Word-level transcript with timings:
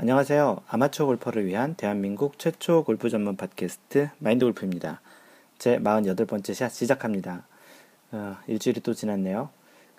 안녕하세요. 0.00 0.58
아마추어 0.68 1.06
골퍼를 1.06 1.44
위한 1.46 1.74
대한민국 1.74 2.38
최초 2.38 2.84
골프 2.84 3.10
전문 3.10 3.36
팟캐스트 3.36 4.10
마인드 4.20 4.44
골프입니다. 4.44 5.00
제 5.58 5.76
48번째 5.80 6.54
샷 6.54 6.68
시작합니다. 6.68 7.44
어, 8.12 8.36
일주일이 8.46 8.80
또 8.80 8.94
지났네요. 8.94 9.50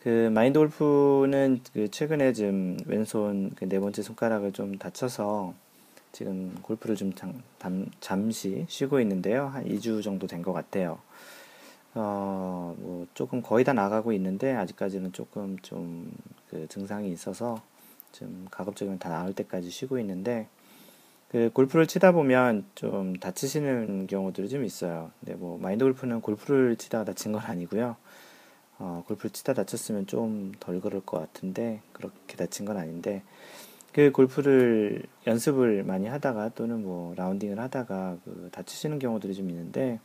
그 0.02 0.30
마인드 0.34 0.58
골프는 0.58 1.60
그 1.74 1.92
최근에 1.92 2.32
좀 2.32 2.78
왼손 2.86 3.50
그 3.56 3.66
네 3.68 3.78
번째 3.82 4.02
손가락을 4.02 4.54
좀 4.54 4.78
다쳐서 4.78 5.54
지금 6.13 6.56
골프를 6.62 6.96
좀 6.96 7.12
잠, 7.13 7.86
잠시 8.00 8.66
쉬고 8.70 9.02
있는데요. 9.02 9.47
한 9.47 9.66
2주 9.66 10.02
정도 10.02 10.28
된 10.28 10.42
것 10.42 10.54
같아요. 10.54 11.00
어, 11.94 12.74
뭐 12.79 13.06
조금 13.16 13.42
거의 13.42 13.66
다 13.66 13.74
나가고 13.74 14.13
있는데 14.13 14.54
아직까지는 14.54 15.12
조금 15.12 15.58
좀 15.62 16.09
그 16.50 16.66
증상이 16.68 17.12
있어서 17.12 17.62
좀 18.12 18.48
가급적이면 18.52 18.99
다 18.99 19.09
나을 19.09 19.34
때까지 19.34 19.70
쉬고 19.70 19.99
있는데 19.99 20.48
그 21.30 21.52
골프를 21.53 21.86
치다 21.88 22.12
보면 22.12 22.66
좀 22.76 23.16
다치시는 23.16 24.08
경우들이 24.08 24.50
좀 24.50 24.66
있어요. 24.66 25.12
근데 25.20 25.36
뭐 25.36 25.58
마인드 25.59 25.84
골프는 25.86 26.22
골프를 26.22 26.76
치다가 26.76 27.03
다친 27.05 27.31
건 27.31 27.41
아니고요. 27.41 27.95
어, 28.80 29.03
골프를 29.08 29.31
치다 29.31 29.53
다쳤으면 29.53 30.08
좀 30.08 30.53
덜 30.59 30.80
그럴 30.81 31.02
것 31.02 31.20
같은데 31.20 31.81
그렇게 31.94 32.36
다친 32.38 32.66
건 32.66 32.77
아닌데 32.77 33.23
그 33.94 34.12
골프를 34.12 35.03
연습을 35.28 35.84
많이 35.84 36.08
하다가 36.08 36.50
또는 36.50 36.84
뭐 36.84 37.14
라운딩을 37.16 37.59
하다가 37.59 38.17
그 38.23 38.50
다치시는 38.52 39.00
경우들이 39.00 39.34
좀 39.36 39.50
있는데 39.50 40.00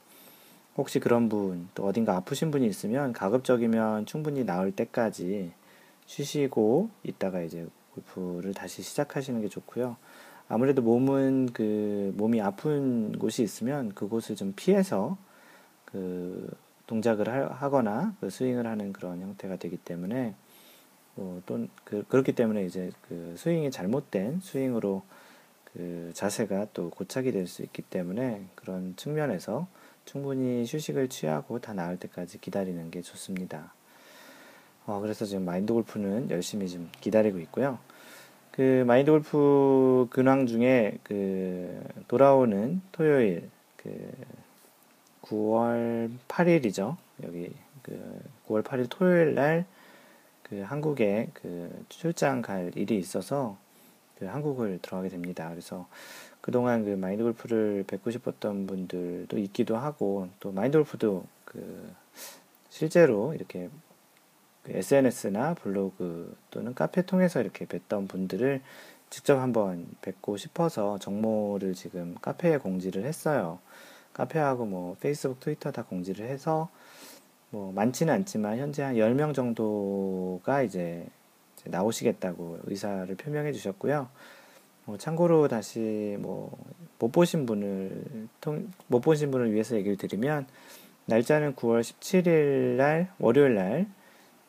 혹시 0.76 0.98
그런 1.00 1.28
분 1.28 1.68
또 1.74 1.86
어딘가 1.86 2.16
아프신 2.16 2.50
분이 2.50 2.66
있으면 2.66 3.12
가급적이면 3.12 4.06
충분히 4.06 4.44
나을 4.44 4.72
때까지 4.72 5.52
쉬시고 6.06 6.90
있다가 7.04 7.42
이제 7.42 7.66
골프를 7.94 8.54
다시 8.54 8.82
시작하시는 8.82 9.40
게 9.40 9.48
좋고요. 9.48 9.96
아무래도 10.48 10.82
몸은 10.82 11.50
그 11.52 12.12
몸이 12.16 12.40
아픈 12.40 13.18
곳이 13.18 13.42
있으면 13.42 13.94
그곳을 13.94 14.36
좀 14.36 14.52
피해서 14.56 15.16
그 15.86 16.50
동작을 16.86 17.52
하거나 17.52 18.14
그 18.20 18.28
스윙을 18.28 18.66
하는 18.66 18.92
그런 18.92 19.20
형태가 19.22 19.56
되기 19.56 19.76
때문에 19.76 20.34
뭐또 21.14 21.68
그, 21.84 22.04
그렇기 22.08 22.32
때문에 22.32 22.64
이제 22.66 22.90
그 23.08 23.34
스윙이 23.38 23.70
잘못된 23.70 24.40
스윙으로 24.40 25.02
그 25.72 26.10
자세가 26.14 26.68
또 26.72 26.90
고착이 26.90 27.32
될 27.32 27.46
수 27.46 27.62
있기 27.62 27.82
때문에 27.82 28.44
그런 28.54 28.94
측면에서 28.96 29.66
충분히 30.04 30.64
휴식을 30.68 31.08
취하고 31.08 31.60
다 31.60 31.72
나을 31.72 31.98
때까지 31.98 32.38
기다리는 32.40 32.90
게 32.90 33.00
좋습니다. 33.00 33.72
어, 34.86 35.00
그래서 35.00 35.24
지금 35.24 35.44
마인드 35.44 35.72
골프는 35.72 36.30
열심히 36.30 36.68
좀 36.68 36.90
기다리고 37.00 37.38
있고요. 37.40 37.78
그 38.50 38.84
마인드 38.86 39.10
골프 39.10 40.06
근황 40.10 40.46
중에 40.46 40.98
그 41.02 41.82
돌아오는 42.08 42.80
토요일 42.92 43.50
그 43.76 44.12
9월 45.22 46.10
8일이죠. 46.28 46.96
여기 47.24 47.52
그 47.82 48.20
9월 48.46 48.62
8일 48.62 48.86
토요일 48.88 49.34
날 49.34 49.64
그 50.44 50.60
한국에 50.60 51.30
그 51.32 51.84
출장 51.88 52.42
갈 52.42 52.70
일이 52.76 52.98
있어서 52.98 53.56
그 54.18 54.26
한국을 54.26 54.78
들어가게 54.82 55.08
됩니다. 55.08 55.48
그래서 55.50 55.88
그동안 56.40 56.84
그 56.84 56.90
마인드 56.90 57.22
골프를 57.24 57.84
뵙고 57.86 58.10
싶었던 58.10 58.66
분들도 58.66 59.36
있기도 59.38 59.76
하고 59.76 60.28
또 60.38 60.52
마인드 60.52 60.76
골프도 60.78 61.24
그 61.44 61.92
실제로 62.68 63.34
이렇게 63.34 63.68
그 63.68 63.83
SNS나 64.68 65.54
블로그 65.54 66.36
또는 66.50 66.74
카페 66.74 67.02
통해서 67.02 67.40
이렇게 67.40 67.66
뵀던 67.66 68.08
분들을 68.08 68.62
직접 69.10 69.38
한번 69.38 69.86
뵙고 70.00 70.36
싶어서 70.36 70.98
정모를 70.98 71.74
지금 71.74 72.16
카페에 72.20 72.58
공지를 72.58 73.04
했어요. 73.04 73.58
카페하고 74.12 74.64
뭐 74.66 74.96
페이스북, 75.00 75.40
트위터 75.40 75.70
다 75.70 75.84
공지를 75.84 76.28
해서 76.28 76.68
뭐 77.50 77.72
많지는 77.72 78.12
않지만 78.14 78.58
현재 78.58 78.82
한 78.82 78.94
10명 78.94 79.34
정도가 79.34 80.62
이제 80.62 81.06
나오시겠다고 81.64 82.60
의사를 82.64 83.14
표명해 83.14 83.52
주셨고요. 83.52 84.08
뭐 84.86 84.98
참고로 84.98 85.48
다시 85.48 86.16
뭐 86.20 86.56
못 87.04 87.12
보신 87.12 87.44
분을 87.44 88.04
통, 88.40 88.70
못 88.86 89.00
보신 89.00 89.30
분을 89.30 89.52
위해서 89.52 89.76
얘기를 89.76 89.96
드리면 89.96 90.46
날짜는 91.06 91.54
9월 91.54 91.82
17일 91.82 92.76
날 92.76 93.12
월요일 93.18 93.54
날 93.54 93.86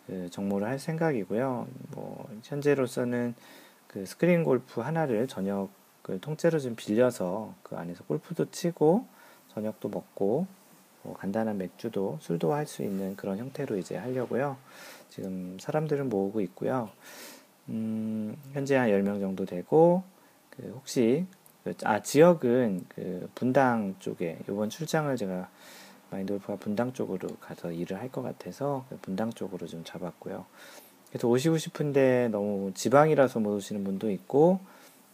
그 0.07 0.29
정모를 0.29 0.67
할 0.67 0.79
생각이고요. 0.79 1.67
뭐 1.91 2.29
현재로서는 2.43 3.35
그 3.87 4.05
스크린 4.05 4.43
골프 4.43 4.81
하나를 4.81 5.27
저녁을 5.27 6.19
통째로 6.21 6.59
좀 6.59 6.75
빌려서 6.75 7.53
그 7.63 7.75
안에서 7.75 8.03
골프도 8.05 8.51
치고 8.51 9.05
저녁도 9.53 9.89
먹고 9.89 10.47
뭐 11.03 11.13
간단한 11.15 11.57
맥주도 11.57 12.17
술도 12.21 12.53
할 12.53 12.65
수 12.65 12.83
있는 12.83 13.15
그런 13.15 13.37
형태로 13.37 13.77
이제 13.77 13.95
하려고요. 13.95 14.57
지금 15.09 15.57
사람들은 15.59 16.09
모으고 16.09 16.41
있고요. 16.41 16.89
음, 17.69 18.35
현재 18.53 18.75
한 18.75 18.89
10명 18.89 19.19
정도 19.21 19.45
되고 19.45 20.03
그 20.49 20.71
혹시 20.75 21.25
그, 21.63 21.73
아 21.83 22.01
지역은 22.01 22.85
그 22.89 23.29
분당 23.33 23.95
쪽에 23.99 24.37
이번 24.49 24.69
출장을 24.69 25.15
제가 25.15 25.49
마인드골프가 26.11 26.57
분당 26.57 26.93
쪽으로 26.93 27.27
가서 27.41 27.71
일을 27.71 27.99
할 27.99 28.09
것 28.09 28.21
같아서 28.21 28.85
그 28.89 28.97
분당 29.01 29.31
쪽으로 29.31 29.67
좀 29.67 29.83
잡았고요. 29.83 30.45
그래서 31.09 31.27
오시고 31.27 31.57
싶은데 31.57 32.29
너무 32.29 32.71
지방이라서 32.73 33.39
못 33.39 33.55
오시는 33.55 33.83
분도 33.83 34.11
있고 34.11 34.59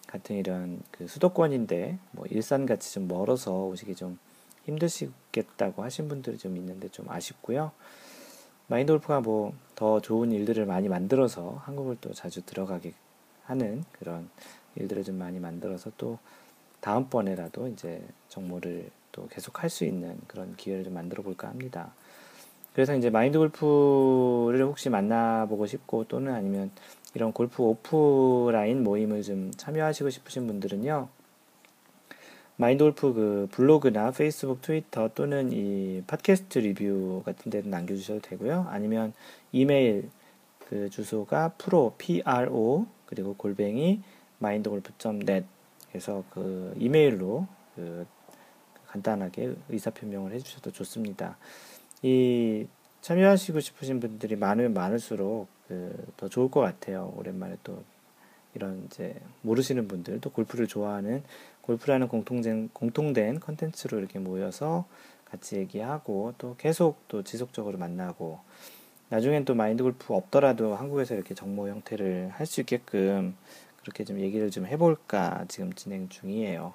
같은 0.07 0.35
이런 0.35 0.81
그 0.91 1.07
수도권인데 1.07 1.97
뭐 2.11 2.25
일산 2.27 2.65
같이 2.65 2.93
좀 2.93 3.07
멀어서 3.07 3.65
오시기 3.65 3.95
좀 3.95 4.19
힘드시겠다고 4.65 5.83
하신 5.83 6.07
분들이 6.07 6.37
좀 6.37 6.57
있는데 6.57 6.89
좀 6.89 7.09
아쉽고요. 7.09 7.71
마인드 8.67 8.91
골프가 8.91 9.19
뭐 9.21 9.53
더 9.81 9.99
좋은 9.99 10.31
일들을 10.31 10.67
많이 10.67 10.87
만들어서 10.89 11.59
한국을 11.63 11.97
또 12.01 12.13
자주 12.13 12.45
들어가게 12.45 12.93
하는 13.45 13.83
그런 13.93 14.29
일들을 14.75 15.03
좀 15.03 15.17
많이 15.17 15.39
만들어서 15.39 15.91
또 15.97 16.19
다음번에라도 16.81 17.67
이제 17.67 17.99
정모를 18.29 18.91
또 19.11 19.27
계속 19.27 19.63
할 19.63 19.69
수 19.69 19.85
있는 19.85 20.17
그런 20.27 20.55
기회를 20.55 20.83
좀 20.83 20.93
만들어 20.93 21.23
볼까 21.23 21.47
합니다. 21.47 21.93
그래서 22.73 22.95
이제 22.95 23.09
마인드 23.09 23.37
골프를 23.37 24.63
혹시 24.63 24.89
만나보고 24.89 25.65
싶고 25.65 26.05
또는 26.05 26.33
아니면 26.33 26.71
이런 27.13 27.33
골프 27.33 27.63
오프라인 27.63 28.83
모임을 28.83 29.23
좀 29.23 29.51
참여하시고 29.51 30.09
싶으신 30.09 30.47
분들은요. 30.47 31.09
마인드 32.55 32.83
골프 32.83 33.13
그 33.13 33.47
블로그나 33.51 34.11
페이스북, 34.11 34.61
트위터 34.61 35.09
또는 35.13 35.51
이 35.51 36.03
팟캐스트 36.07 36.59
리뷰 36.59 37.23
같은 37.25 37.51
데는 37.51 37.69
남겨주셔도 37.69 38.21
되고요. 38.21 38.67
아니면 38.69 39.13
이메일 39.51 40.09
그 40.59 40.89
주소가 40.89 41.53
프로, 41.57 41.93
pro, 41.97 42.85
그리고 43.05 43.33
골뱅이 43.35 44.01
마인드골프.net 44.39 45.45
해서 45.93 46.23
그 46.29 46.73
이메일로 46.77 47.47
그 47.75 48.05
간단하게 48.91 49.55
의사표명을 49.69 50.33
해주셔도 50.33 50.71
좋습니다. 50.71 51.37
이 52.01 52.67
참여하시고 53.01 53.59
싶으신 53.59 53.99
분들이 53.99 54.35
많으면 54.35 54.73
많을수록 54.73 55.47
그 55.67 56.05
더 56.17 56.27
좋을 56.29 56.51
것 56.51 56.59
같아요. 56.61 57.13
오랜만에 57.17 57.57
또 57.63 57.83
이런 58.53 58.83
이제 58.85 59.15
모르시는 59.41 59.87
분들 59.87 60.19
또 60.21 60.29
골프를 60.29 60.67
좋아하는 60.67 61.23
골프라는 61.61 62.07
공통된 62.09 62.69
공통된 62.73 63.39
컨텐츠로 63.39 63.97
이렇게 63.99 64.19
모여서 64.19 64.85
같이 65.25 65.55
얘기하고 65.57 66.33
또 66.37 66.55
계속 66.57 67.07
또 67.07 67.23
지속적으로 67.23 67.77
만나고 67.77 68.39
나중엔 69.09 69.45
또 69.45 69.55
마인드 69.55 69.83
골프 69.83 70.13
없더라도 70.13 70.75
한국에서 70.75 71.15
이렇게 71.15 71.33
정모 71.33 71.69
형태를 71.69 72.29
할 72.33 72.45
수 72.45 72.61
있게끔 72.61 73.35
그렇게 73.81 74.03
좀 74.03 74.19
얘기를 74.19 74.51
좀 74.51 74.65
해볼까 74.67 75.45
지금 75.47 75.73
진행 75.73 76.09
중이에요. 76.09 76.73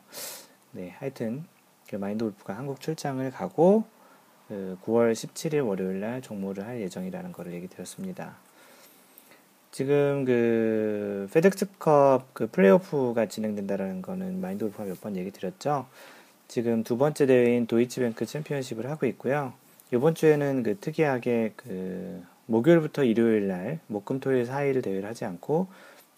네, 0.72 0.90
하여튼 0.98 1.44
그 1.88 1.96
마인드 1.96 2.24
골프가 2.24 2.56
한국 2.56 2.80
출장을 2.80 3.30
가고 3.30 3.84
그 4.48 4.76
9월 4.84 5.12
17일 5.12 5.66
월요일 5.66 6.00
날 6.00 6.22
종모를 6.22 6.66
할 6.66 6.80
예정이라는 6.80 7.32
것을 7.32 7.52
얘기 7.52 7.68
드렸습니다. 7.68 8.36
지금 9.72 10.24
그 10.24 11.28
페덱스컵 11.32 12.32
그 12.32 12.46
플레이오프가 12.46 13.26
진행된다라는 13.26 14.02
거는 14.02 14.40
마인드 14.40 14.64
골프가 14.64 14.84
몇 14.84 15.00
번 15.00 15.16
얘기 15.16 15.30
드렸죠. 15.30 15.86
지금 16.48 16.84
두 16.84 16.96
번째 16.96 17.26
대회인 17.26 17.66
도이치뱅크 17.66 18.24
챔피언십을 18.24 18.88
하고 18.88 19.06
있고요. 19.06 19.52
이번 19.92 20.14
주에는 20.14 20.62
그 20.62 20.78
특이하게 20.78 21.52
그 21.56 22.22
목요일부터 22.46 23.04
일요일 23.04 23.48
날 23.48 23.80
목금 23.88 24.20
토일 24.20 24.46
4일 24.46 24.82
대회를 24.82 25.08
하지 25.08 25.24
않고 25.24 25.66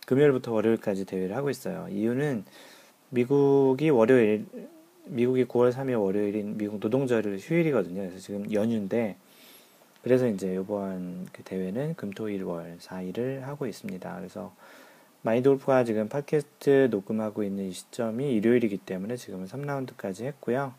금요일부터 0.06 0.53
월요일까지 0.53 1.05
대회를 1.05 1.35
하고 1.37 1.50
있어요. 1.50 1.87
이유는 1.91 2.44
미국이 3.11 3.91
월요일, 3.91 4.47
미국이 5.08 5.44
9월 5.44 5.72
3일 5.72 6.00
월요일인 6.00 6.56
미국 6.56 6.81
노동절 6.81 7.38
휴일이거든요. 7.38 8.00
그래서 8.02 8.19
지금 8.19 8.52
연휴인데, 8.52 9.16
그래서 10.02 10.26
이제 10.28 10.55
이번 10.55 11.26
그 11.32 11.43
대회는 11.43 11.94
금토일 11.94 12.44
월 12.44 12.76
4일을 12.81 13.40
하고 13.40 13.66
있습니다. 13.66 14.16
그래서 14.16 14.55
마인드 15.22 15.49
골프가 15.49 15.84
지금 15.84 16.08
팟캐스트 16.08 16.88
녹음하고 16.90 17.43
있는 17.43 17.69
이 17.69 17.72
시점이 17.72 18.32
일요일이기 18.34 18.78
때문에 18.78 19.16
지금은 19.16 19.46
3라운드까지 19.46 20.25
했고요. 20.25 20.72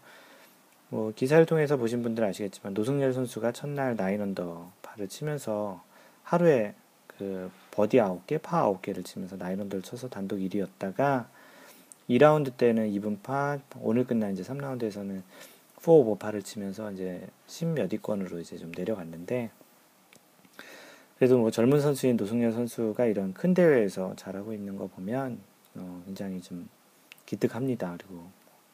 뭐 0.89 1.11
기사를 1.15 1.45
통해서 1.45 1.77
보신 1.77 2.01
분들 2.01 2.23
아시겠지만 2.23 2.73
노승열 2.73 3.13
선수가 3.13 3.51
첫날 3.51 3.95
nine 3.95 4.26
언더 4.26 4.71
파를 4.81 5.07
치면서 5.07 5.83
하루에 6.23 6.73
그 7.05 7.51
버디 7.71 7.97
9개, 7.97 8.41
파 8.41 8.65
9개를 8.71 9.05
치면서 9.05 9.35
nine 9.35 9.49
언더를 9.49 9.83
쳐서 9.83 10.09
단독 10.09 10.37
1위였다가 10.37 11.27
2라운드 12.09 12.57
때는 12.57 12.89
이븐 12.91 13.21
파, 13.21 13.59
오늘 13.81 14.03
끝난 14.03 14.33
이제 14.33 14.41
3라운드에서는 14.41 15.21
4 15.79 15.91
오버 15.91 16.15
파를 16.15 16.41
치면서 16.41 16.91
이제 16.91 17.27
10몇 17.47 17.93
위권으로 17.93 18.39
이제 18.39 18.57
좀 18.57 18.71
내려갔는데 18.75 19.51
그래도 21.17 21.37
뭐 21.37 21.51
젊은 21.51 21.81
선수인 21.81 22.17
노승열 22.17 22.51
선수가 22.51 23.05
이런 23.05 23.33
큰 23.33 23.53
대회에서 23.53 24.15
잘하고 24.15 24.53
있는 24.53 24.77
거 24.77 24.87
보면 24.87 25.39
어 25.75 26.01
굉장히 26.05 26.41
좀 26.41 26.67
기특합니다. 27.25 27.95
그리고 27.97 28.29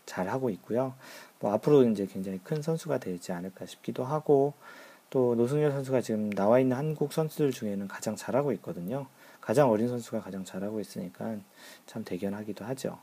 잘하고 0.06 0.50
있고요. 0.52 0.94
뭐 1.40 1.52
앞으로 1.54 1.84
이제 1.90 2.06
굉장히 2.06 2.40
큰 2.44 2.62
선수가 2.62 3.00
되지 3.00 3.32
않을까 3.32 3.66
싶기도 3.66 4.04
하고 4.04 4.54
또 5.10 5.36
노승열 5.36 5.72
선수가 5.72 6.02
지금 6.02 6.30
나와 6.30 6.60
있는 6.60 6.78
한국 6.78 7.14
선수들 7.14 7.52
중에는 7.52 7.88
가장 7.88 8.16
잘하고 8.16 8.52
있거든요. 8.54 9.08
가장 9.42 9.70
어린 9.70 9.88
선수가 9.88 10.22
가장 10.22 10.46
잘하고 10.46 10.80
있으니까 10.80 11.38
참 11.86 12.04
대견하기도 12.04 12.64
하죠. 12.64 13.00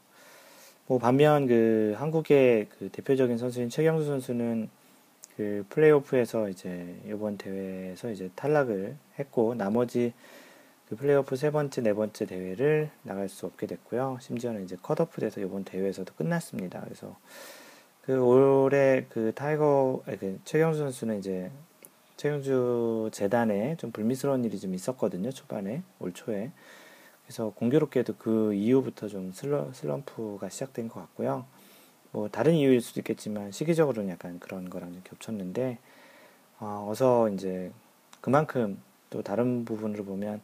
뭐 0.87 0.99
반면 0.99 1.47
그 1.47 1.95
한국의 1.97 2.67
그 2.79 2.89
대표적인 2.91 3.39
선수인 3.39 3.69
최경수 3.69 4.07
선수는 4.07 4.69
그 5.37 5.65
플레이오프에서 5.71 6.49
이제 6.49 6.95
이번 7.07 7.39
대회에서 7.39 8.11
이제 8.11 8.31
탈락을 8.35 8.97
했고 9.19 9.55
나머지 9.55 10.13
그 10.89 10.97
플레이오프 10.97 11.37
세 11.37 11.51
번째, 11.51 11.81
네 11.81 11.95
번째 11.95 12.27
대회를 12.27 12.91
나갈 13.03 13.29
수 13.29 13.47
없게 13.47 13.67
됐고요. 13.67 14.19
심지어는 14.21 14.65
이제 14.65 14.77
컷오프 14.83 15.21
돼서 15.21 15.41
이번 15.41 15.65
대회에서도 15.65 16.13
끝났습니다. 16.15 16.83
그래서 16.85 17.17
그 18.03 18.21
올해 18.21 19.07
그 19.09 19.33
타이거, 19.35 20.03
아니 20.07 20.19
그 20.19 20.39
최경주 20.45 20.81
선수는 20.81 21.19
이제 21.21 21.51
최경주 22.19 23.09
재단에 23.13 23.77
좀 23.79 23.91
불미스러운 23.91 24.45
일이 24.45 24.59
좀 24.61 24.75
있었거든요. 24.75 25.31
초반에, 25.31 25.83
올 25.99 26.13
초에. 26.13 26.51
그래서 27.33 27.49
공교롭게도 27.49 28.17
그 28.19 28.53
이후부터 28.53 29.09
좀 29.09 29.33
슬럼프가 29.33 30.51
시작된 30.51 30.89
것 30.89 31.01
같고요. 31.01 31.47
뭐 32.11 32.29
다른 32.29 32.53
이유일 32.53 32.83
수도 32.83 33.01
있겠지만 33.01 33.53
시기적으로는 33.53 34.11
약간 34.11 34.39
그런 34.39 34.69
거랑 34.69 34.93
좀 34.93 35.01
겹쳤는데 35.03 35.79
어, 36.61 36.93
서 36.95 37.31
이제 37.31 37.73
그만큼 38.21 38.79
또 39.09 39.23
다른 39.23 39.65
부분으로 39.65 40.05
보면 40.05 40.43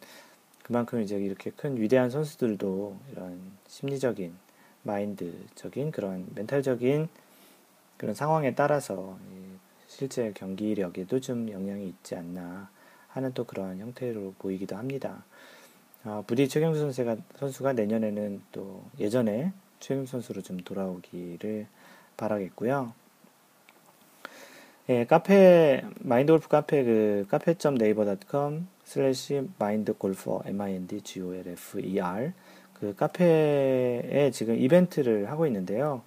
그만큼 0.62 1.02
이제 1.02 1.18
이렇게 1.18 1.50
큰 1.50 1.78
위대한 1.78 2.08
선수들도 2.08 2.96
이런 3.12 3.38
심리적인 3.66 4.32
마인드적인 4.82 5.90
그런 5.90 6.26
멘탈적인 6.34 7.10
그런 7.98 8.14
상황에 8.14 8.54
따라서 8.54 9.18
실제 9.86 10.32
경기력에도 10.34 11.20
좀 11.20 11.50
영향이 11.50 11.86
있지 11.86 12.16
않나 12.16 12.70
하는 13.08 13.34
또 13.34 13.44
그런 13.44 13.78
형태로 13.78 14.36
보이기도 14.38 14.74
합니다. 14.76 15.26
어, 16.08 16.24
부디 16.26 16.48
최경수 16.48 16.80
선수가, 16.80 17.16
선수가 17.36 17.74
내년에는 17.74 18.40
또 18.50 18.82
예전에 18.98 19.52
최경수 19.78 20.12
선수로 20.12 20.40
좀 20.40 20.56
돌아오기를 20.56 21.66
바라겠고요. 22.16 22.94
예, 24.88 25.04
카페 25.04 25.84
마인드골프 26.00 26.48
카페 26.48 26.82
그 26.82 27.26
cafe.naver.com 27.28 28.68
slash 28.84 29.50
mindgolfer 29.58 30.44
m 30.46 30.60
i 30.62 30.72
n 30.76 30.86
d 30.86 31.02
g 31.02 31.20
o 31.20 31.34
l 31.34 31.46
f 31.46 31.78
e 31.78 32.00
r 32.00 32.32
그 32.72 32.94
카페에 32.94 34.30
지금 34.32 34.58
이벤트를 34.58 35.30
하고 35.30 35.46
있는데요. 35.46 36.00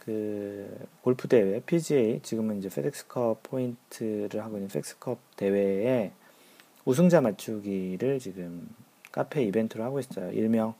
그 0.00 0.88
골프 1.02 1.28
대회 1.28 1.60
PGA 1.60 2.18
지금은 2.24 2.58
이제 2.58 2.68
페덱스컵 2.68 3.44
포인트를 3.44 4.42
하고 4.42 4.56
있는 4.56 4.66
페덱스컵 4.66 5.18
대회에 5.36 6.10
우승자 6.84 7.20
맞추기를 7.20 8.18
지금 8.18 8.68
카페 9.16 9.42
이벤트로 9.44 9.82
하고 9.82 9.98
있어요. 9.98 10.30
일명 10.32 10.74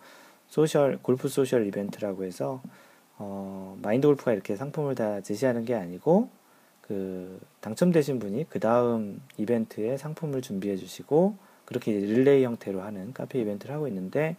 social 0.47 0.99
골프 1.01 1.27
social 1.29 1.67
이벤트라고 1.67 2.25
해서 2.25 2.61
어, 3.17 3.79
마인드 3.81 4.07
골프가 4.07 4.35
이렇게 4.35 4.57
상품을 4.57 4.95
다 4.95 5.23
제시하는 5.23 5.65
게 5.65 5.75
아니고 5.75 6.29
그 6.83 7.41
당첨되신 7.63 8.19
분이 8.19 8.51
그 8.51 8.61
다음 8.61 9.23
이벤트에 9.39 9.97
상품을 9.97 10.43
준비해 10.43 10.77
주시고 10.77 11.35
그렇게 11.65 11.93
릴레이 11.93 12.45
형태로 12.45 12.83
하는 12.83 13.15
카페 13.15 13.41
이벤트를 13.41 13.75
하고 13.75 13.89
있는데 13.89 14.37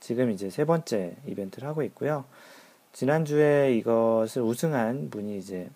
지금 0.00 0.30
이제 0.30 0.48
세 0.48 0.64
번째 0.64 1.14
이벤트를 1.26 1.68
하고 1.68 1.82
있고요. 1.82 2.24
지난주에 2.92 3.76
이것을 3.76 4.40
우승한 4.40 5.10
분이 5.10 5.36
이제 5.36 5.68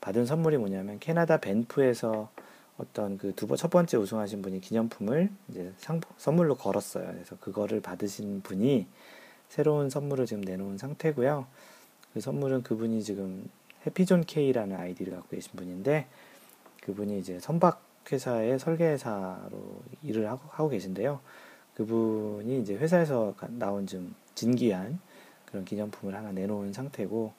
받은 0.00 0.26
선물이 0.26 0.56
뭐냐면 0.58 0.98
캐나다 0.98 1.36
벤프에서 1.36 2.28
어떤 2.76 3.18
그 3.18 3.32
두 3.32 3.46
번, 3.46 3.56
첫 3.56 3.70
번째 3.70 3.96
우승하신 3.96 4.42
분이 4.42 4.60
기념품을 4.60 5.30
이제 5.48 5.72
상, 5.78 6.00
선물로 6.16 6.56
걸었어요. 6.56 7.06
그래서 7.06 7.36
그거를 7.38 7.80
받으신 7.80 8.42
분이 8.42 8.86
새로운 9.48 9.90
선물을 9.90 10.26
지금 10.26 10.42
내놓은 10.42 10.78
상태고요. 10.78 11.46
그 12.12 12.20
선물은 12.20 12.62
그분이 12.62 13.02
지금 13.02 13.48
해피존 13.86 14.24
K라는 14.24 14.76
아이디를 14.76 15.12
갖고 15.12 15.28
계신 15.28 15.52
분인데 15.56 16.06
그분이 16.82 17.18
이제 17.18 17.38
선박 17.38 17.82
회사의 18.10 18.58
설계사로 18.58 19.82
일을 20.02 20.28
하고, 20.28 20.42
하고 20.50 20.68
계신데요. 20.68 21.20
그분이 21.74 22.60
이제 22.60 22.74
회사에서 22.74 23.34
나온 23.50 23.86
좀 23.86 24.14
진기한 24.34 24.98
그런 25.46 25.64
기념품을 25.64 26.14
하나 26.14 26.32
내놓은 26.32 26.72
상태고 26.72 27.32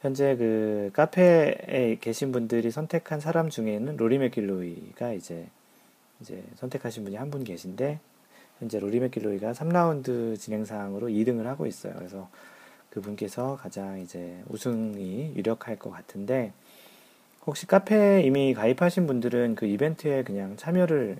현재 0.00 0.36
그 0.36 0.90
카페에 0.92 1.98
계신 2.00 2.30
분들이 2.32 2.70
선택한 2.70 3.20
사람 3.20 3.50
중에는 3.50 3.96
로리 3.96 4.18
맥길로이가 4.18 5.12
이제 5.12 5.46
이제 6.20 6.42
선택하신 6.56 7.04
분이 7.04 7.16
한 7.16 7.30
분 7.30 7.44
계신데 7.44 8.00
현재 8.60 8.78
로리 8.80 9.00
맥길로이가 9.00 9.52
3라운드 9.52 10.38
진행 10.38 10.64
상으로 10.64 11.08
2등을 11.08 11.44
하고 11.44 11.66
있어요. 11.66 11.94
그래서 11.96 12.28
그분께서 12.90 13.56
가장 13.60 14.00
이제 14.00 14.42
우승이 14.48 15.34
유력할 15.36 15.76
것 15.78 15.90
같은데 15.90 16.52
혹시 17.46 17.66
카페에 17.66 18.22
이미 18.22 18.54
가입하신 18.54 19.06
분들은 19.06 19.54
그 19.54 19.66
이벤트에 19.66 20.22
그냥 20.24 20.56
참여를 20.56 21.18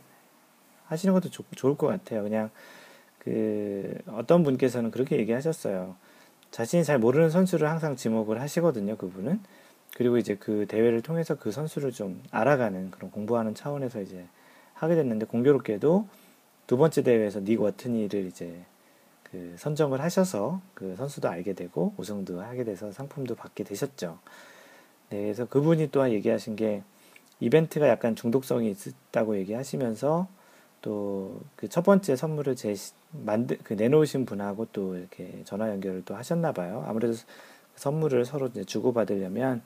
하시는 0.87 1.13
것도 1.15 1.31
좋, 1.31 1.45
좋을 1.55 1.77
것 1.77 1.87
같아요. 1.87 2.23
그냥 2.23 2.51
그 3.19 3.99
어떤 4.09 4.43
분께서는 4.45 4.91
그렇게 4.91 5.17
얘기하셨어요. 5.19 5.97
자신이 6.58 6.82
잘 6.82 6.99
모르는 6.99 7.31
선수를 7.31 7.70
항상 7.70 7.94
지목을 7.94 8.41
하시거든요, 8.41 8.96
그분은. 8.96 9.38
그리고 9.94 10.19
이제 10.19 10.34
그 10.34 10.67
대회를 10.67 11.03
통해서 11.03 11.36
그 11.36 11.53
선수를 11.53 11.93
좀 11.93 12.20
알아가는 12.32 12.91
그런 12.91 13.12
공부하는 13.12 13.55
차원에서 13.55 14.00
이제 14.00 14.27
하게 14.74 14.96
됐는데 14.96 15.27
공교롭게도 15.27 16.08
두 16.67 16.77
번째 16.77 17.03
대회에서 17.05 17.44
닉 17.44 17.60
워트니를 17.60 18.27
이제 18.27 18.60
그 19.22 19.55
선정을 19.56 20.00
하셔서 20.00 20.60
그 20.74 20.96
선수도 20.96 21.29
알게 21.29 21.53
되고 21.53 21.94
우승도 21.96 22.41
하게 22.41 22.65
돼서 22.65 22.91
상품도 22.91 23.36
받게 23.36 23.62
되셨죠. 23.62 24.19
네, 25.10 25.22
그래서 25.22 25.44
그분이 25.44 25.93
또한 25.93 26.10
얘기하신 26.10 26.56
게 26.56 26.82
이벤트가 27.38 27.88
약간 27.88 28.17
중독성이 28.17 28.74
있다고 29.12 29.36
얘기하시면서 29.36 30.27
또 30.82 31.41
그 31.56 31.69
첫 31.69 31.82
번째 31.85 32.17
선물을 32.17 32.56
제 32.56 32.75
만드 33.13 33.58
그 33.65 33.75
내놓으신 33.75 34.27
분하고 34.27 34.67
또 34.73 34.97
이렇게 34.97 35.43
전화 35.44 35.69
연결을 35.70 36.05
또 36.05 36.15
하셨나 36.17 36.53
봐요. 36.53 36.85
아무래도 36.89 37.15
선물을 37.77 38.25
서로 38.25 38.47
이제 38.49 38.65
주고 38.65 38.93
받으려면 38.93 39.63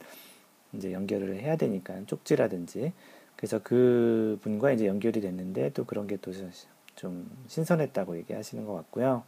이제 0.72 0.92
연결을 0.92 1.36
해야 1.40 1.56
되니까 1.56 1.94
쪽지라든지 2.06 2.92
그래서 3.36 3.60
그 3.62 4.38
분과 4.42 4.72
이제 4.72 4.86
연결이 4.86 5.20
됐는데 5.20 5.70
또 5.74 5.84
그런 5.84 6.06
게 6.06 6.16
또 6.18 6.32
좀 6.96 7.30
신선했다고 7.48 8.16
얘기하시는 8.18 8.66
것 8.66 8.74
같고요. 8.74 9.24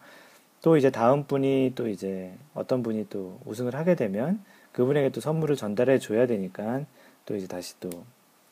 또 0.62 0.76
이제 0.76 0.90
다음 0.90 1.24
분이 1.24 1.72
또 1.74 1.88
이제 1.88 2.34
어떤 2.54 2.82
분이 2.82 3.08
또 3.10 3.40
우승을 3.46 3.74
하게 3.74 3.94
되면 3.94 4.42
그분에게 4.72 5.10
또 5.10 5.20
선물을 5.20 5.56
전달해 5.56 5.98
줘야 5.98 6.26
되니까 6.26 6.84
또 7.26 7.36
이제 7.36 7.46
다시 7.46 7.78
또 7.80 7.90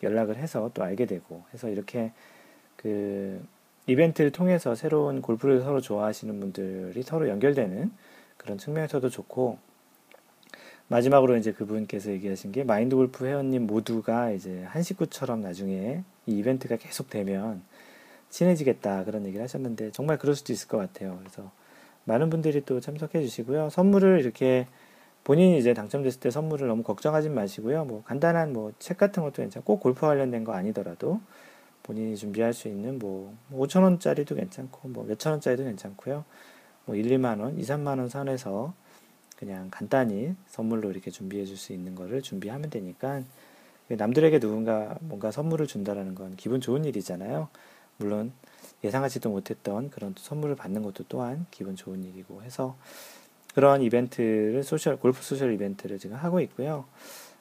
연락을 0.02 0.36
해서 0.36 0.70
또 0.74 0.82
알게 0.82 1.06
되고 1.06 1.42
해서 1.54 1.68
이렇게 1.68 2.12
그 2.82 3.44
이벤트를 3.86 4.30
통해서 4.30 4.74
새로운 4.74 5.22
골프를 5.22 5.60
서로 5.60 5.80
좋아하시는 5.80 6.38
분들이 6.40 7.02
서로 7.02 7.28
연결되는 7.28 7.90
그런 8.36 8.58
측면에서도 8.58 9.08
좋고 9.08 9.58
마지막으로 10.88 11.36
이제 11.36 11.52
그분께서 11.52 12.10
얘기하신 12.10 12.52
게 12.52 12.64
마인드 12.64 12.94
골프 12.96 13.24
회원님 13.26 13.66
모두가 13.66 14.30
이제 14.32 14.62
한 14.64 14.82
식구처럼 14.82 15.40
나중에 15.40 16.02
이 16.26 16.38
이벤트가 16.38 16.76
계속 16.76 17.08
되면 17.08 17.62
친해지겠다 18.30 19.04
그런 19.04 19.26
얘기를 19.26 19.42
하셨는데 19.42 19.92
정말 19.92 20.18
그럴 20.18 20.34
수도 20.34 20.52
있을 20.52 20.68
것 20.68 20.78
같아요. 20.78 21.16
그래서 21.20 21.50
많은 22.04 22.30
분들이 22.30 22.64
또 22.64 22.80
참석해 22.80 23.22
주시고요. 23.22 23.70
선물을 23.70 24.20
이렇게 24.20 24.66
본인이 25.24 25.58
이제 25.58 25.72
당첨됐을 25.72 26.20
때 26.20 26.30
선물을 26.30 26.66
너무 26.66 26.82
걱정하지 26.82 27.30
마시고요. 27.30 27.84
뭐 27.84 28.02
간단한 28.04 28.52
뭐 28.52 28.72
책 28.78 28.98
같은 28.98 29.22
것도 29.22 29.42
괜찮고 29.42 29.64
꼭 29.64 29.80
골프 29.80 30.00
관련된 30.02 30.44
거 30.44 30.52
아니더라도 30.52 31.20
본인이 31.82 32.16
준비할 32.16 32.52
수 32.52 32.68
있는 32.68 32.98
뭐 32.98 33.34
5천 33.52 33.82
원짜리도 33.82 34.34
괜찮고 34.34 34.88
뭐 34.88 35.04
몇천 35.04 35.32
원짜리도 35.32 35.64
괜찮고요. 35.64 36.24
뭐 36.84 36.96
1, 36.96 37.06
2만 37.06 37.40
원, 37.40 37.58
2, 37.58 37.62
3만 37.62 37.98
원 37.98 38.08
선에서 38.08 38.74
그냥 39.36 39.68
간단히 39.70 40.34
선물로 40.46 40.90
이렇게 40.90 41.10
준비해 41.10 41.44
줄 41.44 41.56
수 41.56 41.72
있는 41.72 41.94
거를 41.94 42.22
준비하면 42.22 42.70
되니까 42.70 43.22
남들에게 43.88 44.38
누군가 44.38 44.96
뭔가 45.00 45.30
선물을 45.30 45.66
준다라는 45.66 46.14
건 46.14 46.36
기분 46.36 46.60
좋은 46.60 46.84
일이잖아요. 46.84 47.48
물론 47.98 48.32
예상하지도 48.84 49.30
못했던 49.30 49.90
그런 49.90 50.14
선물을 50.16 50.56
받는 50.56 50.82
것도 50.82 51.04
또한 51.08 51.46
기분 51.50 51.76
좋은 51.76 52.04
일이고 52.04 52.42
해서 52.42 52.76
그런 53.54 53.82
이벤트를 53.82 54.62
social 54.64 54.96
골프 54.96 55.22
social 55.22 55.52
이벤트를 55.52 55.98
지금 55.98 56.16
하고 56.16 56.40
있고요. 56.40 56.84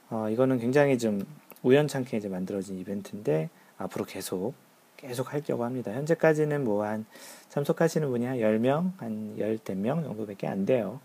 어, 0.09 0.29
이거는 0.29 0.59
굉장히 0.59 0.97
좀 0.97 1.25
우연찮게 1.63 2.17
이제 2.17 2.27
만들어진 2.27 2.77
이벤트인데 2.79 3.49
앞으로 3.83 4.05
계속 4.05 4.53
계속 4.97 5.33
하려고 5.33 5.65
합니다. 5.65 5.91
현재까지는 5.91 6.63
뭐 6.63 6.83
한 6.85 7.05
참석하시는 7.49 8.07
분이 8.09 8.25
한 8.25 8.37
10명, 8.39 8.93
한 8.97 9.35
10명 9.37 10.03
정도밖에 10.03 10.47
안 10.47 10.65
돼요. 10.65 10.99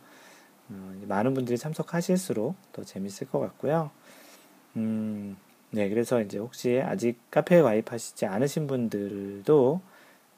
어, 0.70 0.94
많은 1.06 1.34
분들이 1.34 1.58
참석하실수록 1.58 2.54
더 2.72 2.84
재밌을 2.84 3.28
것 3.28 3.40
같고요. 3.40 3.90
음, 4.76 5.36
네, 5.70 5.88
그래서 5.88 6.20
이제 6.20 6.38
혹시 6.38 6.80
아직 6.84 7.18
카페에 7.30 7.62
가입하시지 7.62 8.26
않으신 8.26 8.66
분들도 8.66 9.80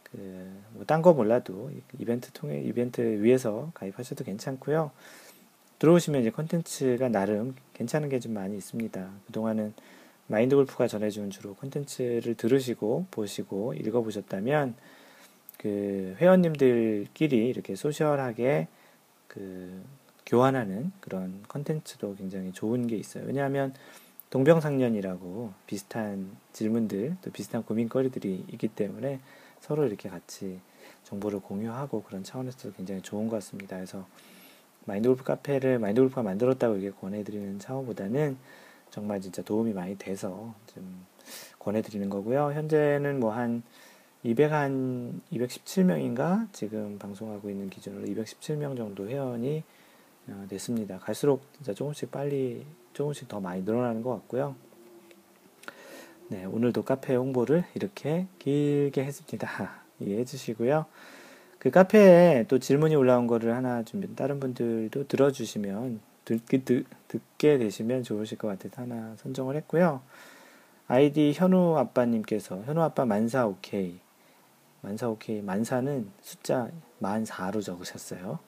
그, 0.05 0.63
뭐, 0.73 0.85
딴 0.87 1.03
거 1.03 1.13
몰라도 1.13 1.71
이벤트 1.99 2.31
통해, 2.33 2.61
이벤트 2.63 3.01
위해서 3.23 3.71
가입하셔도 3.75 4.25
괜찮고요. 4.25 4.91
들어오시면 5.79 6.23
이제 6.23 6.31
컨텐츠가 6.31 7.09
나름 7.11 7.55
괜찮은 7.75 8.09
게 8.09 8.19
좀 8.21 8.35
많이 8.35 8.57
있습니다. 8.57 9.11
그동안은 9.27 9.75
마인드 10.29 10.55
골프가 10.55 10.87
전해준 10.87 11.31
주로 11.31 11.55
컨텐츠를 11.55 12.35
들으시고, 12.35 13.07
보시고, 13.11 13.75
읽어보셨다면, 13.75 14.75
그, 15.57 16.15
회원님들끼리 16.19 17.49
이렇게 17.49 17.75
social하게 17.75 18.69
그, 19.27 19.83
교환하는 20.27 20.93
그런 21.01 21.43
컨텐츠도 21.49 22.17
굉장히 22.17 22.53
좋은 22.53 22.87
게 22.87 22.97
있어요. 22.97 23.25
왜냐하면, 23.27 23.75
동병상련이라고 24.31 25.55
비슷한 25.67 26.31
질문들, 26.53 27.17
또 27.23 27.31
비슷한 27.31 27.63
고민거리들이 27.63 28.45
있기 28.53 28.69
때문에 28.69 29.21
서로 29.61 29.87
이렇게 29.87 30.11
같이 30.11 30.61
정보를 31.05 31.41
공유하고 31.41 32.03
그런 32.03 32.23
차원에서 32.23 32.73
굉장히 32.73 33.01
좋은 33.01 33.29
것 33.29 33.37
같습니다. 33.37 33.77
그래서 33.77 34.07
마인드 34.85 35.09
골프 35.09 35.25
카페를 35.25 35.79
마인드 35.79 36.01
골프가 36.03 36.23
만들었다고 36.23 36.77
이렇게 36.77 36.99
권해드리는 36.99 37.59
차원보다는 37.59 38.37
정말 38.91 39.21
진짜 39.21 39.43
도움이 39.43 39.73
많이 39.73 39.97
돼서 39.97 40.55
좀 40.67 41.07
권해드리는 41.59 42.09
거고요. 42.09 42.53
현재는 42.53 43.21
뭐 43.21 43.33
한 43.33 43.63
200 44.25 44.53
한 44.53 45.21
217명인가 45.33 46.49
지금 46.53 46.99
방송하고 46.99 47.51
있는 47.51 47.71
기준으로 47.71 48.05
217명 48.07 48.77
정도 48.77 49.09
회원이 49.09 49.63
어, 50.29 50.47
됐습니다. 50.49 50.99
갈수록 50.99 51.43
진짜 51.55 51.73
조금씩 51.73 52.11
빨리 52.11 52.67
조금씩 52.93 53.29
더 53.29 53.41
많이 53.41 53.63
늘어나는 53.63 54.03
것 54.03 54.11
같고요. 54.11 54.57
네, 56.29 56.45
오늘도 56.45 56.83
카페 56.83 57.15
홍보를 57.15 57.65
이렇게 57.75 58.27
길게 58.41 59.05
했습니다. 59.05 59.49
이해해 60.01 60.25
주시고요. 60.25 60.87
그 61.61 61.71
카페에 61.71 62.45
또 62.49 62.59
질문이 62.59 62.97
올라온 62.97 63.27
거를 63.27 63.55
하나 63.55 63.85
좀 63.85 64.03
다른 64.15 64.41
분들도 64.41 65.07
들어주시면 65.07 66.01
듣게, 66.37 66.59
듣, 66.65 66.85
듣게 67.09 67.57
되시면 67.59 68.03
좋으실 68.03 68.37
것 68.39 68.49
같아서 68.49 68.83
하나 68.83 69.15
선정을 69.17 69.57
했고요. 69.57 70.03
아이디 70.87 71.33
현우 71.35 71.77
아빠님께서 71.77 72.63
현우 72.67 72.81
아빠 72.83 73.05
만사 73.07 73.47
오케이 73.47 73.99
만사 74.83 75.09
오케이 75.09 75.41
만사는 75.43 76.09
숫자 76.21 76.69
만 76.99 77.25
4로 77.25 77.63
적으셨어요. 77.63 78.39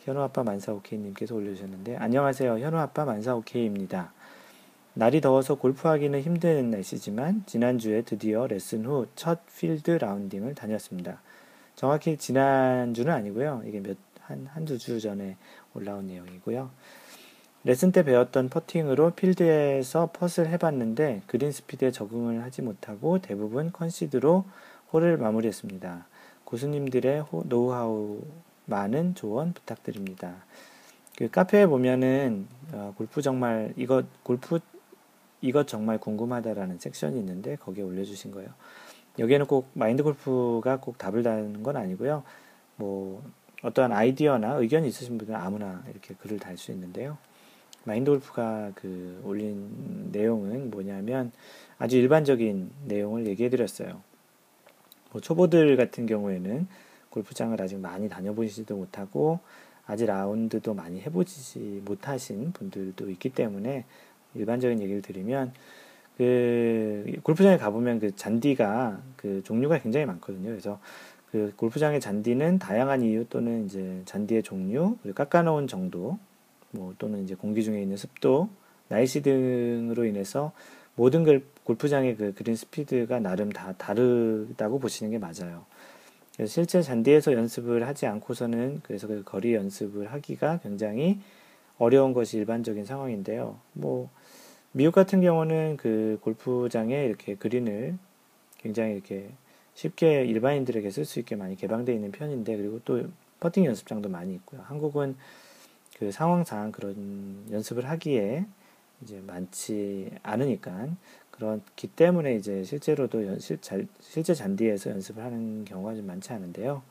현우 0.00 0.20
아빠 0.22 0.42
만사 0.42 0.72
오케이님께서 0.72 1.34
올려주셨는데 1.34 1.96
안녕하세요. 1.96 2.58
현우 2.58 2.76
아빠 2.78 3.04
만사 3.04 3.34
오케이입니다. 3.34 4.12
날이 4.94 5.20
더워서 5.20 5.56
골프하기는 5.56 6.20
힘든 6.22 6.70
날씨지만 6.70 7.42
지난주에 7.46 8.00
드디어 8.02 8.46
레슨 8.46 8.86
후 8.86 9.06
첫 9.14 9.40
필드 9.58 9.90
라운딩을 9.90 10.54
다녔습니다. 10.54 11.20
정확히 11.74 12.16
지난주는 12.16 13.12
아니고요. 13.12 13.62
이게 13.66 13.80
몇, 13.80 13.96
한, 14.22 14.46
한 14.52 14.64
두 14.64 14.78
주 14.78 14.98
전에 15.00 15.36
올라온 15.74 16.06
내용이고요. 16.06 16.70
레슨 17.66 17.90
때 17.90 18.04
배웠던 18.04 18.48
퍼팅으로 18.48 19.10
필드에서 19.10 20.10
putt을 20.12 20.48
해봤는데 20.50 21.22
그린 21.26 21.50
스피드에 21.50 21.90
적응을 21.90 22.44
하지 22.44 22.62
못하고 22.62 23.18
대부분 23.18 23.72
컨시드로 23.72 24.44
홀을 24.92 25.16
마무리했습니다. 25.16 26.06
고수님들의 26.44 27.24
노하우 27.46 28.22
많은 28.66 29.16
조언 29.16 29.52
부탁드립니다. 29.52 30.36
그 31.18 31.28
카페에 31.28 31.66
보면은 31.66 32.46
어, 32.70 32.94
골프 32.96 33.20
정말 33.20 33.74
이것 33.76 34.06
골프 34.22 34.60
이것 35.40 35.66
정말 35.66 35.98
궁금하다라는 35.98 36.78
섹션이 36.78 37.18
있는데 37.18 37.56
거기에 37.56 37.82
올려주신 37.82 38.30
거예요. 38.30 38.48
여기에는 39.18 39.46
꼭 39.46 39.70
마인드 39.72 40.04
골프가 40.04 40.78
꼭 40.78 40.98
답을 40.98 41.24
다는 41.24 41.64
건 41.64 41.76
아니고요. 41.76 42.22
뭐 42.76 43.24
어떠한 43.62 43.90
아이디어나 43.90 44.54
의견이 44.54 44.86
있으신 44.86 45.18
분들은 45.18 45.40
아무나 45.40 45.82
이렇게 45.90 46.14
글을 46.14 46.38
달 46.38 46.56
수 46.56 46.70
있는데요. 46.70 47.18
마인드 47.86 48.10
골프가 48.10 48.72
그 48.74 49.20
올린 49.24 50.10
내용은 50.10 50.70
뭐냐면 50.70 51.30
아주 51.78 51.96
일반적인 51.96 52.70
내용을 52.84 53.26
얘기해 53.28 53.48
드렸어요. 53.48 54.02
뭐 55.12 55.20
초보들 55.20 55.76
같은 55.76 56.04
경우에는 56.04 56.66
골프장을 57.10 57.60
아직 57.62 57.78
많이 57.78 58.08
다녀보시지도 58.08 58.76
못하고 58.76 59.38
아직 59.86 60.06
라운드도 60.06 60.74
많이 60.74 61.00
해보지 61.00 61.82
못하신 61.84 62.52
분들도 62.52 63.08
있기 63.10 63.30
때문에 63.30 63.84
일반적인 64.34 64.82
얘기를 64.82 65.00
드리면 65.00 65.52
그 66.18 67.04
골프장에 67.22 67.56
가보면 67.56 68.00
그 68.00 68.16
잔디가 68.16 69.00
그 69.16 69.44
종류가 69.44 69.78
굉장히 69.78 70.06
많거든요. 70.06 70.48
그래서 70.48 70.80
그 71.30 71.52
골프장의 71.54 72.00
잔디는 72.00 72.58
다양한 72.58 73.02
이유 73.02 73.26
또는 73.28 73.66
이제 73.66 74.02
잔디의 74.06 74.42
종류 74.42 74.96
깎아놓은 75.14 75.68
정도 75.68 76.18
뭐 76.70 76.94
또는 76.98 77.24
이제 77.24 77.34
공기 77.34 77.62
중에 77.62 77.80
있는 77.80 77.96
습도 77.96 78.48
날씨 78.88 79.22
등으로 79.22 80.04
인해서 80.04 80.52
모든 80.94 81.24
걸 81.24 81.44
골프장의 81.64 82.16
그 82.16 82.34
그린 82.34 82.56
스피드가 82.56 83.20
나름 83.20 83.50
다 83.50 83.74
다르다고 83.76 84.78
보시는 84.78 85.10
게 85.10 85.18
맞아요. 85.18 85.64
실제 86.46 86.82
잔디에서 86.82 87.32
연습을 87.32 87.86
하지 87.86 88.06
않고서는 88.06 88.80
그래서 88.82 89.06
그 89.06 89.22
거리 89.24 89.54
연습을 89.54 90.12
하기가 90.12 90.60
굉장히 90.62 91.18
어려운 91.78 92.12
것이 92.12 92.38
일반적인 92.38 92.84
상황인데요. 92.84 93.58
뭐 93.72 94.10
미국 94.72 94.94
같은 94.94 95.20
경우는 95.20 95.76
그 95.78 96.18
골프장에 96.22 97.04
이렇게 97.04 97.34
그린을 97.34 97.96
굉장히 98.58 98.92
이렇게 98.92 99.30
쉽게 99.74 100.24
일반인들에게 100.24 100.90
쓸 100.90 101.04
수 101.04 101.18
있게 101.20 101.36
많이 101.36 101.56
개방되어 101.56 101.94
있는 101.94 102.12
편인데 102.12 102.56
그리고 102.56 102.80
또 102.84 103.04
퍼팅 103.40 103.64
연습장도 103.64 104.08
많이 104.08 104.34
있고요. 104.34 104.60
한국은 104.64 105.16
그 105.98 106.12
상황상 106.12 106.72
그런 106.72 107.46
연습을 107.50 107.88
하기에 107.88 108.44
이제 109.02 109.22
많지 109.26 110.10
않으니까 110.22 110.88
그렇기 111.30 111.88
때문에 111.88 112.34
이제 112.34 112.64
실제로도 112.64 113.26
연, 113.26 113.38
실, 113.38 113.58
실제 114.00 114.34
잔디에서 114.34 114.90
연습을 114.90 115.22
하는 115.22 115.64
경우가 115.64 115.94
좀 115.94 116.06
많지 116.06 116.32
않은데요. 116.32 116.82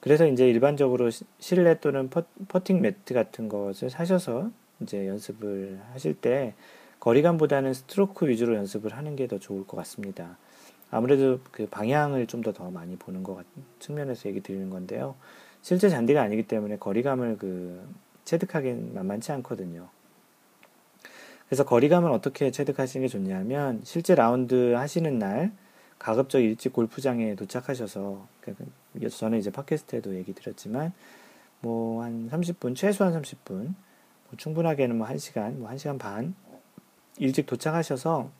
그래서 0.00 0.26
이제 0.26 0.48
일반적으로 0.48 1.10
실내 1.38 1.78
또는 1.80 2.10
퍼, 2.10 2.24
퍼팅 2.48 2.80
매트 2.80 3.14
같은 3.14 3.48
것을 3.48 3.90
사셔서 3.90 4.50
이제 4.80 5.06
연습을 5.08 5.80
하실 5.92 6.14
때 6.14 6.54
거리감보다는 7.00 7.72
스트로크 7.74 8.28
위주로 8.28 8.54
연습을 8.56 8.96
하는 8.96 9.16
게 9.16 9.26
더 9.26 9.38
좋을 9.38 9.66
것 9.66 9.76
같습니다. 9.78 10.38
아무래도 10.90 11.40
그 11.50 11.66
방향을 11.66 12.26
좀 12.26 12.42
더더 12.42 12.70
많이 12.70 12.96
보는 12.96 13.22
것 13.22 13.34
같은 13.34 13.50
측면에서 13.80 14.28
얘기 14.28 14.40
드리는 14.40 14.70
건데요. 14.70 15.16
실제 15.66 15.88
잔디가 15.88 16.22
아니기 16.22 16.44
때문에 16.44 16.76
거리감을 16.76 17.38
그 17.38 17.92
체득하기는 18.24 18.94
만만치 18.94 19.32
않거든요. 19.32 19.88
그래서 21.48 21.64
거리감을 21.64 22.08
어떻게 22.12 22.52
체득하시는 22.52 23.04
게 23.04 23.08
좋냐면 23.08 23.80
실제 23.82 24.14
라운드 24.14 24.74
하시는 24.74 25.18
날 25.18 25.50
가급적 25.98 26.38
일찍 26.38 26.72
골프장에 26.72 27.34
도착하셔서 27.34 28.28
그러니까 28.40 28.64
저는 29.10 29.40
이제 29.40 29.50
팟캐스트에도 29.50 30.14
얘기 30.14 30.34
드렸지만 30.34 30.92
뭐 31.62 32.04
한 32.04 32.30
30분 32.30 32.76
최소한 32.76 33.20
30분 33.20 33.44
뭐 33.48 33.74
충분하게는 34.36 34.96
뭐 34.96 35.08
1시간 35.08 35.54
뭐 35.54 35.68
1시간 35.70 35.98
반 35.98 36.36
일찍 37.18 37.44
도착하셔서 37.44 38.30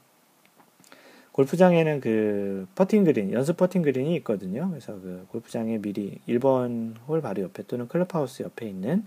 골프장에는 1.37 2.01
그 2.01 2.67
퍼팅 2.75 3.05
그린 3.05 3.31
연습 3.33 3.59
퍼팅 3.59 3.83
그린이 3.83 4.15
있거든요. 4.17 4.71
그래서 4.71 4.95
그 4.95 5.27
골프장에 5.31 5.79
미리 5.79 6.19
1번 6.27 6.95
홀 7.07 7.21
바로 7.21 7.43
옆에 7.43 7.63
또는 7.65 7.89
클럽하우스 7.89 8.43
옆에 8.43 8.67
있는 8.67 9.07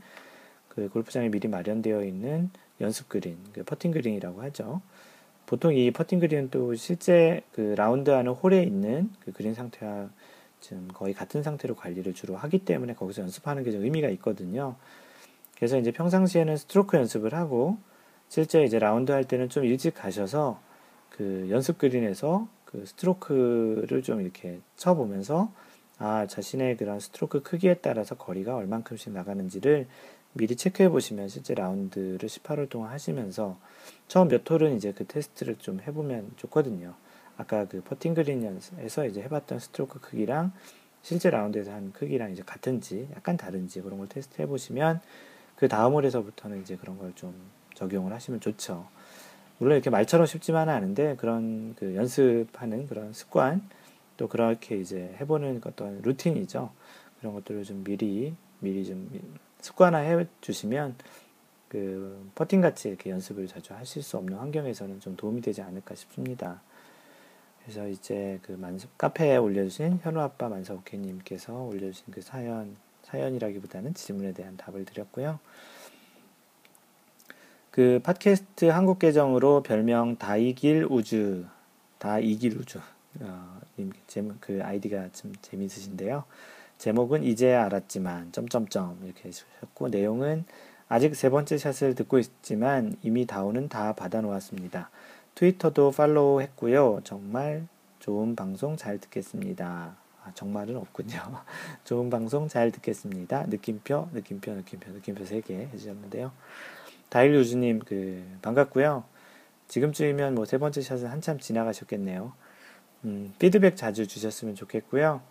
그 0.68 0.90
골프장에 0.90 1.30
미리 1.30 1.48
마련되어 1.48 2.04
있는 2.04 2.52
연습 2.82 3.10
그린, 3.10 3.38
그 3.52 3.64
퍼팅 3.64 3.92
그린이라고 3.92 4.44
하죠. 4.44 4.82
보통 5.48 5.74
이 5.74 5.90
퍼팅 5.90 6.20
그린은 6.20 6.52
또 6.52 6.76
실제 6.76 7.42
그 7.52 7.74
라운드하는 7.76 8.32
홀에 8.34 8.62
있는 8.62 9.10
그 9.26 9.32
그린 9.32 9.56
상태와 9.56 10.10
지금 10.60 10.88
거의 10.94 11.16
같은 11.16 11.42
상태로 11.42 11.76
관리를 11.76 12.14
주로 12.14 12.36
하기 12.38 12.60
때문에 12.60 12.94
거기서 12.94 13.24
연습하는 13.24 13.64
게 13.64 13.72
좀 13.72 13.84
의미가 13.84 14.08
있거든요. 14.10 14.76
그래서 15.56 15.80
이제 15.80 15.92
평상시에는 15.92 16.58
스트로크 16.58 16.96
연습을 16.96 17.34
하고 17.34 17.78
실제 18.28 18.64
이제 18.64 18.78
라운드 18.78 19.12
할 19.12 19.24
때는 19.24 19.50
좀 19.50 19.66
일찍 19.66 19.96
가셔서 19.96 20.62
그 21.10 21.48
연습 21.50 21.78
그린에서 21.78 22.48
그 22.66 22.86
스트로크를 22.86 24.04
좀 24.04 24.22
이렇게 24.22 24.60
쳐보면서 24.78 25.52
아 25.98 26.28
자신의 26.28 26.78
그런 26.78 27.00
스트로크 27.00 27.42
크기에 27.44 27.76
따라서 27.76 28.16
거리가 28.16 28.56
얼만큼씩 28.56 29.12
나가는지를 29.12 29.88
미리 30.34 30.56
체크해 30.56 30.90
보시면 30.90 31.28
실제 31.28 31.54
라운드를 31.56 32.20
18홀 32.20 32.70
동안 32.70 32.92
하시면서 32.92 33.58
처음 34.08 34.28
몇 34.28 34.50
홀은 34.50 34.76
이제 34.78 34.94
그 34.94 35.06
테스트를 35.06 35.58
좀 35.58 35.82
해보면 35.82 36.34
좋거든요. 36.38 36.94
아까 37.38 37.66
그 37.66 37.82
퍼팅 37.82 38.14
그린에서 38.14 39.06
이제 39.08 39.22
해봤던 39.24 39.60
스트로크 39.60 40.00
크기랑 40.00 40.52
실제 41.02 41.30
라운드에서 41.30 41.72
한 41.72 41.92
크기랑 41.94 42.32
이제 42.32 42.44
같은지 42.46 43.08
약간 43.16 43.38
다른지 43.38 43.82
그런 43.82 43.98
걸 44.00 44.08
테스트 44.08 44.42
해보시면 44.42 45.02
그 45.56 45.68
다음 45.68 45.94
홀에서부터는 45.94 46.62
이제 46.62 46.76
그런 46.78 46.98
걸 46.98 47.12
좀 47.16 47.34
적용을 47.76 48.12
하시면 48.14 48.42
좋죠. 48.42 48.88
물론 49.60 49.76
이렇게 49.76 49.90
말처럼 49.90 50.26
쉽지만은 50.26 50.74
않은데 50.74 51.16
그런 51.18 51.76
그 51.76 51.96
연습하는 51.96 52.88
그런 52.88 53.14
습관 53.14 53.62
또 54.18 54.28
그렇게 54.28 54.78
이제 54.78 55.16
해보는 55.20 55.62
어떤 55.66 56.02
루틴이죠. 56.02 56.72
그런 57.20 57.34
것들을 57.36 57.64
좀 57.64 57.84
미리 57.84 58.34
미리 58.60 58.86
좀 58.86 59.10
습관화해 59.62 60.26
주시면 60.42 60.96
그 61.68 62.30
퍼팅 62.36 62.62
같이 62.62 62.90
이렇게 62.90 63.12
연습을 63.12 63.48
자주 63.48 63.74
하실 63.74 64.02
수 64.02 64.18
없는 64.18 64.38
환경에서는 64.38 65.00
좀 65.02 65.16
도움이 65.16 65.42
되지 65.42 65.62
않을까 65.62 65.94
싶습니다. 65.94 66.62
그래서 67.62 67.88
이제 67.88 68.40
그 68.42 68.54
만서, 68.54 68.88
카페에 68.98 69.38
올려주신 69.38 70.00
현우 70.02 70.20
아빠 70.22 70.50
만서오케님께서 70.50 71.54
올려주신 71.54 72.06
그 72.12 72.22
사연 72.22 72.76
사연이라기보다는 73.04 73.94
질문에 73.94 74.34
대한 74.34 74.58
답을 74.58 74.86
드렸고요. 74.86 75.40
그 77.72 78.00
팟캐스트 78.04 78.66
한국 78.66 79.00
계정으로 79.00 79.64
별명 79.64 80.18
다이길 80.18 80.88
우주 80.90 81.46
다이길 82.00 82.58
우주 82.58 82.80
어, 83.20 83.60
님 83.78 83.92
제목 84.08 84.42
그 84.42 84.62
아이디가 84.64 85.10
좀 85.12 85.34
재미있으신데요. 85.42 86.24
제목은 86.78 87.24
이제 87.24 87.54
알았지만 87.54 88.32
점점점 88.32 89.00
이렇게 89.04 89.28
해주셨고 89.28 89.90
내용은 89.90 90.46
아직 90.88 91.16
세 91.16 91.30
번째 91.30 91.58
샷을 91.58 91.94
듣고 91.94 92.18
있지만 92.20 92.96
이미 93.04 93.26
다운은 93.26 93.70
다 93.70 93.94
받아 93.94 94.22
놓았습니다. 94.22 94.90
트위터도 95.36 95.92
팔로우 95.92 96.42
했고요. 96.42 97.02
정말 97.04 97.68
좋은 98.00 98.36
방송 98.36 98.76
잘 98.76 98.98
듣겠습니다. 98.98 99.96
아, 100.24 100.32
정말은 100.34 100.76
없군요. 100.78 101.20
좋은 101.86 102.10
방송 102.10 102.48
잘 102.48 102.72
듣겠습니다. 102.72 103.46
느낌표, 103.48 104.10
느낌표, 104.14 104.54
느낌표, 104.54 104.92
느낌표 104.92 105.24
3개 105.24 105.52
해주셨는데요. 105.52 106.32
다일 107.10 107.34
유주님, 107.36 107.80
그, 107.80 108.24
반갑고요. 108.42 109.04
지금쯤이면 109.68 110.36
뭐 110.36 110.46
세 110.46 110.58
번째 110.58 110.82
샷은 110.82 111.08
한참 111.08 111.40
지나가셨겠네요. 111.40 112.34
음, 113.06 113.34
피드백 113.40 113.76
자주 113.78 114.08
주셨으면 114.08 114.56
좋겠고요. 114.56 115.22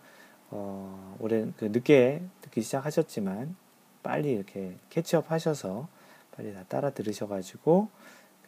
어, 0.51 1.17
올해 1.19 1.45
그 1.57 1.65
늦게 1.65 2.21
듣기 2.41 2.61
시작하셨지만 2.61 3.55
빨리 4.01 4.31
이렇게 4.31 4.75
catch 4.89 5.19
up 5.19 5.31
하셔서 5.31 5.87
빨리 6.35 6.53
다 6.53 6.63
따라 6.67 6.89
들으셔가지고 6.89 7.89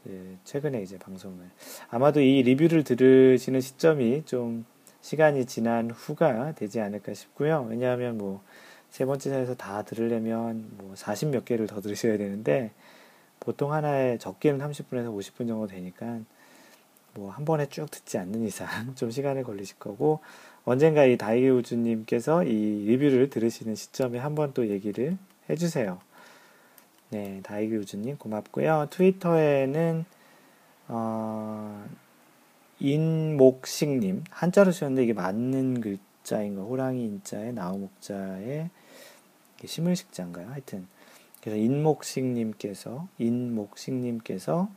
그 0.03 0.37
최근에 0.45 0.81
이제 0.81 0.97
방송을 0.97 1.45
아마도 1.89 2.21
이 2.21 2.41
리뷰를 2.41 2.83
들으시는 2.83 3.61
시점이 3.61 4.23
좀 4.25 4.65
시간이 5.01 5.45
지난 5.45 5.91
후가 5.91 6.53
되지 6.53 6.79
않을까 6.79 7.13
싶고요. 7.13 7.67
왜냐하면 7.69 8.17
뭐 8.17 8.41
세 8.91 9.05
번째 9.05 9.29
사에서 9.29 9.55
다 9.55 9.83
들으려면 9.83 10.69
뭐 10.77 10.93
40 10.95 11.29
몇 11.29 11.45
개를 11.45 11.65
더 11.65 11.79
들으셔야 11.79 12.17
되는데 12.17 12.71
보통 13.41 13.73
하나에 13.73 14.17
적게는 14.17 14.59
30분에서 14.65 15.13
50분 15.13 15.47
정도 15.49 15.67
되니까 15.67 16.19
뭐 17.13 17.29
한 17.31 17.43
번에 17.43 17.65
쭉 17.67 17.91
듣지 17.91 18.17
않는 18.17 18.43
이상 18.43 18.67
좀 18.95 19.11
시간이 19.11 19.43
걸리실 19.43 19.77
거고 19.79 20.21
언젠가 20.63 21.03
이 21.05 21.17
다이우주님께서 21.17 22.43
이 22.45 22.85
리뷰를 22.85 23.29
들으시는 23.29 23.75
시점에 23.75 24.17
한 24.19 24.35
번 24.35 24.53
또 24.53 24.69
얘기를 24.69 25.17
해주세요. 25.49 25.99
네, 27.09 27.41
다이우주님 27.43 28.17
고맙고요. 28.17 28.87
트위터에는 28.91 30.05
어, 30.87 31.85
인목식님 32.79 34.23
한자로 34.29 34.71
쓰셨는데 34.71 35.03
이게 35.03 35.13
맞는 35.13 35.81
글자인가 35.81 36.61
호랑이 36.63 37.03
인자에 37.03 37.51
나우목자에 37.51 38.69
심을식자인가요? 39.65 40.49
하여튼 40.49 40.87
그래서 41.41 41.57
인목식님께서 41.57 43.07
인목식님께서 43.17 44.69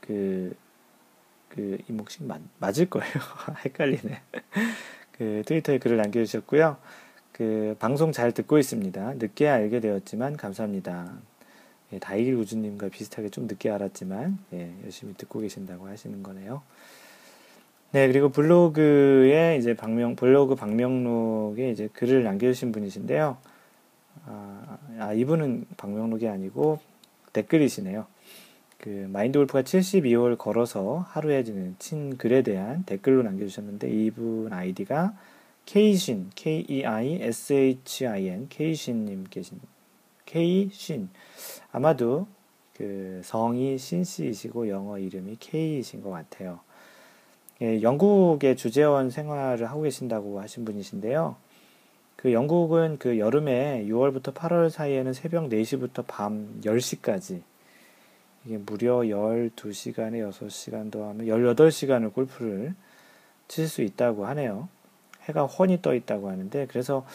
그그 0.00 1.78
이목식 1.88 2.24
맞, 2.24 2.40
맞을 2.58 2.90
거예요. 2.90 3.12
헷갈리네. 3.64 4.20
그 5.12 5.42
트위터에 5.46 5.78
글을 5.78 5.96
남겨주셨고요. 5.96 6.76
그 7.32 7.76
방송 7.78 8.12
잘 8.12 8.32
듣고 8.32 8.58
있습니다. 8.58 9.14
늦게 9.14 9.48
알게 9.48 9.80
되었지만 9.80 10.36
감사합니다. 10.36 11.18
예, 11.92 11.98
다이길 11.98 12.34
우주님과 12.34 12.88
비슷하게 12.88 13.28
좀 13.28 13.46
늦게 13.46 13.70
알았지만 13.70 14.38
예, 14.54 14.72
열심히 14.84 15.14
듣고 15.14 15.40
계신다고 15.40 15.86
하시는 15.86 16.22
거네요. 16.22 16.62
네 17.92 18.08
그리고 18.08 18.30
블로그에 18.30 19.56
이제 19.58 19.74
방명 19.74 20.16
블로그 20.16 20.56
방명록에 20.56 21.70
이제 21.70 21.88
글을 21.92 22.24
남겨주신 22.24 22.72
분이신데요. 22.72 23.36
아, 24.24 24.78
아 24.98 25.12
이분은 25.12 25.66
방명록이 25.76 26.26
아니고 26.28 26.80
댓글이시네요. 27.32 28.06
그 28.78 29.08
마인드 29.10 29.38
골프가 29.38 29.62
72홀 29.62 30.38
걸어서 30.38 31.06
하루에 31.08 31.44
친 31.78 32.16
글에 32.16 32.42
대한 32.42 32.84
댓글로 32.84 33.22
남겨주셨는데 33.22 33.88
이분 33.90 34.52
아이디가 34.52 35.14
케이신 35.64 36.30
K-E-I-S-H-I-N 36.34 36.88
케이신님 38.48 39.24
계신 39.30 39.60
케이신 40.24 41.08
아마도 41.72 42.26
그 42.74 43.20
성이 43.24 43.78
신 43.78 44.04
씨이시고 44.04 44.68
영어 44.68 44.98
이름이 44.98 45.36
케이신 45.40 46.02
것 46.02 46.10
같아요. 46.10 46.60
예, 47.62 47.80
영국의 47.80 48.56
주재원 48.56 49.10
생활을 49.10 49.68
하고 49.70 49.82
계신다고 49.82 50.40
하신 50.40 50.64
분이신데요. 50.66 51.36
그 52.16 52.32
영국은 52.32 52.98
그 52.98 53.18
여름에 53.18 53.84
6월부터 53.88 54.34
8월 54.34 54.70
사이에는 54.70 55.12
새벽 55.12 55.48
4시부터 55.48 56.04
밤 56.06 56.60
10시까지 56.62 57.42
이게 58.44 58.58
무려 58.58 58.98
12시간에 58.98 60.28
6시간 60.32 60.90
더하면 60.90 61.26
18시간을 61.26 62.12
골프를 62.12 62.74
칠 63.48 63.68
수 63.68 63.82
있다고 63.82 64.26
하네요. 64.26 64.68
해가 65.22 65.44
훤히 65.46 65.82
떠 65.82 65.94
있다고 65.94 66.30
하는데 66.30 66.66
그래서 66.66 67.06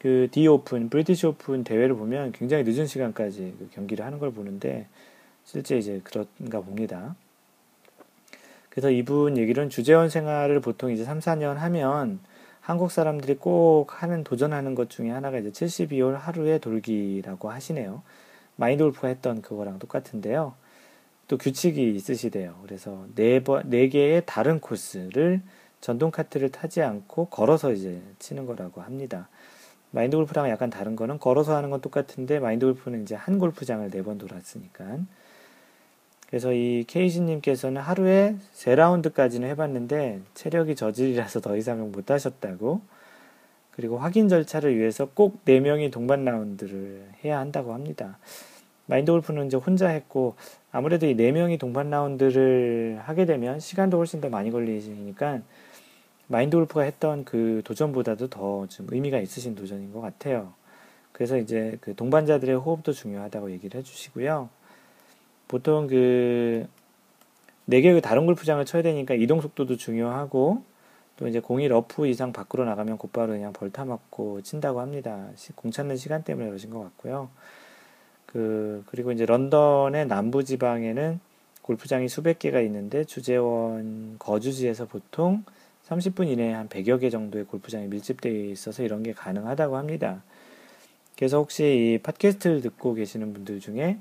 그 0.00 0.28
The 0.30 0.48
Open, 0.48 0.88
British 0.90 1.26
Open 1.26 1.62
대회를 1.64 1.94
보면 1.94 2.32
굉장히 2.32 2.64
늦은 2.64 2.86
시간까지 2.86 3.54
그 3.58 3.68
경기를 3.72 4.04
하는 4.04 4.18
걸 4.18 4.32
보는데 4.32 4.88
실제 5.44 5.78
이제 5.78 6.00
그런가 6.02 6.60
봅니다. 6.60 7.14
그래서 8.68 8.90
이분 8.90 9.36
얘기는 9.36 9.68
주재원 9.68 10.08
생활을 10.08 10.60
보통 10.60 10.90
이제 10.90 11.04
3, 11.04 11.20
4년 11.20 11.54
하면 11.54 12.18
한국 12.62 12.92
사람들이 12.92 13.36
꼭 13.36 14.02
하는 14.02 14.24
도전하는 14.24 14.74
것 14.76 14.88
중에 14.88 15.10
하나가 15.10 15.38
이제 15.38 15.50
72홀 15.50 16.14
하루에 16.14 16.58
돌기라고 16.58 17.50
하시네요. 17.50 18.02
마인드 18.56 18.84
골프가 18.84 19.08
했던 19.08 19.42
그거랑 19.42 19.80
똑같은데요. 19.80 20.54
또 21.28 21.38
규칙이 21.38 21.94
있으시대요. 21.96 22.56
그래서 22.62 23.06
네 23.16 23.42
번, 23.42 23.68
네 23.68 23.88
개의 23.88 24.22
다른 24.26 24.60
코스를 24.60 25.42
전동 25.80 26.12
카트를 26.12 26.50
타지 26.50 26.82
않고 26.82 27.26
걸어서 27.30 27.72
이제 27.72 28.00
치는 28.20 28.46
거라고 28.46 28.80
합니다. 28.82 29.28
마인드 29.90 30.16
골프랑 30.16 30.48
약간 30.48 30.70
다른 30.70 30.94
거는 30.96 31.18
걸어서 31.18 31.56
하는 31.56 31.70
건 31.70 31.80
똑같은데 31.80 32.38
마인드 32.40 32.64
골프는 32.66 33.02
이제 33.02 33.16
한 33.16 33.38
골프장을 33.40 33.90
네 33.90 34.02
번 34.02 34.18
돌았으니까. 34.18 34.98
그래서 36.32 36.54
이 36.54 36.84
케이지님께서는 36.86 37.82
하루에 37.82 38.36
세 38.52 38.74
라운드까지는 38.74 39.46
해봤는데 39.50 40.22
체력이 40.32 40.76
저질이라서 40.76 41.40
더 41.42 41.58
이상은 41.58 41.92
못 41.92 42.10
하셨다고. 42.10 42.80
그리고 43.70 43.98
확인 43.98 44.30
절차를 44.30 44.74
위해서 44.78 45.04
꼭네 45.12 45.60
명이 45.60 45.90
동반 45.90 46.24
라운드를 46.24 47.06
해야 47.22 47.38
한다고 47.38 47.74
합니다. 47.74 48.16
마인드 48.86 49.12
골프는 49.12 49.48
이제 49.48 49.58
혼자 49.58 49.88
했고 49.88 50.34
아무래도 50.70 51.04
이네 51.04 51.32
명이 51.32 51.58
동반 51.58 51.90
라운드를 51.90 52.98
하게 53.04 53.26
되면 53.26 53.60
시간도 53.60 53.98
훨씬 53.98 54.22
더 54.22 54.30
많이 54.30 54.50
걸리니까 54.50 55.40
마인드 56.28 56.56
골프가 56.56 56.80
했던 56.80 57.26
그 57.26 57.60
도전보다도 57.66 58.28
더 58.28 58.66
좀 58.70 58.86
의미가 58.90 59.18
있으신 59.18 59.54
도전인 59.54 59.92
것 59.92 60.00
같아요. 60.00 60.54
그래서 61.12 61.36
이제 61.36 61.76
그 61.82 61.94
동반자들의 61.94 62.56
호흡도 62.56 62.94
중요하다고 62.94 63.50
얘기를 63.50 63.78
해주시고요. 63.78 64.48
보통 65.52 65.86
그네 65.86 66.66
개의 67.82 68.00
다른 68.00 68.24
골프장을 68.24 68.64
쳐야 68.64 68.80
되니까 68.80 69.12
이동 69.12 69.42
속도도 69.42 69.76
중요하고 69.76 70.62
또 71.18 71.28
이제 71.28 71.40
공이 71.40 71.68
러프 71.68 72.06
이상 72.06 72.32
밖으로 72.32 72.64
나가면 72.64 72.96
곧바로 72.96 73.34
그냥 73.34 73.52
벌타 73.52 73.84
맞고 73.84 74.40
친다고 74.40 74.80
합니다. 74.80 75.28
공 75.54 75.70
찾는 75.70 75.98
시간 75.98 76.24
때문에 76.24 76.48
그러신 76.48 76.70
것 76.70 76.80
같고요. 76.80 77.28
그, 78.24 78.82
그리고 78.86 79.12
이제 79.12 79.26
런던의 79.26 80.06
남부 80.06 80.42
지방에는 80.42 81.20
골프장이 81.60 82.08
수백 82.08 82.38
개가 82.38 82.62
있는데 82.62 83.04
주재원 83.04 84.16
거주지에서 84.18 84.86
보통 84.86 85.44
30분 85.86 86.28
이내에 86.28 86.54
한 86.54 86.70
100여 86.70 86.98
개 86.98 87.10
정도의 87.10 87.44
골프장이 87.44 87.88
밀집되어 87.88 88.32
있어서 88.32 88.82
이런 88.84 89.02
게 89.02 89.12
가능하다고 89.12 89.76
합니다. 89.76 90.22
그래서 91.14 91.36
혹시 91.36 91.64
이 91.64 91.98
팟캐스트를 92.02 92.62
듣고 92.62 92.94
계시는 92.94 93.34
분들 93.34 93.60
중에 93.60 93.98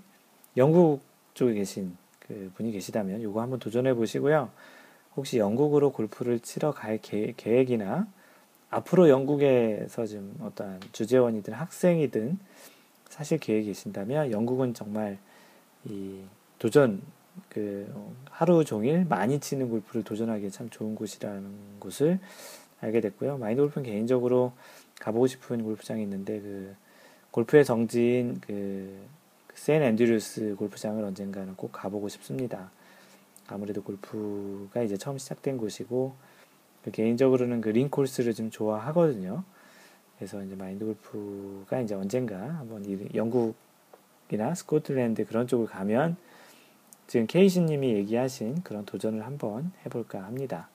영국 0.56 1.11
쪽에 1.34 1.54
계신 1.54 1.96
그 2.20 2.52
분이 2.56 2.72
계시다면 2.72 3.22
이거 3.22 3.42
한번 3.42 3.60
도전해 3.60 3.94
보시고요. 3.94 4.50
혹시 5.16 5.38
영국으로 5.38 5.92
골프를 5.92 6.40
치러 6.40 6.72
갈 6.72 7.00
계획, 7.02 7.70
이나 7.70 8.08
앞으로 8.70 9.10
영국에서 9.10 10.06
좀 10.06 10.36
어떤 10.42 10.80
주재원이든 10.94 11.54
학생이든 11.54 12.40
사실 13.10 13.38
계획이 13.38 13.68
계신다면 13.68 14.32
영국은 14.32 14.74
정말 14.74 15.18
이 15.84 16.22
도전 16.60 17.02
그 17.50 17.94
하루 18.30 18.64
종일 18.64 19.06
많이 19.06 19.40
치는 19.40 19.70
골프를 19.70 20.04
도전하기에 20.04 20.50
참 20.50 20.70
좋은 20.70 20.96
곳이라는 20.96 21.80
것을 21.80 22.20
알게 22.80 23.02
됐고요. 23.02 23.38
마인드 23.38 23.62
골프는 23.62 23.86
개인적으로 23.86 24.54
가보고 25.00 25.28
싶은 25.28 25.64
골프장이 25.64 26.02
있는데 26.04 26.40
그 26.40 26.76
골프의 27.32 27.66
정지인 27.66 28.40
그 28.42 28.98
센 29.54 29.84
앤드류스 29.84 30.56
골프장을 30.58 31.04
언젠가는 31.04 31.56
꼭 31.56 31.72
가보고 31.72 32.10
싶습니다. 32.10 32.72
아무래도 33.48 33.84
골프가 33.84 34.82
이제 34.82 34.98
처음 34.98 35.18
시작된 35.18 35.58
곳이고 35.58 36.16
그 36.84 36.92
개인적으로는 36.92 37.62
그 37.62 37.70
링콜스를 37.70 38.34
좀 38.34 38.50
좋아하거든요. 38.50 39.44
그래서 40.18 40.44
이제 40.44 40.56
마인드 40.56 40.86
골프가 40.86 41.80
이제 41.82 41.96
언젠가 41.96 42.38
한번 42.38 42.86
영국이나 43.14 44.56
스코틀랜드 44.56 45.26
그런 45.26 45.48
쪽을 45.48 45.68
가면 45.68 46.16
지금 47.08 47.28
케이시님이 47.28 47.94
얘기하신 47.94 48.64
그런 48.64 48.86
도전을 48.86 49.26
한번 49.26 49.72
해볼까 49.86 50.24
합니다. 50.24 50.70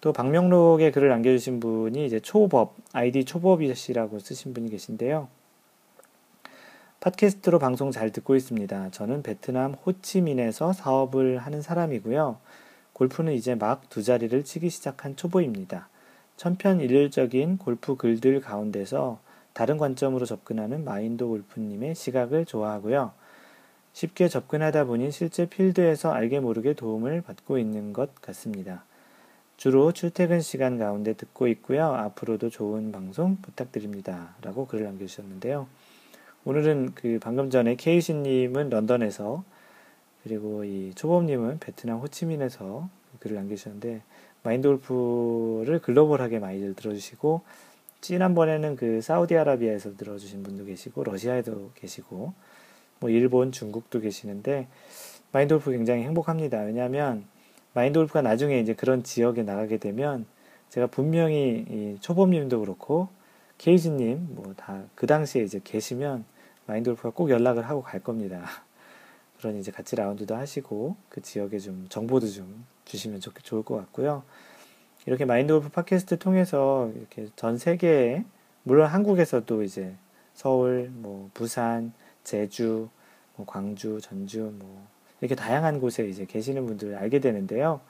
또 0.00 0.12
방명록에 0.12 0.90
글을 0.90 1.08
남겨주신 1.08 1.60
분이 1.60 2.06
이제 2.06 2.20
초법 2.20 2.74
아이디 2.92 3.24
초법이시라고 3.24 4.18
쓰신 4.18 4.52
분이 4.54 4.70
계신데요. 4.70 5.28
팟캐스트로 7.00 7.58
방송 7.58 7.90
잘 7.92 8.12
듣고 8.12 8.36
있습니다. 8.36 8.90
저는 8.90 9.22
베트남 9.22 9.72
호치민에서 9.72 10.74
사업을 10.74 11.38
하는 11.38 11.62
사람이고요. 11.62 12.36
골프는 12.92 13.32
이제 13.32 13.54
막 13.54 13.88
두 13.88 14.02
자리를 14.02 14.44
치기 14.44 14.68
시작한 14.68 15.16
초보입니다. 15.16 15.88
천편일률적인 16.36 17.56
골프 17.56 17.96
글들 17.96 18.42
가운데서 18.42 19.18
다른 19.54 19.78
관점으로 19.78 20.26
접근하는 20.26 20.84
마인드 20.84 21.24
골프님의 21.24 21.94
시각을 21.94 22.44
좋아하고요. 22.44 23.12
쉽게 23.94 24.28
접근하다 24.28 24.84
보니 24.84 25.10
실제 25.10 25.46
필드에서 25.46 26.12
알게 26.12 26.40
모르게 26.40 26.74
도움을 26.74 27.22
받고 27.22 27.56
있는 27.56 27.94
것 27.94 28.14
같습니다. 28.20 28.84
주로 29.56 29.92
출퇴근 29.92 30.42
시간 30.42 30.78
가운데 30.78 31.14
듣고 31.14 31.48
있고요. 31.48 31.86
앞으로도 31.94 32.50
좋은 32.50 32.92
방송 32.92 33.38
부탁드립니다. 33.40 34.34
라고 34.42 34.66
글을 34.66 34.84
남겨주셨는데요. 34.84 35.66
오늘은 36.46 36.92
그 36.94 37.18
방금 37.20 37.50
전에 37.50 37.74
케이시님은 37.74 38.70
런던에서 38.70 39.44
그리고 40.22 40.64
이 40.64 40.92
초범님은 40.94 41.58
베트남 41.58 41.98
호치민에서 41.98 42.88
글을 43.18 43.36
남기셨는데 43.36 44.00
마인드 44.42 44.66
골프를 44.68 45.80
글로벌하게 45.80 46.38
많이들 46.38 46.74
들어주시고 46.74 47.42
지난번에는 48.00 48.76
그 48.76 49.02
사우디아라비아에서 49.02 49.98
들어주신 49.98 50.42
분도 50.42 50.64
계시고 50.64 51.04
러시아에도 51.04 51.72
계시고 51.74 52.32
뭐 53.00 53.10
일본, 53.10 53.52
중국도 53.52 54.00
계시는데 54.00 54.66
마인드 55.32 55.52
골프 55.54 55.70
굉장히 55.72 56.04
행복합니다. 56.04 56.60
왜냐하면 56.60 57.26
마인드 57.74 57.98
골프가 57.98 58.22
나중에 58.22 58.58
이제 58.60 58.72
그런 58.72 59.02
지역에 59.02 59.42
나가게 59.42 59.76
되면 59.76 60.24
제가 60.70 60.86
분명히 60.86 61.66
이 61.68 61.96
초범님도 62.00 62.60
그렇고 62.60 63.08
케이지님 63.60 64.34
뭐 64.34 64.54
다 64.56 64.84
그 64.94 65.06
당시에 65.06 65.42
이제 65.42 65.60
계시면 65.62 66.24
마인드 66.64 66.88
골프가 66.88 67.10
꼭 67.10 67.28
연락을 67.28 67.68
하고 67.68 67.82
갈 67.82 68.00
겁니다. 68.00 68.42
그러니 69.38 69.60
이제 69.60 69.70
같이 69.70 69.96
라운드도 69.96 70.34
하시고 70.34 70.96
그 71.10 71.20
지역에 71.20 71.58
좀 71.58 71.86
정보도 71.90 72.26
좀 72.26 72.64
주시면 72.86 73.20
좋, 73.20 73.34
좋을 73.42 73.62
것 73.62 73.76
같고요. 73.76 74.22
이렇게 75.04 75.26
마인드 75.26 75.52
골프 75.52 75.68
팟캐스트 75.68 76.18
통해서 76.18 76.90
이렇게 76.96 77.28
전 77.36 77.58
세계에 77.58 78.24
물론 78.62 78.86
한국에서도 78.86 79.62
이제 79.62 79.94
서울, 80.32 80.90
뭐 80.94 81.30
부산, 81.34 81.92
제주, 82.24 82.88
뭐 83.36 83.44
광주, 83.46 84.00
전주, 84.00 84.54
뭐 84.58 84.86
이렇게 85.20 85.34
다양한 85.34 85.80
곳에 85.80 86.08
이제 86.08 86.24
계시는 86.24 86.64
분들을 86.66 86.96
알게 86.96 87.18
되는데요. 87.20 87.80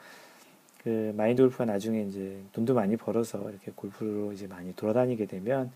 그 0.83 1.13
마인드 1.17 1.43
골프가 1.43 1.67
나중에 1.67 2.03
이제 2.03 2.43
돈도 2.53 2.75
많이 2.75 2.97
벌어서 2.97 3.51
이렇게 3.51 3.71
골프로 3.75 4.33
이제 4.33 4.47
많이 4.47 4.75
돌아다니게 4.75 5.27
되면 5.27 5.71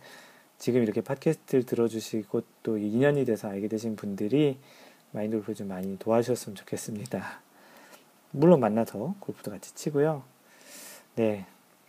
지금 0.59 0.83
이렇게 0.83 1.01
팟캐스트를 1.01 1.67
들어주시고 1.67 2.43
또 2.62 2.77
인연이 2.77 3.27
돼서 3.27 3.49
알게 3.49 3.69
되신 3.69 3.97
분들이 3.97 4.59
마인드 5.12 5.37
골프 5.37 5.55
좀 5.55 5.69
많이 5.69 5.99
도와주셨으면 5.99 6.57
좋겠습니다. 6.57 7.43
물론 8.31 8.61
만나서 8.61 9.14
골프도 9.21 9.51
같이 9.51 9.75
치고요. 9.75 10.23
네. 11.17 11.47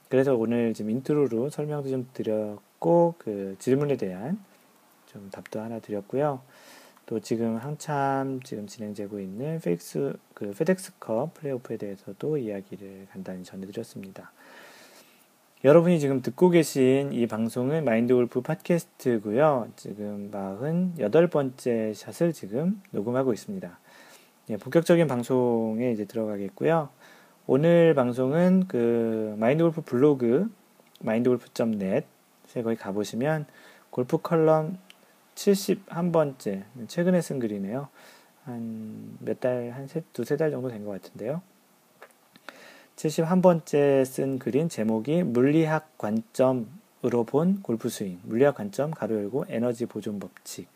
그래서 0.10 0.36
오늘 0.36 0.74
지금 0.74 0.92
인트로로 0.92 1.50
설명도 1.50 1.90
좀 1.90 2.08
드렸고, 2.14 3.16
그 3.18 3.56
질문에 3.58 3.98
대한 3.98 4.40
좀 5.08 5.30
답도 5.32 5.60
하나 5.60 5.80
드렸고요. 5.80 6.42
또 7.06 7.20
지금 7.20 7.58
한참 7.58 8.42
지금 8.44 8.68
진행되고 8.68 9.20
있는 9.20 9.60
페이스, 9.60 10.14
그 10.34 10.52
페덱스컵 10.52 11.36
플레이오프에 11.36 11.78
대해서도 11.78 12.38
이야기를 12.38 13.08
간단히 13.12 13.44
전해드렸습니다. 13.44 14.32
여러분이 15.64 16.00
지금 16.00 16.22
듣고 16.22 16.50
계신 16.50 17.12
이 17.14 17.28
방송은 17.28 17.86
마인드 17.86 18.14
골프 18.14 18.42
팟캐스트고요. 18.42 19.70
지금 19.76 20.30
48번째 20.32 21.94
샷을 21.94 22.34
지금 22.34 22.82
녹음하고 22.92 23.34
있습니다. 23.34 23.80
예, 24.50 24.58
본격적인 24.58 25.08
방송에 25.08 25.92
이제 25.92 26.06
들어가겠고요. 26.06 26.90
오늘 27.48 27.94
방송은 27.96 28.66
그 28.68 29.36
마인드 29.38 29.64
골프 29.64 29.82
블로그 29.82 30.52
마인드골프.net 31.02 32.08
에 32.56 32.62
거기 32.62 32.76
가보시면 32.76 33.46
골프 33.90 34.18
컬럼 34.18 34.78
71번째 35.36 36.64
최근에 36.88 37.22
쓴 37.22 37.40
글이네요. 37.40 37.90
한 38.46 39.18
몇 39.20 39.40
달, 39.40 39.72
한 39.72 39.88
세, 39.88 40.04
두세 40.14 40.38
달 40.38 40.52
정도 40.52 40.70
된 40.70 40.86
것 40.86 41.02
같은데요. 41.02 41.42
71번째 42.96 44.06
쓴 44.06 44.40
글인 44.40 44.70
제목이 44.70 45.24
물리학 45.24 45.98
관점으로 45.98 47.24
본 47.26 47.62
골프 47.62 47.90
스윙. 47.90 48.20
물리학 48.24 48.56
관점, 48.56 48.92
가로 48.92 49.16
열고 49.16 49.46
에너지 49.50 49.86
보존 49.86 50.20
법칙. 50.20 50.68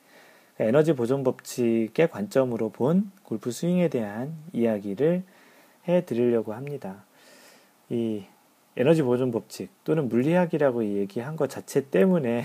그러니까 0.55 0.69
에너지 0.69 0.93
보존 0.93 1.23
법칙의 1.23 2.09
관점으로 2.09 2.69
본 2.69 3.11
골프 3.23 3.51
스윙에 3.51 3.87
대한 3.87 4.35
이야기를 4.51 5.23
해 5.87 6.05
드리려고 6.05 6.53
합니다. 6.53 7.05
이 7.89 8.25
에너지 8.75 9.01
보존 9.01 9.31
법칙 9.31 9.69
또는 9.83 10.09
물리학이라고 10.09 10.85
얘기한 10.85 11.35
것 11.35 11.49
자체 11.49 11.89
때문에 11.89 12.43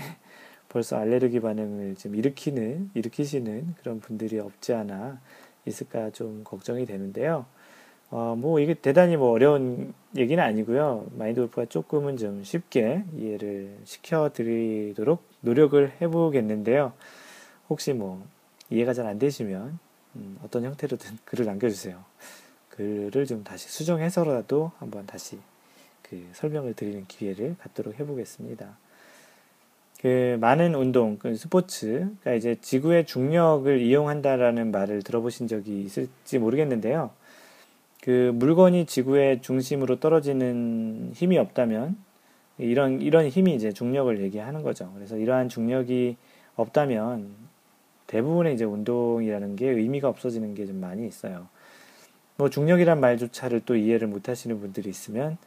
벌써 0.75 0.97
알레르기 0.97 1.39
반응을 1.39 1.95
좀 1.95 2.15
일으키는, 2.15 2.91
일으키시는 2.95 3.75
그런 3.79 4.01
분들이 4.01 4.39
없지 4.39 4.73
않아 4.73 5.21
있을까 5.65 6.09
좀 6.09 6.43
걱정이 6.43 6.85
되는데요. 6.85 7.45
어, 8.11 8.35
뭐 8.37 8.59
이게 8.59 8.73
대단히 8.73 9.15
뭐 9.15 9.31
어려운 9.31 9.93
얘기는 10.17 10.43
아니고요. 10.43 11.07
마인드 11.17 11.39
골프가 11.39 11.63
조금은 11.65 12.17
좀 12.17 12.43
쉽게 12.43 13.05
이해를 13.15 13.77
시켜드리도록 13.85 15.23
노력을 15.39 15.93
해보겠는데요. 16.01 16.91
혹시 17.69 17.93
뭐 17.93 18.21
이해가 18.69 18.93
잘 18.93 19.07
안 19.07 19.17
되시면 19.17 19.79
음, 20.17 20.37
어떤 20.43 20.65
형태로든 20.65 21.19
글을 21.23 21.45
남겨주세요. 21.45 22.03
글을 22.71 23.25
좀 23.27 23.45
다시 23.45 23.69
수정해서라도 23.69 24.73
한번 24.79 25.05
다시 25.05 25.39
그 26.01 26.21
설명을 26.33 26.73
드리는 26.73 27.05
기회를 27.07 27.55
갖도록 27.59 27.97
해보겠습니다. 27.97 28.77
그 30.01 30.37
많은 30.39 30.75
운동, 30.75 31.17
그 31.17 31.35
스포츠가 31.35 32.33
이제 32.33 32.55
지구의 32.61 33.05
중력을 33.05 33.79
이용한다라는 33.81 34.71
말을 34.71 35.03
들어보신 35.03 35.47
적이 35.47 35.81
있을지 35.81 36.37
모르겠는데요. 36.37 37.11
그 38.01 38.31
물건이 38.35 38.85
지구의 38.85 39.41
중심으로 39.41 39.99
떨어지는 39.99 41.11
힘이 41.15 41.37
없다면 41.39 41.97
이런 42.57 43.01
이런 43.01 43.27
힘이 43.27 43.55
이제 43.55 43.71
중력을 43.71 44.21
얘기하는 44.21 44.61
거죠. 44.63 44.91
그래서 44.95 45.17
이러한 45.17 45.49
중력이 45.49 46.17
없다면 46.55 47.33
대부분의 48.07 48.53
이제 48.53 48.63
운동이라는 48.65 49.55
게 49.55 49.69
의미가 49.69 50.07
없어지는 50.07 50.53
게 50.53 50.65
좀 50.67 50.79
많이 50.79 51.07
있어요. 51.07 51.47
뭐 52.37 52.49
중력이란 52.49 52.99
말조차를 52.99 53.61
또 53.65 53.75
이해를 53.75 54.07
못 54.07 54.29
하시는 54.29 54.59
분들이 54.59 54.89
있으면 54.89 55.37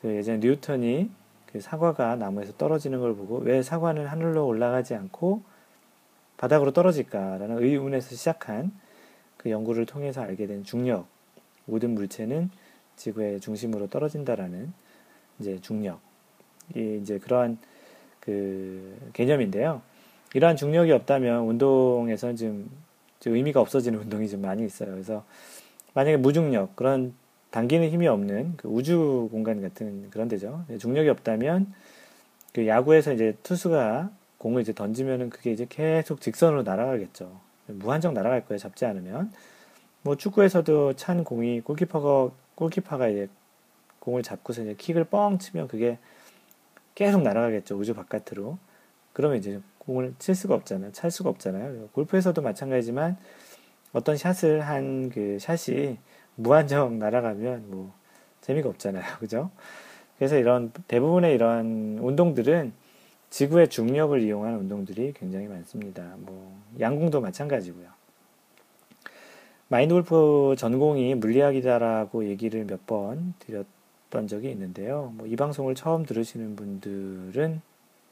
그 0.00 0.14
예전에 0.14 0.38
뉴턴이 0.38 1.10
그 1.54 1.60
사과가 1.60 2.16
나무에서 2.16 2.52
떨어지는 2.54 2.98
걸 2.98 3.14
보고 3.14 3.38
왜 3.38 3.62
사과는 3.62 4.06
하늘로 4.06 4.44
올라가지 4.44 4.96
않고 4.96 5.44
바닥으로 6.36 6.72
떨어질까라는 6.72 7.62
의문에서 7.62 8.16
시작한 8.16 8.72
그 9.36 9.50
연구를 9.50 9.86
통해서 9.86 10.20
알게 10.20 10.48
된 10.48 10.64
중력. 10.64 11.06
모든 11.66 11.94
물체는 11.94 12.50
지구의 12.96 13.38
중심으로 13.38 13.86
떨어진다라는 13.86 14.72
이제 15.38 15.60
중력. 15.60 16.00
이 16.74 16.98
이제 17.00 17.20
그러한 17.20 17.58
그 18.18 18.98
개념인데요. 19.12 19.80
이러한 20.34 20.56
중력이 20.56 20.90
없다면 20.90 21.44
운동에서는 21.44 22.34
좀, 22.34 22.70
좀 23.20 23.36
의미가 23.36 23.60
없어지는 23.60 24.00
운동이 24.02 24.28
좀 24.28 24.40
많이 24.40 24.64
있어요. 24.64 24.90
그래서 24.90 25.24
만약에 25.92 26.16
무중력 26.16 26.74
그런 26.74 27.14
당기는 27.54 27.88
힘이 27.88 28.08
없는 28.08 28.54
그 28.56 28.66
우주 28.66 29.28
공간 29.30 29.62
같은 29.62 30.10
그런 30.10 30.26
데죠. 30.26 30.64
중력이 30.80 31.08
없다면 31.08 31.72
그 32.52 32.66
야구에서 32.66 33.12
이제 33.12 33.36
투수가 33.44 34.10
공을 34.38 34.62
이제 34.62 34.72
던지면은 34.72 35.30
그게 35.30 35.52
이제 35.52 35.64
계속 35.68 36.20
직선으로 36.20 36.64
날아가겠죠. 36.64 37.30
무한정 37.68 38.12
날아갈 38.12 38.44
거예요. 38.46 38.58
잡지 38.58 38.86
않으면. 38.86 39.32
뭐 40.02 40.16
축구에서도 40.16 40.94
찬 40.94 41.22
공이 41.22 41.60
골키퍼가 41.60 42.34
골키퍼가 42.56 43.06
이제 43.06 43.28
공을 44.00 44.24
잡고서 44.24 44.62
이제 44.62 44.74
킥을 44.76 45.04
뻥 45.04 45.38
치면 45.38 45.68
그게 45.68 45.98
계속 46.96 47.22
날아가겠죠. 47.22 47.76
우주 47.76 47.94
바깥으로. 47.94 48.58
그러면 49.12 49.38
이제 49.38 49.60
공을 49.78 50.14
칠 50.18 50.34
수가 50.34 50.56
없잖아요. 50.56 50.90
찰 50.90 51.12
수가 51.12 51.30
없잖아요. 51.30 51.90
골프에서도 51.92 52.42
마찬가지지만 52.42 53.16
어떤 53.92 54.16
샷을 54.16 54.62
한 54.62 55.08
그 55.14 55.38
샷이 55.38 55.98
무한정 56.36 56.98
날아가면 56.98 57.70
뭐 57.70 57.92
재미가 58.40 58.68
없잖아요. 58.70 59.04
그죠? 59.20 59.50
그래서 60.18 60.36
이런 60.36 60.72
대부분의 60.88 61.34
이런 61.34 61.98
운동들은 62.00 62.72
지구의 63.30 63.68
중력을 63.68 64.20
이용한 64.20 64.54
운동들이 64.56 65.12
굉장히 65.14 65.48
많습니다. 65.48 66.14
뭐 66.18 66.56
양궁도 66.78 67.20
마찬가지고요. 67.20 67.86
마인드 69.68 69.94
골프 69.94 70.54
전공이 70.56 71.14
물리학이다라고 71.16 72.26
얘기를 72.26 72.64
몇 72.64 72.80
번 72.86 73.34
드렸던 73.40 74.28
적이 74.28 74.50
있는데요. 74.52 75.12
뭐 75.16 75.26
이 75.26 75.34
방송을 75.36 75.74
처음 75.74 76.04
들으시는 76.04 76.54
분들은 76.54 77.60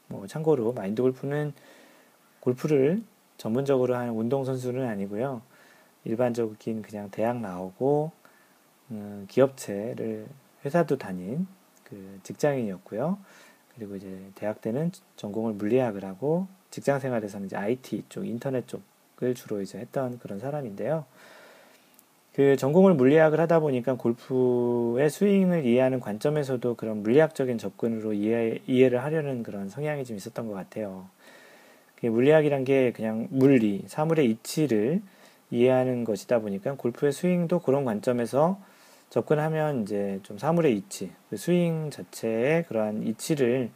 뭐 0.07 0.27
참고로 0.27 0.73
마인드 0.73 1.01
골프는 1.01 1.53
골프를 2.41 3.01
전문적으로 3.37 3.95
하는 3.95 4.13
운동 4.13 4.43
선수는 4.43 4.85
아니고요. 4.87 5.41
일반적인 6.05 6.81
그냥 6.81 7.09
대학 7.11 7.39
나오고 7.39 8.11
음, 8.91 9.25
기업체를 9.29 10.27
회사도 10.65 10.97
다닌 10.97 11.47
그 11.83 12.19
직장인이었고요. 12.23 13.17
그리고 13.75 13.95
이제 13.95 14.29
대학 14.35 14.61
때는 14.61 14.91
전공을 15.15 15.53
물리학을 15.53 16.05
하고 16.05 16.47
직장 16.69 16.99
생활에서는 16.99 17.47
이제 17.47 17.55
IT 17.55 18.05
쪽, 18.09 18.25
인터넷 18.25 18.67
쪽을 18.67 19.35
주로 19.35 19.61
이제 19.61 19.79
했던 19.79 20.19
그런 20.19 20.39
사람인데요. 20.39 21.05
그 22.33 22.57
전공을 22.57 22.95
물리학을 22.95 23.39
하다 23.39 23.59
보니까 23.59 23.95
골프의 23.95 25.09
스윙을 25.11 25.65
이해하는 25.65 25.99
관점에서도 25.99 26.75
그런 26.75 27.03
물리학적인 27.03 27.59
접근으로 27.59 28.13
이해, 28.13 28.59
이해를 28.65 29.03
하려는 29.03 29.43
그런 29.43 29.69
성향이 29.69 30.03
좀 30.03 30.17
있었던 30.17 30.47
것 30.47 30.53
같아요. 30.53 31.07
물리학이란 32.01 32.63
게 32.65 32.91
그냥 32.91 33.27
물리, 33.29 33.83
사물의 33.87 34.29
이치를 34.31 35.01
이해하는 35.53 36.03
것이다 36.03 36.39
보니까 36.39 36.73
골프의 36.75 37.11
스윙도 37.11 37.59
그런 37.59 37.85
관점에서 37.85 38.59
접근하면 39.09 39.83
이제 39.83 40.19
좀 40.23 40.39
사물의 40.39 40.75
이치, 40.75 41.11
그 41.29 41.37
스윙 41.37 41.91
자체의 41.91 42.63
그러한 42.63 43.03
이치를 43.03 43.69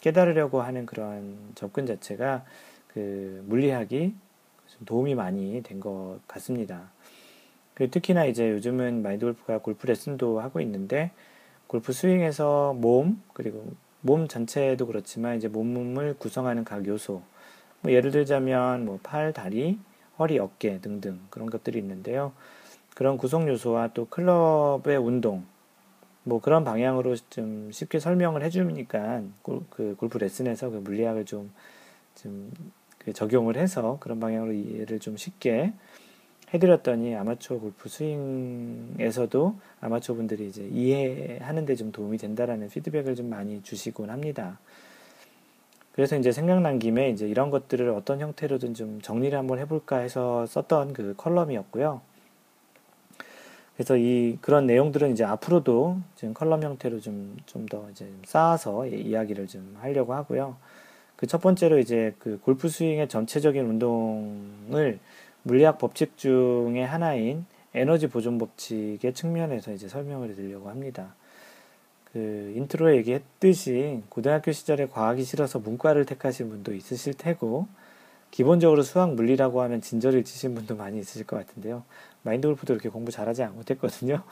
깨달으려고 0.00 0.62
하는 0.62 0.86
그러한 0.86 1.36
접근 1.54 1.84
자체가 1.84 2.44
그 2.88 3.44
물리학이 3.46 4.14
좀 4.66 4.84
도움이 4.86 5.14
많이 5.14 5.62
된 5.62 5.80
것 5.80 6.18
같습니다. 6.26 6.90
그 7.74 7.90
특히나 7.90 8.24
이제 8.24 8.50
요즘은 8.50 9.02
마인드 9.02 9.26
골프가 9.26 9.58
골프 9.58 9.86
레슨도 9.86 10.40
하고 10.40 10.60
있는데 10.62 11.10
골프 11.66 11.92
스윙에서 11.92 12.72
몸 12.72 13.22
그리고 13.34 13.72
몸 14.00 14.26
전체도 14.28 14.86
그렇지만 14.86 15.36
이제 15.36 15.48
몸을 15.48 16.16
구성하는 16.18 16.64
각 16.64 16.86
요소 16.86 17.22
뭐 17.82 17.92
예를 17.92 18.10
들자면 18.10 18.86
뭐 18.86 18.98
팔, 19.02 19.32
다리, 19.34 19.78
허리, 20.18 20.38
어깨 20.38 20.80
등등 20.80 21.20
그런 21.30 21.48
것들이 21.50 21.78
있는데요. 21.78 22.32
그런 22.94 23.16
구성 23.16 23.48
요소와 23.48 23.90
또 23.94 24.06
클럽의 24.06 24.96
운동 24.96 25.44
뭐 26.24 26.40
그런 26.40 26.64
방향으로 26.64 27.16
좀 27.30 27.70
쉽게 27.72 28.00
설명을 28.00 28.42
해주니까 28.42 29.22
그 29.42 29.96
골프 29.98 30.18
레슨에서 30.18 30.70
그 30.70 30.76
물리학을 30.76 31.24
좀, 31.24 31.52
좀 32.16 32.50
그 33.08 33.14
적용을 33.14 33.56
해서 33.56 33.96
그런 34.00 34.20
방향으로 34.20 34.52
이해를 34.52 34.98
좀 34.98 35.16
쉽게 35.16 35.72
해드렸더니 36.52 37.14
아마추어 37.14 37.58
골프 37.58 37.88
스윙에서도 37.88 39.58
아마추어 39.80 40.14
분들이 40.14 40.46
이제 40.48 40.68
이해하는데 40.70 41.74
좀 41.74 41.90
도움이 41.90 42.18
된다라는 42.18 42.68
피드백을 42.68 43.14
좀 43.14 43.30
많이 43.30 43.62
주시곤 43.62 44.10
합니다. 44.10 44.58
그래서 45.98 46.16
이제 46.16 46.30
생각난 46.30 46.78
김에 46.78 47.10
이제 47.10 47.26
이런 47.26 47.50
것들을 47.50 47.88
어떤 47.90 48.20
형태로든 48.20 48.74
좀 48.74 49.00
정리를 49.00 49.36
한번 49.36 49.58
해볼까 49.58 49.96
해서 49.96 50.46
썼던 50.46 50.92
그 50.92 51.14
컬럼이었고요. 51.16 52.00
그래서 53.74 53.96
이 53.96 54.38
그런 54.40 54.64
내용들은 54.66 55.10
이제 55.10 55.24
앞으로도 55.24 55.98
지금 56.14 56.34
컬럼 56.34 56.62
형태로 56.62 57.00
좀 57.00 57.36
좀 57.46 57.66
더 57.66 57.90
이제 57.90 58.08
쌓아서 58.24 58.86
이야기를 58.86 59.48
좀 59.48 59.76
하려고 59.80 60.14
하고요. 60.14 60.56
그 61.16 61.26
첫 61.26 61.40
번째로 61.40 61.80
이제 61.80 62.14
그 62.20 62.38
골프 62.44 62.68
스윙의 62.68 63.08
전체적인 63.08 63.66
운동을 63.66 65.00
물리학 65.42 65.78
법칙 65.78 66.16
중의 66.16 66.86
하나인 66.86 67.44
에너지 67.74 68.06
보존 68.06 68.38
법칙의 68.38 69.14
측면에서 69.14 69.72
이제 69.72 69.88
설명을 69.88 70.36
드리려고 70.36 70.70
합니다. 70.70 71.16
그 72.18 72.52
인트로에 72.56 72.96
얘기했듯이 72.96 74.02
고등학교 74.08 74.50
시절에 74.50 74.86
과학이 74.88 75.22
싫어서 75.22 75.60
문과를 75.60 76.04
택하신 76.04 76.48
분도 76.48 76.74
있으실 76.74 77.14
테고 77.14 77.68
기본적으로 78.32 78.82
수학 78.82 79.14
물리라고 79.14 79.62
하면 79.62 79.80
진저리를 79.80 80.24
치신 80.24 80.56
분도 80.56 80.74
많이 80.74 80.98
있으실 80.98 81.28
것 81.28 81.36
같은데요. 81.36 81.84
마인드 82.22 82.48
골프도 82.48 82.72
이렇게 82.72 82.88
공부 82.88 83.12
잘하지 83.12 83.44
못했거든요. 83.46 84.24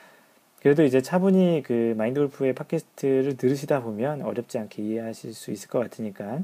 그래도 0.62 0.82
이제 0.82 1.02
차분히 1.02 1.62
그 1.62 1.94
마인드 1.98 2.20
골프의 2.20 2.54
팟캐스트를 2.54 3.36
들으시다 3.36 3.82
보면 3.82 4.22
어렵지 4.22 4.58
않게 4.58 4.82
이해하실 4.82 5.34
수 5.34 5.50
있을 5.50 5.68
것 5.68 5.78
같으니까 5.80 6.40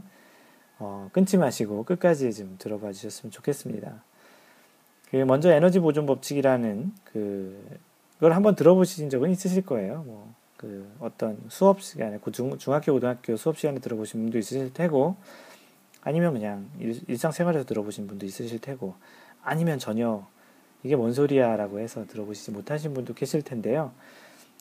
어, 0.79 1.09
끊지 1.15 1.39
마시고 1.39 1.85
끝까지 1.85 2.35
좀 2.35 2.57
들어봐 2.59 2.93
주셨으면 2.93 3.31
좋겠습니다. 3.31 4.05
그 5.11 5.17
먼저 5.17 5.51
에너지 5.51 5.79
보존 5.79 6.05
법칙이라는 6.05 6.93
그 7.05 7.79
그걸 8.17 8.35
한번 8.35 8.55
들어보신 8.55 9.09
적은 9.09 9.31
있으실 9.31 9.65
거예요. 9.65 10.03
뭐 10.07 10.35
그 10.63 10.89
어떤 11.01 11.37
수업 11.49 11.83
시간에 11.83 12.21
그 12.23 12.31
중, 12.31 12.57
중학교 12.57 12.93
고등학교 12.93 13.37
수업 13.37 13.59
시간에 13.59 13.81
들어보신 13.81 14.23
분도 14.23 14.39
있으실 14.39 14.73
테고 14.73 15.17
아니면 16.03 16.33
그냥 16.35 16.71
일, 16.79 17.19
상생활에서 17.19 17.67
들어보신 17.67 18.07
분도 18.07 18.25
있으실 18.25 18.61
테고 18.61 18.95
아니면 19.43 19.81
전혀 19.81 20.25
이게 20.85 20.95
뭔 20.95 21.13
소리야라고 21.13 21.81
해서 21.81 22.07
들어보시지 22.07 22.53
못하신 22.53 22.95
분도 22.95 23.13
계실 23.13 23.43
텐데요. 23.43 23.93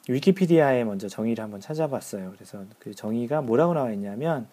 위키피디아에 0.09 0.83
먼저 0.85 1.07
정의를 1.07 1.43
한번 1.43 1.59
찾아봤어요. 1.61 2.31
그래서 2.33 2.65
그 2.79 2.95
정의가 2.95 3.43
뭐라고 3.43 3.75
나와 3.75 3.91
있냐면 3.91 4.47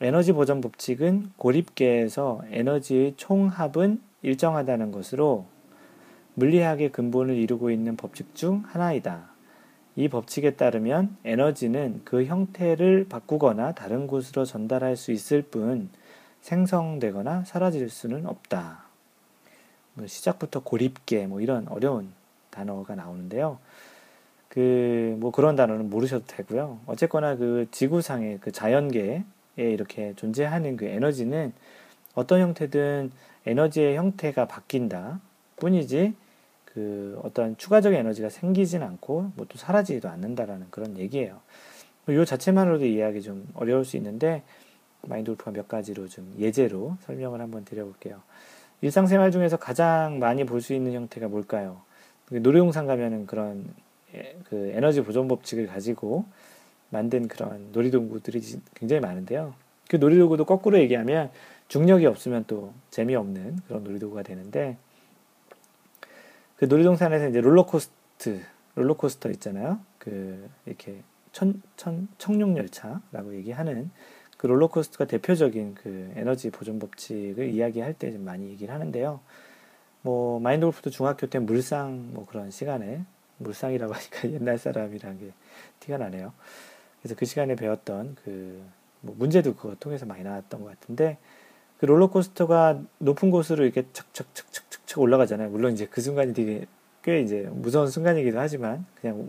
에너지 0.00 0.32
보전 0.32 0.62
법칙은 0.62 1.32
고립계에서 1.36 2.44
에너지의 2.50 3.14
총합은 3.18 4.00
일정하다는 4.22 4.90
것으로 4.90 5.46
물리학의 6.34 6.92
근본을 6.92 7.36
이루고 7.36 7.70
있는 7.70 7.96
법칙 7.98 8.34
중 8.34 8.62
하나이다. 8.66 9.35
이 9.96 10.08
법칙에 10.08 10.52
따르면 10.56 11.16
에너지는 11.24 12.02
그 12.04 12.24
형태를 12.24 13.06
바꾸거나 13.08 13.72
다른 13.72 14.06
곳으로 14.06 14.44
전달할 14.44 14.96
수 14.96 15.10
있을 15.10 15.42
뿐 15.42 15.88
생성되거나 16.42 17.44
사라질 17.44 17.88
수는 17.88 18.26
없다. 18.26 18.84
뭐 19.94 20.06
시작부터 20.06 20.60
고립계 20.62 21.26
뭐 21.26 21.40
이런 21.40 21.66
어려운 21.68 22.12
단어가 22.50 22.94
나오는데요. 22.94 23.58
그 24.48 24.96
뭐 25.18 25.30
그런 25.30 25.56
단어는 25.56 25.90
모르셔도 25.90 26.24
되고요. 26.26 26.80
어쨌거나 26.86 27.36
그 27.36 27.66
지구상의 27.70 28.38
그 28.40 28.52
자연계에 28.52 29.24
이렇게 29.56 30.14
존재하는 30.14 30.76
그 30.76 30.84
에너지는 30.84 31.52
어떤 32.14 32.40
형태든 32.40 33.10
에너지의 33.46 33.96
형태가 33.96 34.46
바뀐다 34.46 35.20
뿐이지 35.56 36.14
그 36.76 37.18
어떤 37.24 37.56
추가적인 37.56 37.98
에너지가 37.98 38.28
생기진 38.28 38.82
않고 38.82 39.32
뭐 39.34 39.46
또 39.48 39.56
사라지지도 39.56 40.10
않는다라는 40.10 40.66
그런 40.70 40.98
얘기예요. 40.98 41.40
이 42.06 42.24
자체만으로도 42.26 42.84
이해하기 42.84 43.22
좀 43.22 43.48
어려울 43.54 43.86
수 43.86 43.96
있는데 43.96 44.42
마인드 45.00 45.30
골프가 45.30 45.52
몇 45.52 45.68
가지로 45.68 46.06
좀 46.06 46.34
예제로 46.38 46.98
설명을 47.00 47.40
한번 47.40 47.64
드려볼게요. 47.64 48.20
일상생활 48.82 49.30
중에서 49.30 49.56
가장 49.56 50.18
많이 50.18 50.44
볼 50.44 50.60
수 50.60 50.74
있는 50.74 50.92
형태가 50.92 51.28
뭘까요? 51.28 51.80
그 52.26 52.34
놀이동산 52.34 52.86
가면은 52.86 53.24
그런 53.26 53.64
그 54.44 54.72
에너지 54.74 55.02
보존 55.02 55.28
법칙을 55.28 55.68
가지고 55.68 56.26
만든 56.90 57.26
그런 57.26 57.70
놀이동구들이 57.72 58.42
굉장히 58.74 59.00
많은데요. 59.00 59.54
그 59.88 59.96
놀이도구도 59.96 60.44
거꾸로 60.44 60.78
얘기하면 60.78 61.30
중력이 61.68 62.04
없으면 62.04 62.44
또 62.46 62.74
재미없는 62.90 63.60
그런 63.66 63.82
놀이도구가 63.82 64.24
되는데 64.24 64.76
그 66.56 66.64
놀이동산에서 66.66 67.28
이제 67.28 67.40
롤러코스트 67.40 68.42
롤러코스터 68.74 69.30
있잖아요. 69.32 69.80
그 69.98 70.48
이렇게 70.66 71.02
천, 71.32 71.62
천, 71.76 72.08
청룡 72.18 72.56
열차라고 72.56 73.34
얘기하는 73.36 73.90
그 74.36 74.46
롤러코스터가 74.46 75.06
대표적인 75.06 75.74
그 75.74 76.12
에너지 76.16 76.50
보존 76.50 76.78
법칙을 76.78 77.48
이야기할 77.50 77.94
때 77.94 78.12
좀 78.12 78.24
많이 78.24 78.48
얘기를 78.48 78.72
하는데요. 78.74 79.20
뭐 80.02 80.40
마인드 80.40 80.64
골프도 80.66 80.90
중학교 80.90 81.26
때 81.26 81.38
물상 81.38 82.12
뭐 82.12 82.26
그런 82.26 82.50
시간에 82.50 83.02
물상이라고 83.38 83.92
하니까 83.94 84.30
옛날 84.32 84.58
사람이라는 84.58 85.18
게 85.18 85.32
티가 85.80 85.98
나네요. 85.98 86.32
그래서 87.00 87.14
그 87.16 87.24
시간에 87.26 87.54
배웠던 87.56 88.16
그 88.24 88.76
뭐 89.00 89.14
문제도 89.18 89.54
그거 89.54 89.74
통해서 89.78 90.06
많이 90.06 90.22
나왔던 90.24 90.62
것 90.62 90.68
같은데 90.68 91.18
그 91.78 91.86
롤러코스터가 91.86 92.80
높은 92.98 93.30
곳으로 93.30 93.64
이렇게 93.64 93.84
착착착착착 93.92 94.98
올라가잖아요. 94.98 95.50
물론 95.50 95.72
이제 95.72 95.86
그 95.90 96.00
순간이 96.00 96.32
되게 96.32 96.66
꽤 97.02 97.20
이제 97.20 97.48
무서운 97.52 97.88
순간이기도 97.88 98.38
하지만 98.38 98.84
그냥 99.00 99.28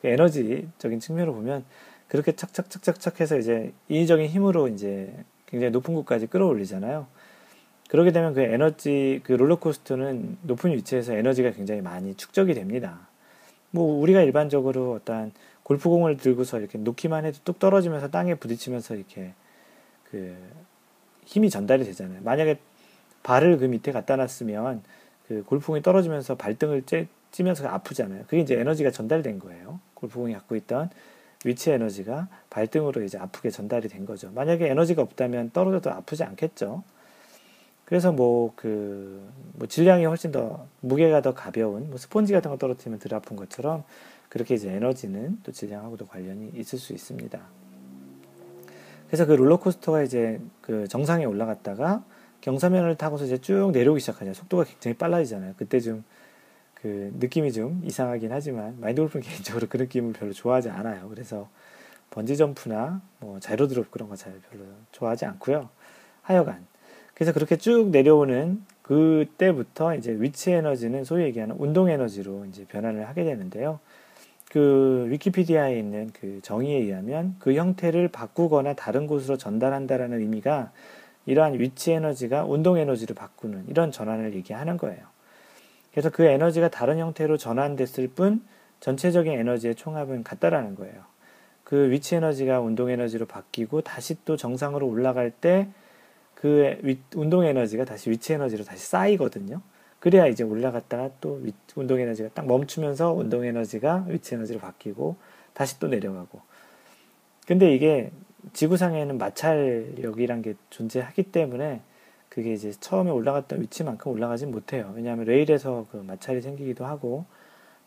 그 0.00 0.08
에너지적인 0.08 1.00
측면으로 1.00 1.34
보면 1.34 1.64
그렇게 2.08 2.32
착착착착착 2.34 3.20
해서 3.20 3.38
이제 3.38 3.72
인위적인 3.88 4.26
힘으로 4.26 4.68
이제 4.68 5.12
굉장히 5.46 5.70
높은 5.72 5.94
곳까지 5.94 6.28
끌어올리잖아요. 6.28 7.06
그러게 7.88 8.12
되면 8.12 8.34
그 8.34 8.40
에너지, 8.40 9.20
그 9.24 9.32
롤러코스터는 9.32 10.38
높은 10.42 10.72
위치에서 10.72 11.14
에너지가 11.14 11.50
굉장히 11.50 11.80
많이 11.82 12.14
축적이 12.14 12.54
됩니다. 12.54 13.08
뭐 13.72 14.00
우리가 14.00 14.22
일반적으로 14.22 14.92
어떤 14.92 15.32
골프공을 15.64 16.16
들고서 16.16 16.58
이렇게 16.58 16.78
놓기만 16.78 17.24
해도 17.24 17.38
뚝 17.44 17.58
떨어지면서 17.58 18.08
땅에 18.08 18.34
부딪히면서 18.36 18.94
이렇게 18.94 19.34
그 20.10 20.36
힘이 21.30 21.48
전달이 21.48 21.84
되잖아요. 21.84 22.20
만약에 22.22 22.58
발을 23.22 23.58
그 23.58 23.64
밑에 23.66 23.92
갖다 23.92 24.16
놨으면 24.16 24.82
그 25.28 25.44
골프공이 25.44 25.80
떨어지면서 25.80 26.34
발등을 26.34 26.82
쬐, 26.82 27.06
찌면서 27.30 27.68
아프잖아요. 27.68 28.24
그게 28.24 28.40
이제 28.40 28.58
에너지가 28.58 28.90
전달된 28.90 29.38
거예요. 29.38 29.78
골프공이 29.94 30.32
갖고 30.32 30.56
있던 30.56 30.90
위치 31.44 31.70
에너지가 31.70 32.26
발등으로 32.50 33.04
이제 33.04 33.16
아프게 33.16 33.50
전달이 33.50 33.88
된 33.88 34.06
거죠. 34.06 34.32
만약에 34.34 34.68
에너지가 34.68 35.02
없다면 35.02 35.52
떨어져도 35.52 35.90
아프지 35.90 36.24
않겠죠. 36.24 36.82
그래서 37.84 38.10
뭐, 38.10 38.52
그, 38.56 39.28
뭐 39.54 39.68
질량이 39.68 40.06
훨씬 40.06 40.32
더, 40.32 40.66
무게가 40.80 41.22
더 41.22 41.32
가벼운, 41.32 41.90
뭐 41.90 41.98
스폰지 41.98 42.32
같은 42.32 42.50
거 42.50 42.56
떨어뜨리면 42.56 42.98
덜 42.98 43.14
아픈 43.14 43.36
것처럼, 43.36 43.84
그렇게 44.28 44.54
이제 44.54 44.70
에너지는 44.70 45.38
또 45.44 45.52
질량하고도 45.52 46.06
관련이 46.06 46.52
있을 46.54 46.78
수 46.78 46.92
있습니다. 46.92 47.40
그래서 49.10 49.26
그 49.26 49.32
롤러코스터가 49.32 50.02
이제 50.02 50.40
그 50.62 50.86
정상에 50.88 51.24
올라갔다가 51.24 52.04
경사면을 52.40 52.96
타고서 52.96 53.24
이제 53.26 53.38
쭉 53.38 53.72
내려오기 53.72 54.00
시작하죠. 54.00 54.32
속도가 54.32 54.64
굉장히 54.64 54.96
빨라지잖아요. 54.96 55.54
그때 55.58 55.80
좀 55.80 56.04
그 56.82 57.12
느낌이 57.18 57.52
좀 57.52 57.82
이상하긴 57.84 58.32
하지만 58.32 58.78
마인드 58.80 59.00
골프는 59.02 59.22
개인적으로 59.26 59.66
그 59.68 59.76
느낌을 59.76 60.12
별로 60.12 60.32
좋아하지 60.32 60.70
않아요. 60.70 61.08
그래서 61.08 61.48
번지 62.10 62.36
점프나 62.36 63.02
뭐 63.20 63.38
자이로 63.38 63.68
드롭 63.68 63.90
그런 63.90 64.08
거 64.08 64.16
잘 64.16 64.32
별로 64.50 64.64
좋아하지 64.92 65.26
않고요. 65.26 65.68
하여간 66.22 66.66
그래서 67.14 67.32
그렇게 67.32 67.56
쭉 67.56 67.90
내려오는 67.90 68.64
그때부터 68.82 69.94
이제 69.94 70.16
위치 70.18 70.50
에너지는 70.52 71.04
소위 71.04 71.24
얘기하는 71.24 71.54
운동 71.58 71.88
에너지로 71.88 72.46
이제 72.46 72.64
변환을 72.64 73.08
하게 73.08 73.24
되는데요. 73.24 73.78
그 74.50 75.06
위키피디아에 75.08 75.78
있는 75.78 76.10
그 76.12 76.40
정의에 76.42 76.78
의하면 76.78 77.36
그 77.38 77.54
형태를 77.54 78.08
바꾸거나 78.08 78.74
다른 78.74 79.06
곳으로 79.06 79.38
전달한다라는 79.38 80.20
의미가 80.20 80.72
이러한 81.24 81.58
위치 81.58 81.92
에너지가 81.92 82.44
운동 82.44 82.76
에너지를 82.76 83.14
바꾸는 83.14 83.64
이런 83.68 83.92
전환을 83.92 84.34
얘기하는 84.34 84.76
거예요. 84.76 85.00
그래서 85.92 86.10
그 86.10 86.24
에너지가 86.24 86.68
다른 86.68 86.98
형태로 86.98 87.36
전환됐을 87.38 88.08
뿐 88.08 88.42
전체적인 88.80 89.32
에너지의 89.32 89.76
총합은 89.76 90.24
같다라는 90.24 90.74
거예요. 90.74 91.04
그 91.64 91.90
위치 91.90 92.16
에너지가 92.16 92.60
운동 92.60 92.90
에너지로 92.90 93.26
바뀌고 93.26 93.82
다시 93.82 94.16
또 94.24 94.36
정상으로 94.36 94.86
올라갈 94.86 95.30
때 95.30 95.68
그 96.40 96.98
운동 97.14 97.44
에너지가 97.44 97.84
다시 97.84 98.10
위치 98.10 98.32
에너지로 98.32 98.64
다시 98.64 98.86
쌓이거든요. 98.86 99.60
그래야 100.00 100.26
이제 100.26 100.42
올라갔다가 100.42 101.10
또 101.20 101.40
운동 101.76 102.00
에너지가 102.00 102.30
딱 102.34 102.46
멈추면서 102.46 103.12
운동 103.12 103.44
에너지가 103.44 104.06
위치 104.08 104.34
에너지로 104.34 104.58
바뀌고 104.58 105.16
다시 105.52 105.78
또 105.78 105.88
내려가고. 105.88 106.40
근데 107.46 107.74
이게 107.74 108.10
지구상에는 108.54 109.18
마찰력이란 109.18 110.42
게 110.42 110.54
존재하기 110.70 111.24
때문에 111.24 111.82
그게 112.30 112.52
이제 112.54 112.70
처음에 112.72 113.10
올라갔던 113.10 113.60
위치만큼 113.60 114.12
올라가진 114.12 114.50
못해요. 114.50 114.92
왜냐하면 114.96 115.26
레일에서 115.26 115.86
그 115.90 115.98
마찰이 115.98 116.40
생기기도 116.40 116.86
하고 116.86 117.26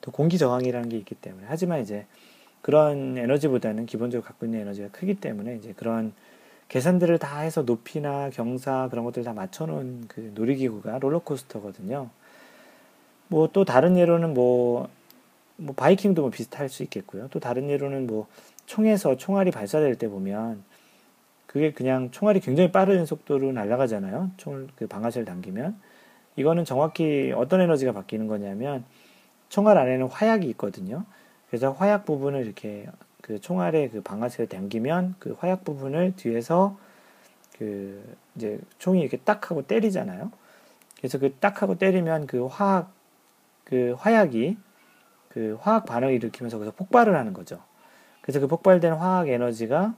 또 0.01 0.11
공기 0.11 0.37
저항이라는 0.37 0.89
게 0.89 0.97
있기 0.97 1.15
때문에. 1.15 1.45
하지만 1.47 1.81
이제 1.81 2.05
그런 2.61 3.17
에너지보다는 3.17 3.85
기본적으로 3.85 4.25
갖고 4.25 4.45
있는 4.45 4.59
에너지가 4.59 4.89
크기 4.91 5.15
때문에 5.15 5.55
이제 5.55 5.73
그런 5.73 6.13
계산들을 6.69 7.19
다 7.19 7.39
해서 7.39 7.61
높이나 7.61 8.29
경사 8.29 8.87
그런 8.89 9.05
것들 9.05 9.23
다 9.23 9.33
맞춰놓은 9.33 10.05
그 10.07 10.31
놀이기구가 10.33 10.99
롤러코스터거든요. 10.99 12.09
뭐 13.27 13.47
또 13.53 13.65
다른 13.65 13.97
예로는 13.97 14.33
뭐, 14.33 14.89
뭐 15.55 15.75
바이킹도 15.75 16.21
뭐 16.21 16.31
비슷할 16.31 16.69
수 16.69 16.83
있겠고요. 16.83 17.27
또 17.29 17.39
다른 17.39 17.69
예로는 17.69 18.07
뭐 18.07 18.27
총에서 18.65 19.17
총알이 19.17 19.51
발사될 19.51 19.95
때 19.95 20.07
보면 20.07 20.63
그게 21.45 21.71
그냥 21.71 22.09
총알이 22.11 22.39
굉장히 22.39 22.71
빠른 22.71 23.05
속도로 23.05 23.51
날아가잖아요. 23.51 24.31
총을 24.37 24.67
그 24.75 24.87
방아쇠를 24.87 25.25
당기면 25.25 25.79
이거는 26.35 26.65
정확히 26.65 27.31
어떤 27.35 27.61
에너지가 27.61 27.91
바뀌는 27.91 28.27
거냐면 28.27 28.83
총알 29.49 29.77
안에는 29.77 30.07
화약이 30.07 30.47
있거든요. 30.51 31.05
그래서 31.47 31.71
화약 31.71 32.05
부분을 32.05 32.43
이렇게 32.43 32.87
그 33.23 33.41
총알에 33.41 33.89
그 33.89 34.01
방아쇠를 34.03 34.49
당기면 34.49 35.15
그 35.19 35.35
화약 35.39 35.65
부분을 35.65 36.13
뒤에서 36.17 36.77
그 37.57 38.03
이제 38.35 38.59
총이 38.79 39.01
이렇게 39.01 39.17
딱 39.17 39.49
하고 39.49 39.63
때리잖아요. 39.65 40.31
그래서 40.97 41.17
그 41.19 41.33
딱 41.39 41.61
하고 41.63 41.77
때리면 41.77 42.27
그 42.27 42.45
화학 42.47 42.91
그 43.63 43.95
화약이 43.97 44.57
그 45.29 45.57
화학 45.61 45.85
반응을 45.85 46.13
일으키면서 46.15 46.59
그래서 46.59 46.75
폭발을 46.75 47.15
하는 47.15 47.33
거죠. 47.33 47.59
그래서 48.21 48.39
그 48.41 48.47
폭발된 48.47 48.93
화학 48.93 49.29
에너지가 49.29 49.95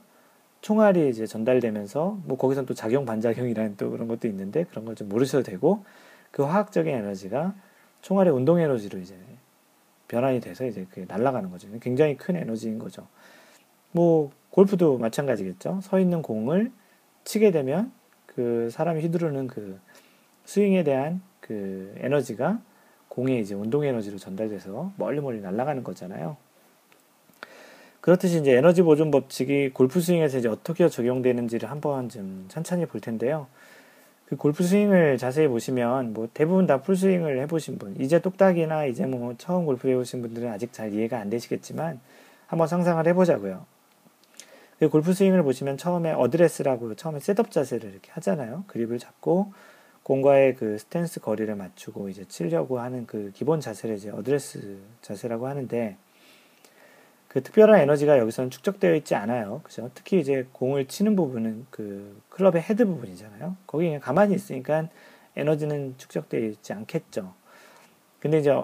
총알이 0.62 1.10
이제 1.10 1.26
전달되면서 1.26 2.20
뭐 2.24 2.38
거기서 2.38 2.64
또 2.64 2.74
작용 2.74 3.04
반작용이라는 3.06 3.76
또 3.76 3.90
그런 3.90 4.08
것도 4.08 4.28
있는데 4.28 4.64
그런 4.64 4.84
걸 4.84 4.94
좀 4.96 5.08
모르셔도 5.08 5.42
되고 5.44 5.84
그 6.30 6.42
화학적인 6.44 6.94
에너지가 6.94 7.54
총알의 8.02 8.32
운동 8.32 8.60
에너지로 8.60 8.98
이제 9.00 9.16
변환이 10.08 10.40
돼서 10.40 10.64
이제 10.66 10.86
그게 10.90 11.04
날아가는 11.06 11.50
거죠. 11.50 11.68
굉장히 11.80 12.16
큰 12.16 12.36
에너지인 12.36 12.78
거죠. 12.78 13.06
뭐 13.96 14.30
골프도 14.50 14.98
마찬가지겠죠. 14.98 15.80
서 15.82 15.98
있는 15.98 16.20
공을 16.20 16.70
치게 17.24 17.50
되면 17.50 17.90
그 18.26 18.68
사람이 18.70 19.00
휘두르는 19.00 19.46
그 19.46 19.80
스윙에 20.44 20.84
대한 20.84 21.22
그 21.40 21.94
에너지가 22.00 22.60
공에 23.08 23.38
이제 23.38 23.54
운동 23.54 23.84
에너지로 23.84 24.18
전달돼서 24.18 24.92
멀리 24.98 25.22
멀리 25.22 25.40
날아가는 25.40 25.82
거잖아요. 25.82 26.36
그렇듯이 28.02 28.38
이제 28.38 28.52
에너지 28.52 28.82
보존 28.82 29.10
법칙이 29.10 29.70
골프 29.70 30.02
스윙에서 30.02 30.38
이제 30.38 30.48
어떻게 30.48 30.86
적용되는지를 30.90 31.70
한번 31.70 32.10
좀 32.10 32.44
천천히 32.48 32.84
볼 32.84 33.00
텐데요. 33.00 33.46
그 34.26 34.36
골프 34.36 34.62
스윙을 34.62 35.16
자세히 35.16 35.48
보시면 35.48 36.12
뭐 36.12 36.28
대부분 36.34 36.66
다 36.66 36.82
풀스윙을 36.82 37.40
해보신 37.42 37.78
분, 37.78 37.96
이제 37.98 38.18
똑딱이나 38.20 38.84
이제 38.84 39.06
뭐 39.06 39.34
처음 39.38 39.64
골프 39.64 39.88
배우신 39.88 40.20
분들은 40.20 40.50
아직 40.50 40.72
잘 40.72 40.92
이해가 40.92 41.18
안 41.18 41.30
되시겠지만 41.30 41.98
한번 42.46 42.68
상상을 42.68 43.06
해보자고요. 43.06 43.75
그 44.78 44.88
골프 44.90 45.12
스윙을 45.14 45.42
보시면 45.42 45.78
처음에 45.78 46.12
어드레스라고 46.12 46.94
처음에 46.96 47.20
셋업 47.20 47.50
자세를 47.50 47.90
이렇게 47.90 48.10
하잖아요. 48.12 48.64
그립을 48.66 48.98
잡고 48.98 49.52
공과의 50.02 50.54
그 50.56 50.78
스탠스 50.78 51.20
거리를 51.20 51.52
맞추고 51.54 52.10
이제 52.10 52.24
치려고 52.28 52.78
하는 52.78 53.06
그 53.06 53.32
기본 53.34 53.60
자세를 53.60 53.96
이제 53.96 54.10
어드레스 54.10 54.78
자세라고 55.00 55.48
하는데 55.48 55.96
그 57.28 57.42
특별한 57.42 57.80
에너지가 57.80 58.18
여기서는 58.18 58.50
축적되어 58.50 58.94
있지 58.96 59.14
않아요. 59.14 59.60
그죠? 59.64 59.90
특히 59.94 60.20
이제 60.20 60.46
공을 60.52 60.86
치는 60.86 61.16
부분은 61.16 61.66
그 61.70 62.20
클럽의 62.30 62.62
헤드 62.62 62.86
부분이잖아요. 62.86 63.56
거기 63.66 63.86
그냥 63.86 64.00
가만히 64.00 64.34
있으니까 64.34 64.88
에너지는 65.36 65.94
축적되어 65.98 66.40
있지 66.40 66.72
않겠죠. 66.72 67.34
근데 68.20 68.38
이제 68.38 68.54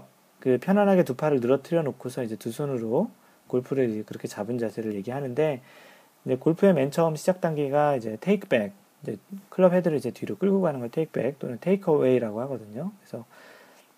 그 0.41 0.59
편안하게 0.59 1.05
두 1.05 1.17
팔을 1.17 1.41
늘어뜨려 1.41 1.83
놓고서 1.83 2.23
이제 2.23 2.37
두 2.37 2.51
손으로 2.51 3.11
골프를 3.47 4.05
그렇게 4.05 4.29
잡은 4.29 4.59
자세를 4.59 4.95
얘기하는데 4.95 5.61
이제 6.25 6.37
골프의 6.37 6.75
맨 6.75 6.91
처음 6.91 7.17
시작 7.17 7.41
단계가 7.41 7.97
이제 7.97 8.17
테이크백, 8.21 8.73
이제 9.03 9.17
클럽 9.49 9.73
헤드를 9.73 9.97
이제 9.97 10.11
뒤로 10.11 10.37
끌고 10.37 10.61
가는 10.61 10.81
걸 10.81 10.91
테이크백 10.91 11.39
또는 11.39 11.59
테이크어웨이라고 11.61 12.41
하거든요. 12.43 12.93
그래서 13.01 13.25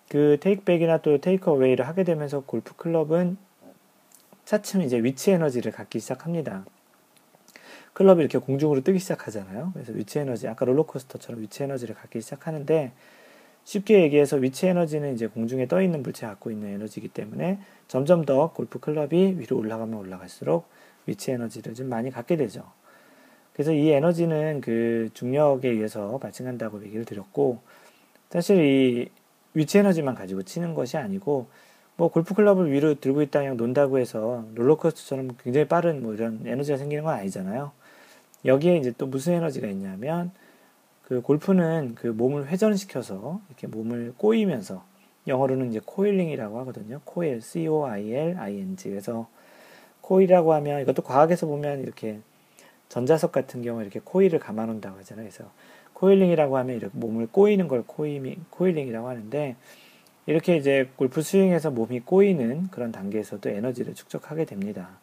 그 0.09 0.37
테이크백이나 0.39 0.99
또 0.99 1.17
테이크어웨이를 1.19 1.87
하게 1.87 2.03
되면서 2.03 2.41
골프 2.41 2.75
클럽은 2.75 3.37
차츰 4.45 4.81
이제 4.81 4.97
위치 4.97 5.31
에너지를 5.31 5.71
갖기 5.71 5.99
시작합니다. 5.99 6.65
클럽이 7.93 8.19
이렇게 8.19 8.37
공중으로 8.37 8.81
뜨기 8.81 8.99
시작하잖아요. 8.99 9.71
그래서 9.73 9.93
위치 9.93 10.19
에너지, 10.19 10.47
아까 10.47 10.65
롤러코스터처럼 10.65 11.41
위치 11.41 11.63
에너지를 11.63 11.95
갖기 11.95 12.21
시작하는데 12.21 12.91
쉽게 13.63 14.03
얘기해서 14.03 14.35
위치 14.35 14.67
에너지는 14.67 15.13
이제 15.13 15.27
공중에 15.27 15.67
떠 15.67 15.81
있는 15.81 16.03
물체가 16.03 16.33
갖고 16.33 16.51
있는 16.51 16.69
에너지이기 16.75 17.07
때문에 17.07 17.59
점점 17.87 18.25
더 18.25 18.51
골프 18.51 18.79
클럽이 18.79 19.39
위로 19.39 19.57
올라가면 19.57 19.97
올라갈수록 19.97 20.67
위치 21.05 21.31
에너지를 21.31 21.73
좀 21.73 21.89
많이 21.89 22.09
갖게 22.11 22.35
되죠. 22.35 22.63
그래서 23.53 23.71
이 23.71 23.89
에너지는 23.89 24.61
그 24.61 25.09
중력에 25.13 25.69
의해서 25.69 26.17
발생한다고 26.17 26.83
얘기를 26.83 27.05
드렸고 27.05 27.59
사실 28.29 28.57
이 28.57 29.09
위치 29.53 29.77
에너지만 29.77 30.15
가지고 30.15 30.43
치는 30.43 30.73
것이 30.73 30.97
아니고 30.97 31.47
뭐 31.95 32.09
골프 32.09 32.33
클럽을 32.33 32.71
위로 32.71 32.99
들고 32.99 33.21
있다 33.21 33.39
그냥 33.39 33.55
논다고 33.55 33.99
해서 33.99 34.45
롤러코스터처럼 34.55 35.37
굉장히 35.41 35.67
빠른 35.67 36.03
뭐 36.03 36.13
이런 36.13 36.41
에너지가 36.45 36.77
생기는 36.77 37.03
건 37.03 37.13
아니잖아요. 37.13 37.71
여기에 38.43 38.77
이제 38.77 38.93
또 38.97 39.07
무슨 39.07 39.33
에너지가 39.33 39.67
있냐면 39.67 40.31
그 41.03 41.21
골프는 41.21 41.95
그 41.95 42.07
몸을 42.07 42.47
회전시켜서 42.47 43.39
이렇게 43.47 43.67
몸을 43.67 44.13
꼬이면서 44.17 44.83
영어로는 45.27 45.69
이제 45.69 45.79
coiling이라고 45.83 46.59
하거든요. 46.59 46.99
coil, 47.05 47.41
C-O-I-L-I-N-G. 47.41 48.89
그래서 48.89 49.27
코일이라고 50.05 50.53
하면 50.53 50.81
이것도 50.81 51.01
과학에서 51.01 51.47
보면 51.47 51.81
이렇게 51.81 52.19
전자석 52.89 53.31
같은 53.31 53.63
경우 53.63 53.81
이렇게 53.81 53.99
코일을 54.03 54.39
감아 54.39 54.65
놓는다고 54.67 54.99
하잖아요. 54.99 55.27
그래서 55.27 55.49
coiling이라고 55.93 56.57
하면 56.57 56.75
이렇게 56.75 56.95
몸을 56.95 57.27
꼬이는 57.27 57.67
걸 57.67 57.83
꼬임이, 57.85 58.37
coiling이라고 58.51 59.07
하는데 59.07 59.55
이렇게 60.27 60.57
이제 60.57 60.89
골프 60.95 61.21
스윙에서 61.21 61.71
몸이 61.71 62.01
꼬이는 62.01 62.67
그런 62.69 62.91
단계에서도 62.91 63.49
에너지를 63.49 63.95
축적하게 63.95 64.45
됩니다. 64.45 64.99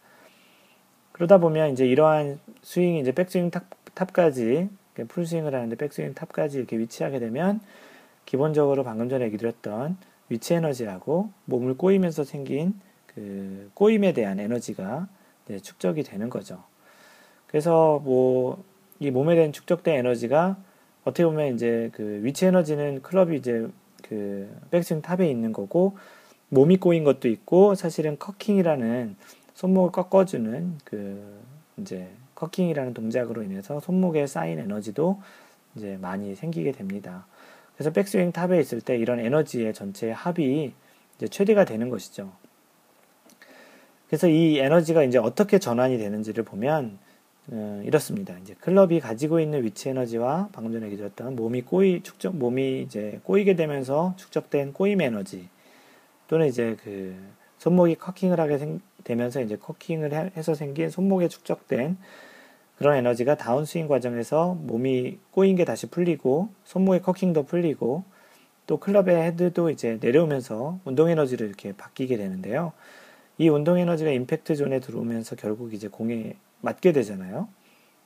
그러다 1.13 1.39
보면 1.39 1.73
이제 1.73 1.87
이러한 1.87 2.39
스윙이 2.63 3.01
이제 3.01 3.13
백스윙 3.13 3.51
탑, 3.51 3.65
탑까지 3.95 4.69
풀스윙을 5.09 5.55
하는데 5.55 5.77
백스윙 5.77 6.15
탑까지 6.15 6.59
이렇게 6.59 6.79
위치하게 6.79 7.19
되면 7.19 7.61
기본적으로 8.25 8.85
방금 8.85 9.09
전에 9.09 9.25
얘기 9.27 9.37
드렸던 9.37 9.97
위치 10.29 10.55
에너지라고 10.55 11.31
몸을 11.47 11.77
꼬이면서 11.77 12.25
생긴 12.25 12.75
그 13.15 13.71
꼬임에 13.75 14.13
대한 14.13 14.41
에너지가 14.41 15.09
축적이 15.63 16.03
되는 16.03 16.31
거죠. 16.31 16.63
그래서 17.47 18.01
뭐 18.05 18.73
이 19.03 19.11
몸에 19.11 19.35
대한 19.35 19.51
축적된 19.51 19.97
에너지가 19.97 20.57
어떻게 21.03 21.25
보면 21.25 21.57
이제 21.57 21.91
그 21.93 22.21
위치 22.23 22.47
에너지는 22.47 23.03
클럽이 23.03 23.37
이제 23.37 23.67
그 24.05 24.49
백스윙 24.71 25.03
탑에 25.03 25.29
있는 25.29 25.53
거고 25.53 25.97
몸이 26.51 26.77
꼬인 26.77 27.03
것도 27.03 27.27
있고 27.27 27.75
사실은 27.75 28.17
커킹이라는 28.21 29.17
손목을 29.55 29.91
꺾어주는 29.91 30.79
그 30.85 31.43
이제 31.79 32.11
커킹이라는 32.37 32.95
동작으로 32.95 33.43
인해서 33.43 33.81
손목에 33.81 34.29
쌓인 34.29 34.61
에너지도 34.61 35.21
이제 35.75 35.99
많이 36.01 36.37
생기게 36.37 36.71
됩니다. 36.71 37.27
그래서 37.75 37.91
백스윙 37.91 38.31
탑에 38.31 38.61
있을 38.61 38.81
때 38.81 38.97
이런 38.97 39.19
에너지의 39.19 39.75
전체 39.75 40.13
합이 40.13 40.73
이제 41.17 41.29
최대가 41.29 41.65
되는 41.65 41.89
것이죠. 41.89 42.31
그래서 44.13 44.29
이 44.29 44.59
에너지가 44.59 45.05
이제 45.05 45.17
어떻게 45.17 45.59
전환이 45.59 45.97
되는지를 45.97 46.45
보면 46.45 46.99
어, 47.51 47.81
이렇습니다. 47.83 48.37
이제 48.43 48.55
클럽이 48.61 49.01
가지고 49.01 49.41
있는 49.41 49.65
위치 49.65 49.89
에너지와 49.89 50.51
방금 50.53 50.71
전에 50.71 50.93
얘기했던 50.93 51.35
몸이 51.35 51.63
꼬이 51.63 52.03
축적 52.03 52.37
몸이 52.37 52.83
이제 52.83 53.21
꼬이게 53.25 53.57
되면서 53.57 54.13
축적된 54.19 54.75
꼬임 54.75 55.01
에너지 55.01 55.49
또는 56.29 56.47
이제 56.47 56.77
그 56.85 57.17
손목이 57.57 57.95
커킹을 57.95 58.39
하게 58.39 58.59
생, 58.59 58.81
되면서 59.03 59.41
이제 59.41 59.57
커킹을 59.57 60.33
해서 60.37 60.53
생긴 60.53 60.91
손목에 60.91 61.29
축적된 61.29 61.97
그런 62.77 62.97
에너지가 62.99 63.39
다운스윙 63.39 63.89
과정에서 63.89 64.59
몸이 64.61 65.21
꼬인 65.31 65.57
게 65.57 65.65
다시 65.65 65.87
풀리고 65.87 66.51
손목의 66.65 67.01
커킹도 67.01 67.45
풀리고 67.45 68.05
또 68.67 68.77
클럽의 68.77 69.17
헤드도 69.23 69.71
이제 69.71 69.97
내려오면서 70.03 70.81
운동 70.85 71.09
에너지를 71.09 71.47
이렇게 71.47 71.73
바뀌게 71.75 72.19
되는데요. 72.19 72.75
이 73.39 73.49
운동 73.49 73.79
에너지가 73.79 74.11
임팩트 74.11 74.57
존에 74.57 74.81
들어오면서 74.81 75.37
결국 75.37 75.75
이제 75.75 75.89
공에 75.89 76.37
맞게 76.61 76.93
되잖아요. 76.93 77.49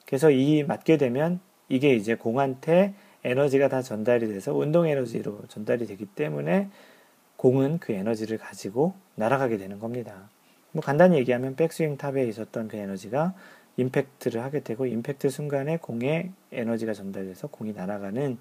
그래서 0.06 0.30
이 0.30 0.62
맞게 0.62 0.96
되면 0.96 1.40
이게 1.68 1.94
이제 1.94 2.14
공한테 2.14 2.94
에너지가 3.24 3.68
다 3.68 3.82
전달이 3.82 4.28
돼서 4.28 4.54
운동 4.54 4.86
에너지로 4.86 5.42
전달이 5.48 5.86
되기 5.86 6.06
때문에 6.06 6.68
공은 7.36 7.78
그 7.78 7.92
에너지를 7.92 8.38
가지고 8.38 8.94
날아가게 9.16 9.58
되는 9.58 9.78
겁니다. 9.78 10.30
뭐 10.72 10.82
간단히 10.82 11.18
얘기하면 11.18 11.56
백스윙 11.56 11.96
탑에 11.96 12.24
있었던 12.26 12.68
그 12.68 12.76
에너지가 12.76 13.34
임팩트를 13.76 14.42
하게 14.42 14.60
되고 14.60 14.86
임팩트 14.86 15.28
순간에 15.28 15.76
공에 15.76 16.30
에너지가 16.52 16.92
전달돼서 16.92 17.48
공이 17.48 17.72
날아가는 17.72 18.38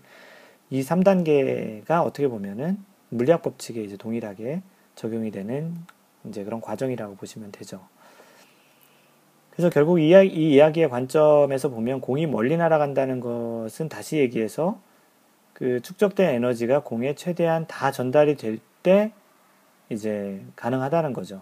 이 0.69 0.81
3단계가 0.81 2.03
어떻게 2.03 2.27
보면은 2.27 2.77
물리학 3.09 3.41
법칙에 3.41 3.83
이제 3.83 3.97
동일하게 3.97 4.61
적용이 4.95 5.31
되는 5.31 5.75
이제 6.29 6.43
그런 6.43 6.61
과정이라고 6.61 7.15
보시면 7.15 7.51
되죠. 7.51 7.81
그래서 9.51 9.69
결국 9.69 9.99
이, 9.99 10.09
이 10.09 10.53
이야기의 10.53 10.89
관점에서 10.89 11.69
보면 11.69 12.01
공이 12.01 12.27
멀리 12.27 12.57
날아간다는 12.57 13.19
것은 13.19 13.89
다시 13.89 14.17
얘기해서 14.17 14.79
그 15.53 15.79
축적된 15.81 16.35
에너지가 16.35 16.83
공에 16.83 17.15
최대한 17.15 17.65
다 17.67 17.91
전달이 17.91 18.35
될 18.35 18.59
때 18.85 19.11
이제 19.89 20.45
가능하다는 20.55 21.13
거죠. 21.13 21.41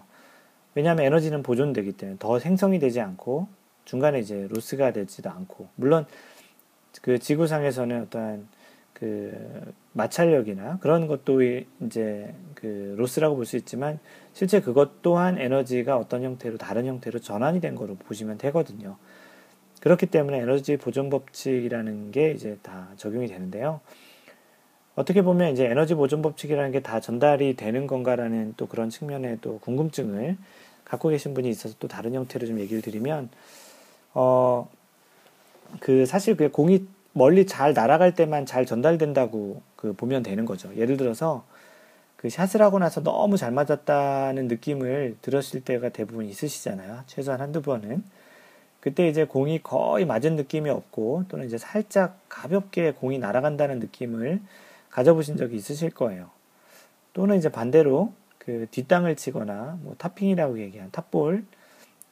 왜냐하면 0.74 1.04
에너지는 1.04 1.42
보존되기 1.42 1.92
때문에 1.92 2.16
더 2.18 2.38
생성이 2.38 2.78
되지 2.78 3.00
않고 3.00 3.46
중간에 3.84 4.18
이제 4.18 4.48
로스가 4.50 4.92
되지도 4.92 5.30
않고 5.30 5.68
물론 5.76 6.06
그 7.02 7.18
지구상에서는 7.18 8.02
어떠한 8.04 8.48
그 8.94 9.72
마찰력이나 9.94 10.78
그런 10.80 11.06
것도 11.06 11.42
이제 11.42 12.34
그 12.54 12.94
로스라고 12.98 13.36
볼 13.36 13.46
수 13.46 13.56
있지만 13.56 13.98
실제 14.32 14.60
그것 14.60 15.02
또한 15.02 15.38
에너지가 15.38 15.96
어떤 15.96 16.22
형태로 16.24 16.58
다른 16.58 16.86
형태로 16.86 17.20
전환이 17.20 17.60
된 17.60 17.74
거로 17.74 17.94
보시면 17.94 18.36
되거든요. 18.38 18.96
그렇기 19.80 20.06
때문에 20.06 20.38
에너지 20.38 20.76
보존 20.76 21.10
법칙이라는 21.10 22.10
게 22.10 22.32
이제 22.32 22.58
다 22.62 22.88
적용이 22.96 23.28
되는데요. 23.28 23.80
어떻게 24.96 25.22
보면 25.22 25.52
이제 25.52 25.66
에너지 25.66 25.94
보존 25.94 26.22
법칙이라는 26.22 26.72
게 26.72 26.80
다 26.80 27.00
전달이 27.00 27.54
되는 27.56 27.86
건가라는 27.86 28.54
또 28.56 28.66
그런 28.66 28.90
측면에 28.90 29.38
또 29.40 29.58
궁금증을 29.60 30.36
갖고 30.84 31.08
계신 31.08 31.34
분이 31.34 31.48
있어서 31.50 31.74
또 31.78 31.88
다른 31.88 32.14
형태로 32.14 32.46
좀 32.46 32.60
얘기를 32.60 32.82
드리면 32.82 33.28
어, 34.14 34.68
그 35.80 36.06
사실 36.06 36.36
그 36.36 36.50
공이 36.50 36.86
멀리 37.14 37.46
잘 37.46 37.72
날아갈 37.72 38.14
때만 38.14 38.44
잘 38.44 38.66
전달된다고 38.66 39.62
그 39.76 39.94
보면 39.94 40.22
되는 40.22 40.44
거죠. 40.44 40.74
예를 40.76 40.96
들어서 40.96 41.44
그 42.16 42.28
샷을 42.28 42.60
하고 42.60 42.78
나서 42.78 43.02
너무 43.02 43.36
잘 43.36 43.52
맞았다는 43.52 44.48
느낌을 44.48 45.16
들었을 45.22 45.62
때가 45.62 45.90
대부분 45.90 46.26
있으시잖아요. 46.26 47.02
최소한 47.06 47.40
한두 47.40 47.62
번은. 47.62 48.02
그때 48.80 49.08
이제 49.08 49.24
공이 49.24 49.62
거의 49.62 50.04
맞은 50.04 50.36
느낌이 50.36 50.68
없고 50.68 51.24
또는 51.28 51.46
이제 51.46 51.56
살짝 51.56 52.18
가볍게 52.28 52.92
공이 52.92 53.18
날아간다는 53.18 53.78
느낌을 53.78 54.40
가져보신 54.90 55.36
적이 55.36 55.56
있으실 55.56 55.90
거예요. 55.90 56.30
또는 57.12 57.36
이제 57.36 57.48
반대로 57.48 58.12
그 58.38 58.66
뒷땅을 58.70 59.16
치거나 59.16 59.78
뭐 59.82 59.94
topping이라고 59.96 60.60
얘기한 60.60 60.90
탑볼 60.90 61.44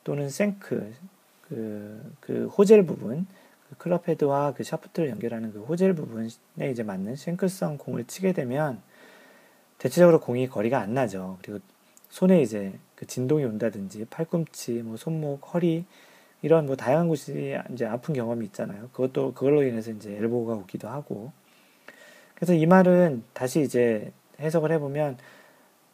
또는 0.05 0.31
shank 0.31 0.93
그, 1.49 2.15
그 2.21 2.47
hosel 2.47 2.87
부분, 2.87 3.27
그 3.27 3.42
클럽 3.79 4.09
헤드와 4.09 4.55
그 4.55 4.65
샤프트를 4.65 5.09
연결하는 5.11 5.53
그 5.53 5.61
hosel 5.63 5.95
부분에 5.95 6.29
이제 6.71 6.83
맞는 6.83 7.17
shank성 7.17 7.79
공을 7.79 8.05
치게 8.05 8.33
되면 8.33 8.81
대체적으로 9.79 10.21
공이 10.21 10.49
거리가 10.49 10.79
안 10.79 10.95
나죠. 10.95 11.39
그리고 11.43 11.59
손에 12.09 12.43
이제 12.43 12.73
그 12.95 13.07
진동이 13.07 13.45
온다든지 13.45 14.07
팔꿈치, 14.11 14.83
뭐 14.83 14.97
손목, 14.97 15.55
허리 15.55 15.87
이런 16.43 16.67
뭐 16.67 16.77
다양한 16.77 17.09
곳이 17.09 17.57
이제 17.73 17.87
아픈 17.87 18.15
경험이 18.15 18.47
있잖아요. 18.47 18.91
그것도 18.93 19.35
그걸로 19.35 19.63
인해서 19.63 19.91
이제 19.91 20.13
엘보가 20.17 20.55
오기도 20.55 20.89
하고. 20.89 21.33
그래서 22.35 22.55
이 22.55 22.67
말은 22.67 23.25
다시 23.33 23.61
이제 23.61 24.13
해석을 24.41 24.73
해보면 24.73 25.19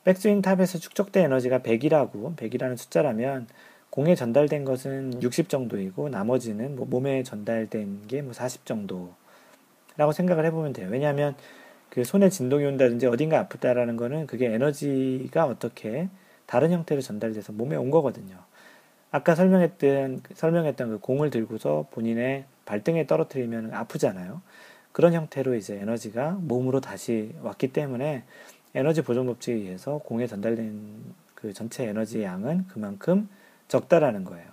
백스윙 0.04 0.40
탑에서 0.40 0.78
축적된 0.78 1.26
에너지가 1.26 1.58
100이라고 1.58 2.34
100이라는 2.36 2.78
숫자라면 2.78 3.46
공에 3.90 4.14
전달된 4.14 4.64
것은 4.64 5.22
60 5.22 5.48
정도이고 5.48 6.08
나머지는 6.08 6.76
뭐 6.76 6.86
몸에 6.86 7.22
전달된 7.22 8.06
게 8.08 8.22
뭐 8.22 8.32
40 8.32 8.66
정도라고 8.66 10.12
생각을 10.12 10.44
해보면 10.46 10.72
돼요. 10.72 10.88
왜냐하면 10.90 11.34
그 11.90 12.04
손에 12.04 12.28
진동이 12.28 12.64
온다든지 12.64 13.06
어딘가 13.06 13.38
아프다라는 13.40 13.96
거는 13.96 14.26
그게 14.26 14.52
에너지가 14.52 15.46
어떻게 15.46 16.08
다른 16.46 16.70
형태로 16.70 17.00
전달돼서 17.00 17.52
몸에 17.52 17.76
온 17.76 17.90
거거든요. 17.90 18.36
아까 19.10 19.34
설명했던 19.34 20.22
설명했던 20.34 20.88
그 20.90 20.98
공을 20.98 21.30
들고서 21.30 21.86
본인의 21.92 22.44
발등에 22.66 23.06
떨어뜨리면 23.06 23.72
아프잖아요. 23.72 24.42
그런 24.92 25.14
형태로 25.14 25.54
이제 25.54 25.76
에너지가 25.76 26.32
몸으로 26.40 26.80
다시 26.80 27.34
왔기 27.42 27.68
때문에 27.72 28.24
에너지 28.74 29.02
보존 29.02 29.26
법칙에 29.26 29.56
의해서 29.56 29.98
공에 29.98 30.26
전달된 30.26 31.14
그 31.34 31.52
전체 31.54 31.86
에너지 31.86 32.22
양은 32.22 32.66
그만큼 32.68 33.28
적다라는 33.68 34.24
거예요. 34.24 34.46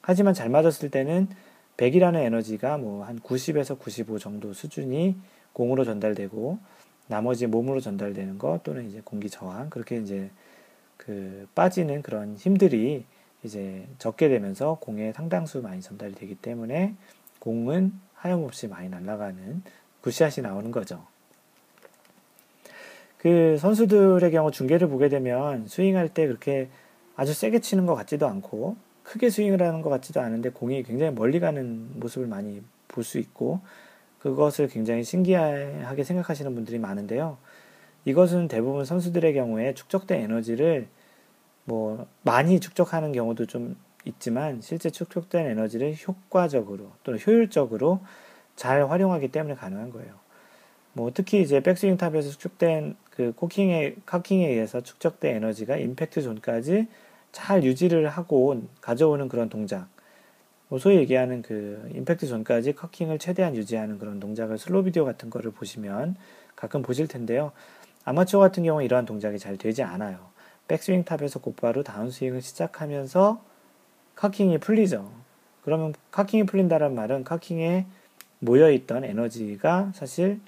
하지만 0.00 0.34
잘 0.34 0.48
맞았을 0.48 0.90
때는 0.90 1.28
100이라는 1.76 2.16
에너지가 2.16 2.78
뭐 2.78 3.04
한 3.04 3.20
90에서 3.20 3.78
95 3.78 4.18
정도 4.18 4.52
수준이 4.52 5.16
공으로 5.52 5.84
전달되고 5.84 6.58
나머지 7.08 7.46
몸으로 7.46 7.80
전달되는 7.80 8.38
것 8.38 8.62
또는 8.62 8.88
이제 8.88 9.00
공기 9.04 9.30
저항 9.30 9.70
그렇게 9.70 9.98
이제 9.98 10.30
그 10.96 11.46
빠지는 11.54 12.02
그런 12.02 12.36
힘들이 12.36 13.04
이제 13.42 13.86
적게 13.98 14.28
되면서 14.28 14.78
공에 14.80 15.12
상당수 15.12 15.62
많이 15.62 15.80
전달이 15.80 16.14
되기 16.14 16.34
때문에 16.34 16.94
공은 17.38 17.92
하염없이 18.14 18.66
많이 18.68 18.88
날아가는 18.88 19.62
굿샷이 20.00 20.42
나오는 20.42 20.70
거죠. 20.70 21.04
그 23.18 23.56
선수들의 23.58 24.30
경우 24.30 24.50
중계를 24.50 24.88
보게 24.88 25.08
되면 25.08 25.66
스윙할 25.68 26.08
때 26.08 26.26
그렇게 26.26 26.68
아주 27.16 27.32
세게 27.32 27.60
치는 27.60 27.86
것 27.86 27.94
같지도 27.94 28.26
않고 28.26 28.76
크게 29.02 29.30
스윙을 29.30 29.62
하는 29.62 29.82
것 29.82 29.90
같지도 29.90 30.20
않은데 30.20 30.50
공이 30.50 30.82
굉장히 30.82 31.14
멀리 31.14 31.40
가는 31.40 31.98
모습을 32.00 32.26
많이 32.26 32.62
볼 32.88 33.04
수 33.04 33.18
있고 33.18 33.60
그것을 34.20 34.68
굉장히 34.68 35.04
신기하게 35.04 36.02
생각하시는 36.02 36.54
분들이 36.54 36.78
많은데요. 36.78 37.38
이것은 38.04 38.48
대부분 38.48 38.84
선수들의 38.84 39.34
경우에 39.34 39.74
축적된 39.74 40.20
에너지를 40.22 40.88
뭐 41.64 42.06
많이 42.22 42.58
축적하는 42.60 43.12
경우도 43.12 43.46
좀 43.46 43.76
있지만 44.04 44.60
실제 44.60 44.90
축적된 44.90 45.46
에너지를 45.46 45.94
효과적으로 46.06 46.92
또는 47.02 47.20
효율적으로 47.24 48.00
잘 48.54 48.88
활용하기 48.88 49.28
때문에 49.28 49.54
가능한 49.54 49.90
거예요. 49.90 50.14
뭐 50.92 51.10
특히 51.12 51.42
이제 51.42 51.60
백스윙 51.60 51.96
탑에서 51.96 52.30
축적된 52.30 52.96
그 53.10 53.32
cocking에 53.32 53.96
cocking에 54.06 54.48
의해서 54.48 54.80
축적된 54.80 55.36
에너지가 55.36 55.76
임팩트 55.76 56.22
존까지 56.22 56.88
잘 57.36 57.64
유지를 57.64 58.08
하고 58.08 58.62
가져오는 58.80 59.28
그런 59.28 59.50
동작. 59.50 59.88
뭐 60.68 60.78
소위 60.78 60.96
얘기하는 60.96 61.42
그 61.42 61.86
임팩트 61.94 62.26
존까지 62.26 62.72
cocking을 62.72 63.18
최대한 63.18 63.54
유지하는 63.54 63.98
그런 63.98 64.18
동작을 64.20 64.56
슬로 64.56 64.82
비디오 64.82 65.04
같은 65.04 65.28
거를 65.28 65.50
보시면 65.50 66.16
가끔 66.56 66.80
보실 66.80 67.08
텐데요. 67.08 67.52
아마추어 68.06 68.40
같은 68.40 68.64
경우 68.64 68.82
이러한 68.82 69.04
동작이 69.04 69.38
잘 69.38 69.58
되지 69.58 69.82
않아요. 69.82 70.18
백스윙 70.66 71.04
탑에서 71.04 71.40
곧바로 71.40 71.82
다운스윙을 71.82 72.40
시작하면서 72.40 73.44
cocking이 74.14 74.56
풀리죠. 74.56 75.12
그러면 75.62 75.92
cocking이 76.12 76.46
풀린다는 76.46 76.94
말은 76.94 77.24
cocking에 77.24 77.84
모여있던 78.38 79.04
에너지가 79.04 79.92
사실 79.94 80.40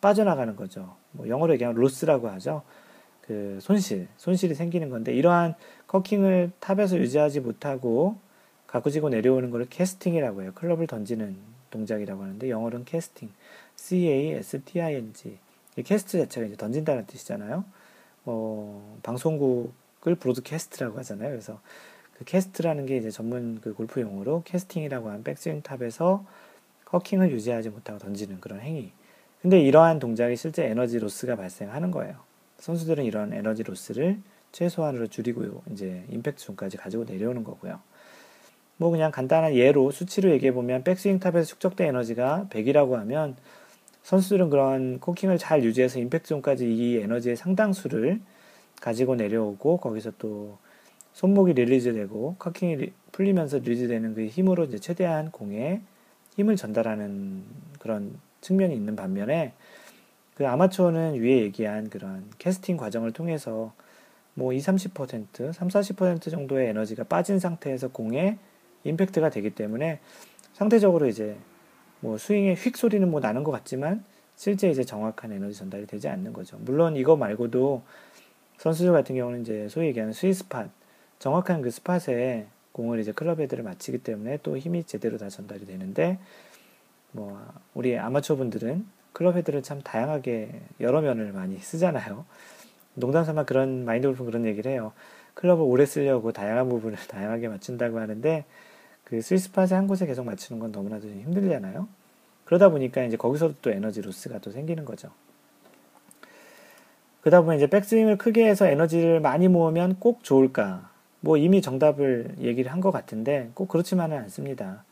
빠져나가는 0.00 0.56
거죠. 0.56 0.96
뭐 1.12 1.28
영어로 1.28 1.52
얘기하면 1.52 1.80
loss라고 1.80 2.28
하죠. 2.30 2.64
그 3.22 3.58
손실, 3.60 4.08
손실이 4.16 4.54
생기는 4.54 4.90
건데 4.90 5.14
이러한 5.14 5.54
cocking을 5.86 6.52
탑에서 6.60 6.98
유지하지 6.98 7.40
못하고 7.40 8.16
가꾸지고 8.66 9.10
내려오는 9.10 9.50
것을 9.50 9.66
casting이라고 9.68 10.42
해요. 10.42 10.52
클럽을 10.54 10.86
던지는 10.86 11.36
동작이라고 11.70 12.22
하는데 12.22 12.50
영어로는 12.50 12.84
casting, 12.84 13.30
C-A-S-T-I-N-G. 13.76 15.38
이 15.76 15.82
cast 15.82 16.18
자체가 16.18 16.46
이제 16.46 16.56
던진다는 16.56 17.06
뜻이잖아요. 17.06 17.64
어, 18.24 18.98
방송국을 19.02 20.14
broadcast라고 20.18 20.98
하잖아요. 20.98 21.30
그래서 21.30 21.60
그 22.14 22.24
cast라는 22.24 22.86
게 22.86 22.96
이제 22.96 23.10
전문 23.10 23.60
그 23.60 23.74
골프 23.74 24.00
용어로 24.00 24.42
casting이라고 24.44 25.08
하는 25.08 25.24
백스윙 25.24 25.62
탑에서 25.62 26.24
cocking을 26.84 27.30
유지하지 27.32 27.70
못하고 27.70 27.98
던지는 27.98 28.40
그런 28.40 28.60
행위. 28.60 28.92
근데 29.40 29.60
이러한 29.60 29.98
동작이 29.98 30.36
실제 30.36 30.64
에너지 30.66 30.98
loss가 30.98 31.36
발생하는 31.36 31.90
거예요. 31.90 32.16
선수들은 32.58 33.04
이런 33.04 33.32
에너지 33.32 33.62
loss를 33.62 34.18
최소한으로 34.52 35.06
줄이고 35.08 35.62
이제 35.72 36.04
임팩트 36.10 36.42
존까지 36.42 36.76
가지고 36.76 37.04
내려오는 37.04 37.42
거고요. 37.44 37.80
뭐 38.76 38.90
그냥 38.90 39.10
간단한 39.10 39.54
예로 39.54 39.90
수치로 39.90 40.30
얘기해 40.30 40.52
보면 40.52 40.84
백스윙 40.84 41.18
탑에서 41.18 41.46
축적된 41.46 41.88
에너지가 41.88 42.48
100이라고 42.50 42.92
하면 42.92 43.36
선수들은 44.02 44.50
그런 44.50 44.98
cocking을 44.98 45.38
잘 45.38 45.62
유지해서 45.62 46.00
임팩트 46.00 46.28
존까지 46.28 46.66
이 46.66 46.98
에너지의 46.98 47.36
상당수를 47.36 48.20
가지고 48.80 49.14
내려오고 49.14 49.76
거기서 49.76 50.12
또 50.18 50.58
손목이 51.12 51.52
release되고 51.52 52.36
cocking이 52.38 52.92
풀리면서 53.12 53.58
release되는 53.58 54.14
그 54.14 54.26
힘으로 54.26 54.64
이제 54.64 54.78
최대한 54.78 55.30
공에 55.30 55.80
힘을 56.36 56.56
전달하는 56.56 57.44
그런 57.78 58.18
측면이 58.40 58.74
있는 58.74 58.96
반면에 58.96 59.52
그 60.42 60.48
아마추어는 60.48 61.20
위에 61.20 61.42
얘기한 61.42 61.88
그런 61.88 62.28
캐스팅 62.38 62.76
과정을 62.76 63.12
통해서 63.12 63.72
뭐 64.34 64.52
20, 64.52 64.92
30%, 64.92 65.52
3, 65.52 65.68
40% 65.68 66.32
정도의 66.32 66.70
에너지가 66.70 67.04
빠진 67.04 67.38
상태에서 67.38 67.92
공에 67.92 68.38
임팩트가 68.82 69.30
되기 69.30 69.50
때문에 69.50 70.00
상대적으로 70.52 71.06
이제 71.06 71.36
뭐 72.00 72.18
스윙의 72.18 72.56
휙 72.56 72.76
소리는 72.76 73.08
뭐 73.08 73.20
나는 73.20 73.44
것 73.44 73.52
같지만 73.52 74.02
실제 74.34 74.68
이제 74.68 74.82
정확한 74.82 75.30
에너지 75.30 75.56
전달이 75.56 75.86
되지 75.86 76.08
않는 76.08 76.32
거죠. 76.32 76.58
물론 76.60 76.96
이거 76.96 77.14
말고도 77.14 77.84
선수들 78.56 78.90
같은 78.90 79.14
경우는 79.14 79.42
이제 79.42 79.68
소위 79.68 79.86
얘기하는 79.86 80.12
스위 80.12 80.34
스팟, 80.34 80.70
정확한 81.20 81.62
그 81.62 81.70
스팟에 81.70 82.48
공을 82.72 82.98
이제 82.98 83.12
클럽 83.12 83.38
헤드를 83.38 83.62
맞추기 83.62 83.98
때문에 83.98 84.40
또 84.42 84.58
힘이 84.58 84.82
제대로 84.82 85.18
다 85.18 85.28
전달이 85.28 85.66
되는데 85.66 86.18
뭐 87.12 87.40
우리 87.74 87.96
아마추어 87.96 88.34
분들은 88.34 89.01
클럽 89.12 89.36
헤드를 89.36 89.62
참 89.62 89.80
다양하게 89.82 90.50
여러 90.80 91.00
면을 91.00 91.32
많이 91.32 91.58
쓰잖아요. 91.58 92.24
농담 92.94 93.24
삼아 93.24 93.44
그런 93.44 93.84
마인드 93.84 94.06
골프 94.08 94.24
그런 94.24 94.44
얘기를 94.44 94.70
해요. 94.70 94.92
클럽을 95.34 95.64
오래 95.64 95.86
쓰려고 95.86 96.32
다양한 96.32 96.68
부분을 96.68 96.98
다양하게 97.08 97.48
맞춘다고 97.48 97.98
하는데 97.98 98.44
그 99.04 99.20
스위스팟의 99.20 99.68
한 99.72 99.86
곳에 99.86 100.06
계속 100.06 100.24
맞추는 100.24 100.60
건 100.60 100.72
너무나도 100.72 101.08
힘들잖아요. 101.08 101.88
그러다 102.44 102.68
보니까 102.70 103.02
이제 103.04 103.16
거기서도 103.16 103.54
또 103.62 103.70
에너지 103.70 104.00
로스가 104.02 104.38
또 104.40 104.50
생기는 104.50 104.84
거죠. 104.84 105.10
그러다 107.20 107.40
보면 107.42 107.56
이제 107.56 107.66
백스윙을 107.68 108.18
크게 108.18 108.46
해서 108.48 108.66
에너지를 108.66 109.20
많이 109.20 109.48
모으면 109.48 109.96
꼭 110.00 110.24
좋을까? 110.24 110.90
뭐 111.20 111.36
이미 111.36 111.62
정답을 111.62 112.34
얘기를 112.40 112.72
한 112.72 112.80
것 112.80 112.90
같은데 112.90 113.50
꼭 113.54 113.68
그렇지만은 113.68 114.18
않습니다. 114.18 114.84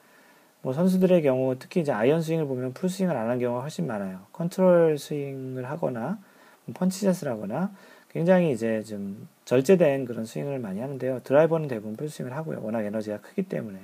뭐 0.63 0.73
선수들의 0.73 1.23
경우 1.23 1.57
특히 1.59 1.81
이제 1.81 1.93
아이언 1.93 2.23
스윙을 2.23 2.47
보면 2.47 2.73
풀 2.75 2.89
스윙을 2.91 3.17
안 3.17 3.29
한 3.31 3.39
경우가 3.39 3.63
훨씬 3.63 3.87
많아요. 3.87 4.21
컨트롤 4.33 4.99
스윙을 4.99 5.69
하거나 5.71 6.19
뭐 6.67 6.75
punch 6.74 6.97
shot을 6.97 7.28
하거나 7.29 7.73
굉장히 8.11 8.53
이제 8.53 8.83
좀 8.83 9.29
절제된 9.45 10.05
그런 10.05 10.25
스윙을 10.25 10.59
많이 10.59 10.81
하는데요. 10.81 11.21
드라이버는 11.25 11.69
대부분 11.69 11.97
풀 11.97 12.09
스윙을 12.09 12.37
하고요. 12.37 12.61
워낙 12.63 12.85
에너지가 12.85 13.21
크기 13.21 13.43
때문에 13.43 13.79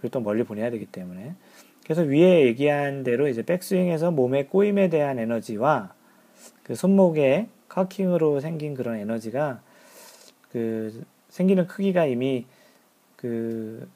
그리고 0.00 0.12
또 0.12 0.20
멀리 0.20 0.44
보내야 0.44 0.70
되기 0.70 0.86
때문에 0.86 1.34
그래서 1.84 2.02
위에 2.02 2.46
얘기한 2.46 3.02
대로 3.02 3.28
이제 3.28 3.42
백스윙에서 3.42 4.10
몸의 4.10 4.48
꼬임에 4.48 4.88
대한 4.88 5.18
에너지와 5.18 5.92
그 6.62 6.74
손목의 6.74 7.48
cocking으로 7.68 8.40
생긴 8.40 8.74
그런 8.74 8.96
에너지가 8.96 9.60
그 10.50 11.04
생기는 11.28 11.66
크기가 11.66 12.06
이미 12.06 12.46
그 13.16 13.88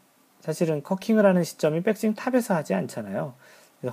사실은 0.48 0.82
cocking을 0.82 1.26
하는 1.26 1.44
시점이 1.44 1.82
백스윙 1.82 2.14
탑에서 2.14 2.54
하지 2.54 2.72
않잖아요. 2.72 3.34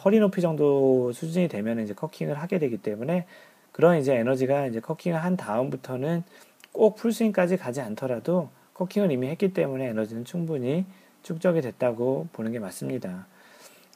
허리 0.05 0.19
높이 0.19 0.39
정도 0.39 1.11
수준이 1.11 1.49
되면 1.49 1.81
이제 1.81 1.93
cocking을 1.93 2.35
하게 2.35 2.59
되기 2.59 2.77
때문에 2.77 3.25
그런 3.73 3.97
이제 3.97 4.15
에너지가 4.15 4.67
이제 4.67 4.79
cocking을 4.79 5.21
한 5.21 5.35
다음부터는 5.35 6.23
꼭 6.71 6.95
풀스윙까지 6.95 7.57
가지 7.57 7.81
않더라도 7.81 8.51
cocking을 8.73 9.11
이미 9.11 9.27
했기 9.27 9.53
때문에 9.53 9.87
에너지는 9.87 10.23
충분히 10.23 10.85
축적이 11.23 11.59
됐다고 11.59 12.29
보는 12.31 12.53
게 12.53 12.59
맞습니다. 12.59 13.27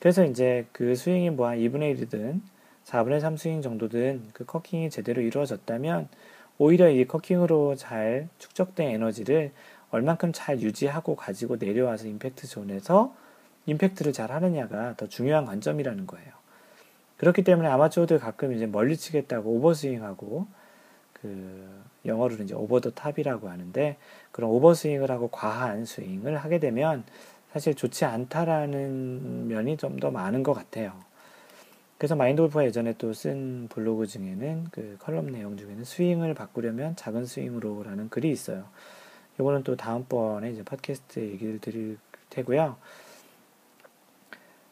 그래서 0.02 0.26
이제 0.26 0.66
그 0.74 0.98
스윙이 0.98 1.30
뭐 1.30 1.48
한 1.48 1.60
2분의 1.60 1.98
1이든 1.98 2.42
4분의 2.84 3.22
3 3.22 3.38
스윙 3.38 3.62
정도든 3.62 4.32
그 4.34 4.44
cocking이 4.44 4.90
제대로 4.90 5.22
이루어졌다면 5.22 6.10
오히려 6.58 6.90
이 6.90 7.06
cocking으로 7.06 7.76
잘 7.76 8.28
축적된 8.38 8.90
에너지를 8.90 9.54
얼만큼 9.92 10.32
잘 10.34 10.62
유지하고 10.62 11.16
가지고 11.16 11.58
내려와서 11.58 12.08
임팩트 12.08 12.48
존에서 12.48 13.14
임팩트를 13.66 14.14
잘 14.14 14.32
하느냐가 14.32 14.96
더 14.98 15.08
중요한 15.08 15.46
관점이라는 15.46 16.08
거예요. 16.08 16.32
그렇기 17.18 17.44
때문에 17.44 17.68
아마추어들 17.70 18.20
가끔 18.20 18.54
이제 18.54 18.66
멀리 18.66 18.96
치겠다고 18.96 19.50
오버스윙하고 19.52 20.48
그 21.14 21.84
영어로는 22.06 22.46
이제 22.46 22.56
over 22.56 22.80
the 22.80 22.92
top이라고 22.92 23.50
하는데 23.50 23.98
그런 24.32 24.50
오버스윙을 24.52 25.12
하고 25.12 25.28
과한 25.28 25.86
스윙을 25.86 26.38
하게 26.38 26.60
되면 26.60 27.04
사실 27.52 27.74
좋지 27.76 28.06
않다라는 28.06 29.48
면이 29.48 29.78
좀 29.78 30.00
더 30.00 30.12
많은 30.12 30.44
것 30.44 30.54
같아요. 30.54 30.94
그래서 31.98 32.16
마인드 32.16 32.42
골프가 32.42 32.64
예전에 32.64 32.94
또 32.94 33.12
쓴 33.14 33.68
블로그 33.70 34.08
중에는 34.08 34.68
그 34.72 34.96
컬럼 35.02 35.32
내용 35.32 35.58
중에는 35.58 35.84
스윙을 35.84 36.34
바꾸려면 36.36 36.96
작은 36.96 37.26
스윙으로라는 37.26 38.10
글이 38.10 38.32
있어요. 38.32 38.64
이거는 39.40 39.64
또 39.64 39.76
다음번에 39.76 40.52
이제 40.52 40.64
팟캐스트 40.64 41.20
얘기를 41.20 41.60
드릴 41.60 41.98
테고요. 42.30 42.76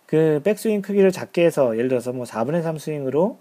그 0.06 0.42
백스윙 0.44 0.82
크기를 0.82 1.12
작게 1.12 1.46
해서 1.46 1.76
예를 1.78 1.90
들어서 1.90 2.14
뭐 2.14 2.26
4분의 2.26 2.64
3 2.64 2.78
스윙으로 2.78 3.40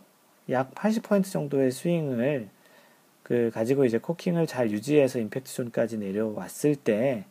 약 0.50 0.74
80% 0.74 1.30
정도의 1.30 1.70
스윙을 1.70 2.48
그 3.22 3.50
가지고 3.52 3.84
이제 3.84 3.98
cocking을 3.98 4.46
잘 4.46 4.70
유지해서 4.70 5.18
임팩트 5.18 5.52
존까지 5.52 5.98
내려왔을 5.98 6.76
때 6.76 7.24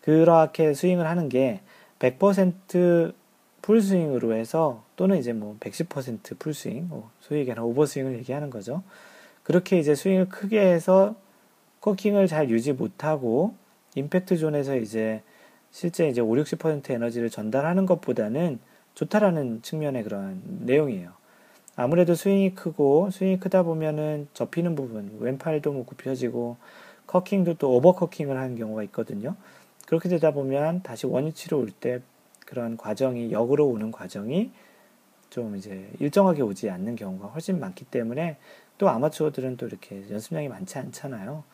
그렇게 0.00 0.72
스윙을 0.72 1.06
하는 1.06 1.28
게 1.28 1.62
100% 1.98 3.12
풀스윙으로 3.62 4.34
해서 4.34 4.84
또는 4.94 5.18
이제 5.18 5.32
뭐 5.32 5.56
110% 5.58 6.38
풀스윙, 6.38 6.88
뭐 6.88 7.10
소위 7.20 7.40
얘기하는 7.40 7.64
오버스윙을 7.64 8.16
얘기하는 8.18 8.50
거죠. 8.50 8.84
그렇게 9.42 9.78
이제 9.78 9.96
스윙을 9.96 10.28
크게 10.28 10.60
해서 10.60 11.16
코킹을 11.86 12.26
잘 12.26 12.50
유지 12.50 12.72
못하고 12.72 13.54
임팩트 13.94 14.38
존에서 14.38 14.76
이제 14.76 15.22
실제 15.70 16.08
이제 16.08 16.20
5, 16.20 16.32
60% 16.32 16.90
에너지를 16.90 17.30
전달하는 17.30 17.86
것보다는 17.86 18.58
좋다라는 18.96 19.62
측면의 19.62 20.02
그런 20.02 20.42
내용이에요. 20.62 21.12
아무래도 21.76 22.16
스윙이 22.16 22.56
크고 22.56 23.10
스윙이 23.10 23.38
크다 23.38 23.62
보면은 23.62 24.26
접히는 24.34 24.74
부분, 24.74 25.16
왼팔도 25.20 25.72
뭐 25.72 25.84
굽혀지고 25.84 26.56
커킹도 27.06 27.54
또 27.54 27.76
오버커킹을 27.76 28.36
하는 28.36 28.56
경우가 28.56 28.82
있거든요. 28.84 29.36
그렇게 29.86 30.08
되다 30.08 30.32
보면 30.32 30.82
다시 30.82 31.06
원위치로 31.06 31.56
올 31.60 31.70
때 31.70 32.00
그런 32.46 32.76
과정이 32.76 33.30
역으로 33.30 33.64
오는 33.68 33.92
과정이 33.92 34.50
좀 35.30 35.54
이제 35.54 35.88
일정하게 36.00 36.42
오지 36.42 36.68
않는 36.68 36.96
경우가 36.96 37.28
훨씬 37.28 37.60
많기 37.60 37.84
때문에 37.84 38.38
또 38.78 38.88
아마추어들은 38.88 39.56
또 39.56 39.66
이렇게 39.68 40.04
연습량이 40.10 40.48
많지 40.48 40.78
않잖아요. 40.78 41.44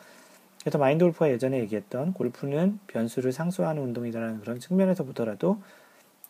그래서 0.63 0.79
마인드 0.79 1.05
골프가 1.05 1.29
예전에 1.29 1.59
얘기했던 1.61 2.13
골프는 2.15 2.79
변수를 2.87 3.33
상수하는 3.33 3.83
운동이라는 3.83 4.41
그런 4.41 4.61
측면에서 4.61 5.05
보더라도 5.05 5.61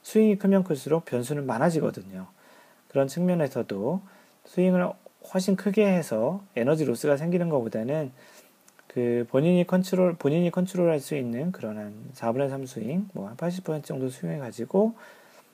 스윙이 0.03 0.37
크면 0.37 0.65
클수록 0.65 1.05
변수는 1.05 1.47
많아지거든요. 1.47 2.27
그런 2.89 3.09
측면에서도 3.09 4.01
스윙을 4.47 4.91
훨씬 5.33 5.55
크게 5.55 5.87
해서 5.87 6.43
에너지 6.57 6.85
loss가 6.85 7.17
생기는 7.17 7.49
것보다는 7.49 8.11
그 8.89 9.27
본인이 9.31 9.67
컨트롤, 9.67 10.15
본인이 10.15 10.51
컨트롤 10.51 10.91
할 10.91 11.01
수 11.01 11.15
있는 11.15 11.53
그런 11.53 11.79
한 11.79 11.95
4분의 12.15 12.51
3 12.51 12.67
스윙, 12.67 13.09
뭐 13.15 13.29
한 13.29 13.37
80% 13.37 13.85
정도 13.85 14.09
스윙을 14.09 14.39
가지고 14.39 14.95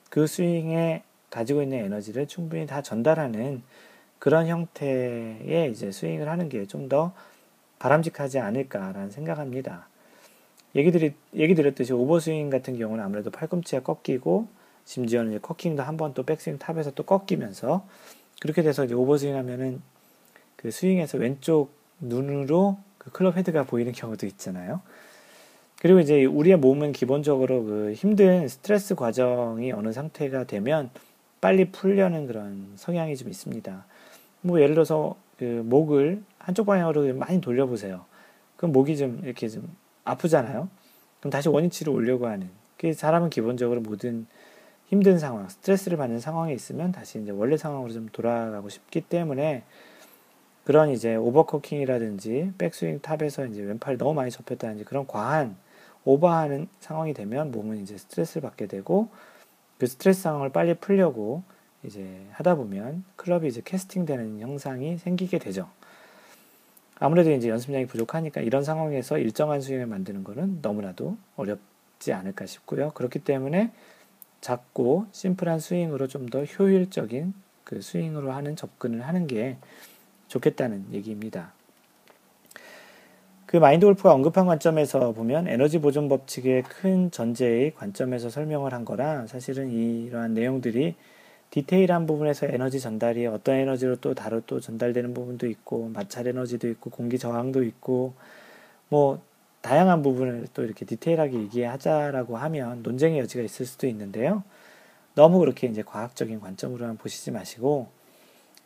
그 0.09 0.25
스윙에 0.25 1.03
가지고 1.29 1.61
있는 1.61 1.79
에너지를 1.85 2.27
충분히 2.27 2.65
다 2.65 2.81
전달하는 2.81 3.61
그런 4.17 4.47
형태의 4.47 5.71
이제 5.71 5.91
스윙을 5.91 6.27
하는 6.27 6.49
게 6.49 6.65
좀더 6.65 7.13
바람직하지 7.79 8.39
않을까라는 8.39 9.09
생각합니다. 9.11 9.87
얘기 10.75 10.91
드리, 10.91 11.13
얘기 11.35 11.55
드렸듯이 11.55 11.93
오버스윙 11.93 12.49
같은 12.49 12.77
경우는 12.77 13.03
아무래도 13.03 13.31
팔꿈치가 13.31 13.81
꺾이고 13.83 14.47
심지어는 14.85 15.31
이제 15.31 15.39
cocking도 15.41 15.83
한 15.83 15.97
번 15.97 16.13
또 16.13 16.23
백스윙 16.23 16.57
top에서 16.59 16.91
또 16.91 17.03
꺾이면서 17.03 17.85
그렇게 18.41 18.61
돼서 18.61 18.85
이제 18.85 18.93
오버스윙 18.93 19.35
하면은 19.35 19.81
그 20.55 20.71
스윙에서 20.71 21.17
왼쪽 21.17 21.71
눈으로 21.99 22.77
그 22.97 23.11
클럽 23.11 23.37
헤드가 23.37 23.63
보이는 23.63 23.91
경우도 23.91 24.25
있잖아요. 24.27 24.81
그리고 25.81 25.99
이제 26.01 26.25
우리의 26.25 26.57
몸은 26.57 26.91
기본적으로 26.91 27.63
그 27.63 27.93
힘든 27.93 28.47
스트레스 28.49 28.95
과정이 28.95 29.71
어느 29.71 29.93
상태가 29.93 30.43
되면 30.43 30.89
빨리 31.39 31.71
풀려는 31.71 32.27
그런 32.27 32.73
성향이 32.75 33.15
좀 33.15 33.29
있습니다. 33.29 33.85
뭐 34.41 34.59
예를 34.61 34.75
들어서 34.75 35.15
그 35.39 35.63
목을 35.65 36.21
한쪽 36.37 36.65
방향으로 36.65 37.13
많이 37.13 37.39
돌려보세요. 37.39 38.03
그럼 38.57 38.73
목이 38.73 38.97
좀 38.97 39.21
이렇게 39.23 39.47
좀 39.47 39.73
아프잖아요. 40.03 40.67
그럼 41.21 41.31
다시 41.31 41.47
원위치로 41.47 41.93
올려고 41.93 42.27
하는. 42.27 42.49
그 42.77 42.91
사람은 42.91 43.29
기본적으로 43.29 43.79
모든 43.79 44.27
힘든 44.87 45.17
상황, 45.17 45.47
스트레스를 45.47 45.97
받는 45.97 46.19
상황에 46.19 46.53
있으면 46.53 46.91
다시 46.91 47.21
이제 47.21 47.31
원래 47.31 47.55
상황으로 47.55 47.93
좀 47.93 48.09
돌아가고 48.11 48.67
싶기 48.67 48.99
때문에 48.99 49.63
그런 50.65 50.89
이제 50.89 51.15
over 51.15 51.43
cocking이라든지 51.43 52.55
백스윙 52.57 52.99
top에서 52.99 53.45
이제 53.45 53.61
왼팔 53.61 53.97
너무 53.97 54.13
많이 54.13 54.31
접혔다든지 54.31 54.83
그런 54.83 55.07
과한 55.07 55.55
오버하는 56.03 56.67
상황이 56.81 57.13
되면 57.13 57.51
몸은 57.51 57.77
이제 57.77 57.97
스트레스를 57.97 58.41
받게 58.41 58.67
되고 58.67 59.07
그 59.77 59.87
스트레스 59.87 60.23
상황을 60.23 60.49
빨리 60.49 60.73
풀려고 60.73 61.43
이제 61.83 62.25
하다 62.33 62.55
보면 62.55 63.03
클럽이 63.15 63.47
이제 63.47 63.61
캐스팅되는 63.63 64.39
형상이 64.39 64.97
생기게 64.97 65.39
되죠. 65.39 65.69
아무래도 66.99 67.31
이제 67.31 67.47
연습량이 67.47 67.85
부족하니까 67.85 68.41
이런 68.41 68.63
상황에서 68.63 69.17
일정한 69.17 69.61
스윙을 69.61 69.85
만드는 69.85 70.23
것은 70.23 70.59
너무나도 70.61 71.17
어렵지 71.37 72.11
않을까 72.11 72.45
싶고요. 72.45 72.91
그렇기 72.91 73.19
때문에 73.19 73.71
작고 74.41 75.07
심플한 75.11 75.59
스윙으로 75.59 76.07
좀 76.07 76.29
더 76.29 76.43
효율적인 76.43 77.33
그 77.63 77.81
스윙으로 77.81 78.31
하는 78.31 78.55
접근을 78.55 79.07
하는 79.07 79.27
게 79.27 79.57
좋겠다는 80.27 80.87
얘기입니다. 80.91 81.53
그 83.45 83.57
마인드 83.57 83.85
골프가 83.85 84.13
언급한 84.13 84.45
관점에서 84.45 85.11
보면 85.13 85.47
에너지 85.47 85.79
보존 85.79 86.07
법칙의 86.07 86.63
큰 86.63 87.09
전제의 87.09 87.73
관점에서 87.73 88.29
설명을 88.29 88.73
한 88.73 88.85
거라 88.85 89.25
사실은 89.27 89.71
이러한 89.71 90.33
내용들이 90.33 90.95
디테일한 91.51 92.05
부분에서 92.05 92.47
에너지 92.47 92.79
전달이 92.79 93.25
어떤 93.27 93.55
에너지로 93.55 93.97
또 93.97 94.13
다루 94.13 94.41
또 94.45 94.59
전달되는 94.59 95.13
부분도 95.13 95.47
있고 95.47 95.89
마찰 95.89 96.27
에너지도 96.27 96.67
있고 96.69 96.89
공기 96.89 97.17
저항도 97.17 97.63
있고 97.63 98.13
뭐 98.89 99.21
다양한 99.61 100.03
부분을 100.03 100.47
또 100.53 100.63
이렇게 100.63 100.85
디테일하게 100.85 101.37
얘기하자라고 101.39 102.37
하면 102.37 102.83
논쟁의 102.83 103.19
여지가 103.19 103.43
있을 103.43 103.65
수도 103.65 103.87
있는데요. 103.87 104.43
너무 105.15 105.39
그렇게 105.39 105.67
이제 105.67 105.81
과학적인 105.83 106.39
관점으로만 106.39 106.97
보시지 106.97 107.31
마시고 107.31 107.87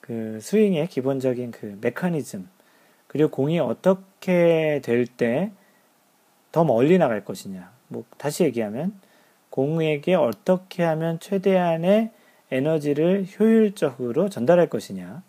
그 0.01 0.39
스윙의 0.41 0.87
기본적인 0.87 1.51
그 1.51 1.77
메커니즘 1.81 2.47
그리고 3.07 3.29
공이 3.31 3.59
어떻게 3.59 4.81
될 4.83 5.05
때 5.07 5.51
더 6.53 6.63
멀리 6.63 6.97
나갈 6.99 7.25
것이냐. 7.25 7.71
뭐 7.89 8.05
다시 8.17 8.43
얘기하면 8.43 8.93
공에게 9.49 10.13
어떻게 10.15 10.83
하면 10.83 11.19
최대한의 11.19 12.11
에너지를 12.53 13.25
효율적으로 13.39 14.29
전달할 14.29 14.69
것이냐. 14.69 15.23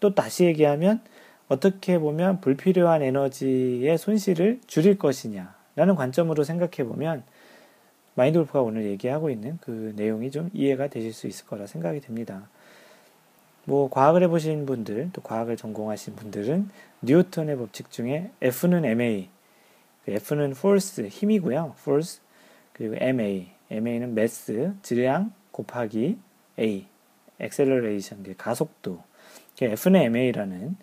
또 0.00 0.14
다시 0.14 0.44
얘기하면 0.44 1.00
어떻게 1.48 1.98
보면 1.98 2.40
불필요한 2.40 3.02
에너지의 3.02 3.98
손실을 3.98 4.60
줄일 4.66 4.98
것이냐. 4.98 5.54
라는 5.74 5.94
관점으로 5.94 6.44
생각해 6.44 6.88
보면 6.88 7.22
마인드 8.14 8.38
골프가 8.38 8.62
오늘 8.62 8.84
얘기하고 8.86 9.30
있는 9.30 9.58
그 9.60 9.92
내용이 9.96 10.30
좀 10.30 10.50
이해가 10.54 10.88
되실 10.88 11.12
수 11.12 11.26
있을 11.26 11.46
거라 11.46 11.66
생각이 11.66 12.00
됩니다. 12.00 12.48
뭐 13.64 13.90
과학을 13.90 14.22
해보신 14.22 14.64
분들, 14.64 15.10
또 15.12 15.20
과학을 15.22 15.56
전공하신 15.56 16.14
분들은 16.14 16.70
뉴턴의 17.02 17.56
법칙 17.56 17.90
중에 17.90 18.30
F는 18.40 18.84
MA, 18.84 19.28
그 20.04 20.12
F는 20.12 20.52
force, 20.52 21.08
힘이고요. 21.08 21.74
force, 21.78 22.20
그리고 22.72 22.94
MA, 22.98 23.48
MA는 23.70 24.10
mass, 24.10 24.72
질량 24.82 25.32
곱하기 25.50 26.16
A, 26.58 26.86
acceleration, 27.40 28.36
가속도. 28.36 29.02
F는 29.60 30.02
MA라는 30.02 30.76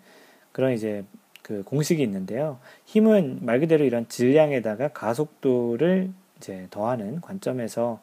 그런 0.52 0.72
이제 0.72 1.04
그 1.42 1.62
공식이 1.62 2.02
있는데요. 2.02 2.58
힘은 2.86 3.40
말 3.42 3.60
그대로 3.60 3.84
이런 3.84 4.08
질량에다가 4.08 4.88
가속도를 4.88 6.10
이제 6.38 6.66
더하는 6.70 7.20
관점에서 7.20 8.00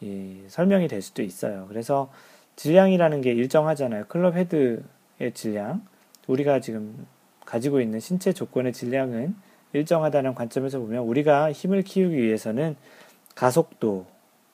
이 0.00 0.42
설명이 0.48 0.88
될 0.88 1.02
수도 1.02 1.22
있어요. 1.22 1.66
그래서 1.68 2.10
질량이라는 2.56 3.20
게 3.20 3.32
일정하잖아요. 3.32 4.06
클럽 4.06 4.34
헤드의 4.34 5.32
질량. 5.34 5.84
우리가 6.28 6.60
지금 6.60 7.06
가지고 7.44 7.80
있는 7.80 8.00
신체 8.00 8.32
조건의 8.32 8.72
질량은 8.72 9.34
일정하다는 9.72 10.34
관점에서 10.34 10.78
보면 10.78 11.02
우리가 11.04 11.52
힘을 11.52 11.82
키우기 11.82 12.16
위해서는 12.16 12.76
가속도 13.34 14.06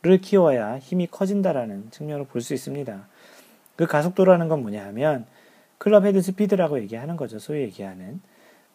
를 0.04 0.20
키워야 0.20 0.78
힘이 0.80 1.06
커진다라는 1.06 1.90
측면으로 1.90 2.26
볼수 2.26 2.52
있습니다. 2.52 3.08
그 3.76 3.86
가속도라는 3.86 4.48
건 4.48 4.60
뭐냐 4.60 4.84
하면 4.88 5.24
클럽 5.78 6.04
헤드 6.04 6.20
스피드라고 6.20 6.78
얘기하는 6.80 7.16
거죠. 7.16 7.38
소위 7.38 7.62
얘기하는. 7.62 8.20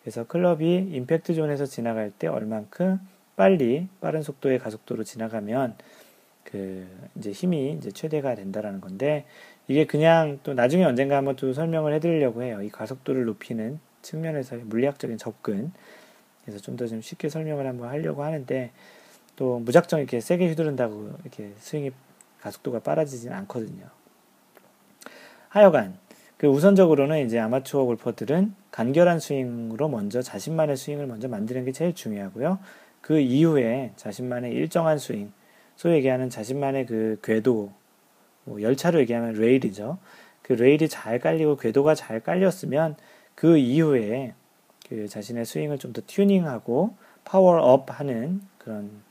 그래서 0.01 0.25
클럽이 0.25 0.89
임팩트 0.91 1.35
zone에서 1.35 1.67
지나갈 1.67 2.09
때 2.09 2.25
얼만큼 2.25 2.99
빨리 3.35 3.87
빠른 4.01 4.23
속도의 4.23 4.57
가속도로 4.57 5.03
지나가면 5.03 5.75
그 6.43 6.87
이제 7.15 7.31
힘이 7.31 7.73
이제 7.73 7.91
최대가 7.91 8.33
된다라는 8.33 8.81
건데 8.81 9.25
이게 9.67 9.85
그냥 9.85 10.39
또 10.41 10.55
나중에 10.55 10.83
언젠가 10.83 11.15
한번 11.15 11.35
또 11.35 11.53
설명을 11.53 11.93
해드리려고 11.93 12.41
해요. 12.41 12.63
이 12.63 12.69
가속도를 12.69 13.25
높이는 13.25 13.79
측면에서의 14.01 14.63
물리학적인 14.63 15.19
접근. 15.19 15.71
그래서 16.43 16.59
좀 16.59 16.75
더좀 16.75 17.01
쉽게 17.01 17.29
설명을 17.29 17.67
한번 17.67 17.89
하려고 17.89 18.23
하는데 18.23 18.71
또 19.39 19.57
무작정 19.59 19.99
이렇게 20.01 20.19
세게 20.19 20.49
휘두른다고 20.49 21.13
이렇게 21.21 21.53
스윙이 21.59 21.91
가속도가 22.41 22.79
빨라지진 22.79 23.31
않거든요. 23.31 23.85
하여간 25.47 25.97
그 26.35 26.47
우선적으로는 26.47 27.25
이제 27.25 27.39
아마추어 27.39 27.85
골퍼들은 27.85 28.53
간결한 28.71 29.21
스윙으로 29.21 29.87
먼저 29.87 30.21
자신만의 30.21 30.75
스윙을 30.75 31.07
먼저 31.07 31.29
만드는 31.29 31.63
게 31.63 31.71
제일 31.71 31.95
중요하고요. 31.95 32.59
그 32.99 33.17
이후에 33.17 33.93
자신만의 33.95 34.51
일정한 34.51 34.97
스윙, 34.97 35.31
소위 35.77 35.95
얘기하는 35.95 36.29
자신만의 36.29 36.85
그 36.85 37.17
궤도, 37.23 37.71
뭐 38.43 38.61
열차로 38.61 38.99
얘기하면 38.99 39.35
레일이죠. 39.35 39.99
그 40.41 40.51
레일이 40.51 40.89
잘 40.89 41.17
깔리고 41.17 41.55
궤도가 41.55 41.95
잘 41.95 42.19
깔렸으면 42.19 42.97
그 43.35 43.57
이후에 43.57 44.33
그 44.89 45.07
자신의 45.07 45.45
스윙을 45.45 45.77
좀 45.77 45.93
더 45.93 46.01
튜닝하고 46.05 46.97
파워업 47.23 47.97
하는 47.99 48.41
그런 48.57 49.07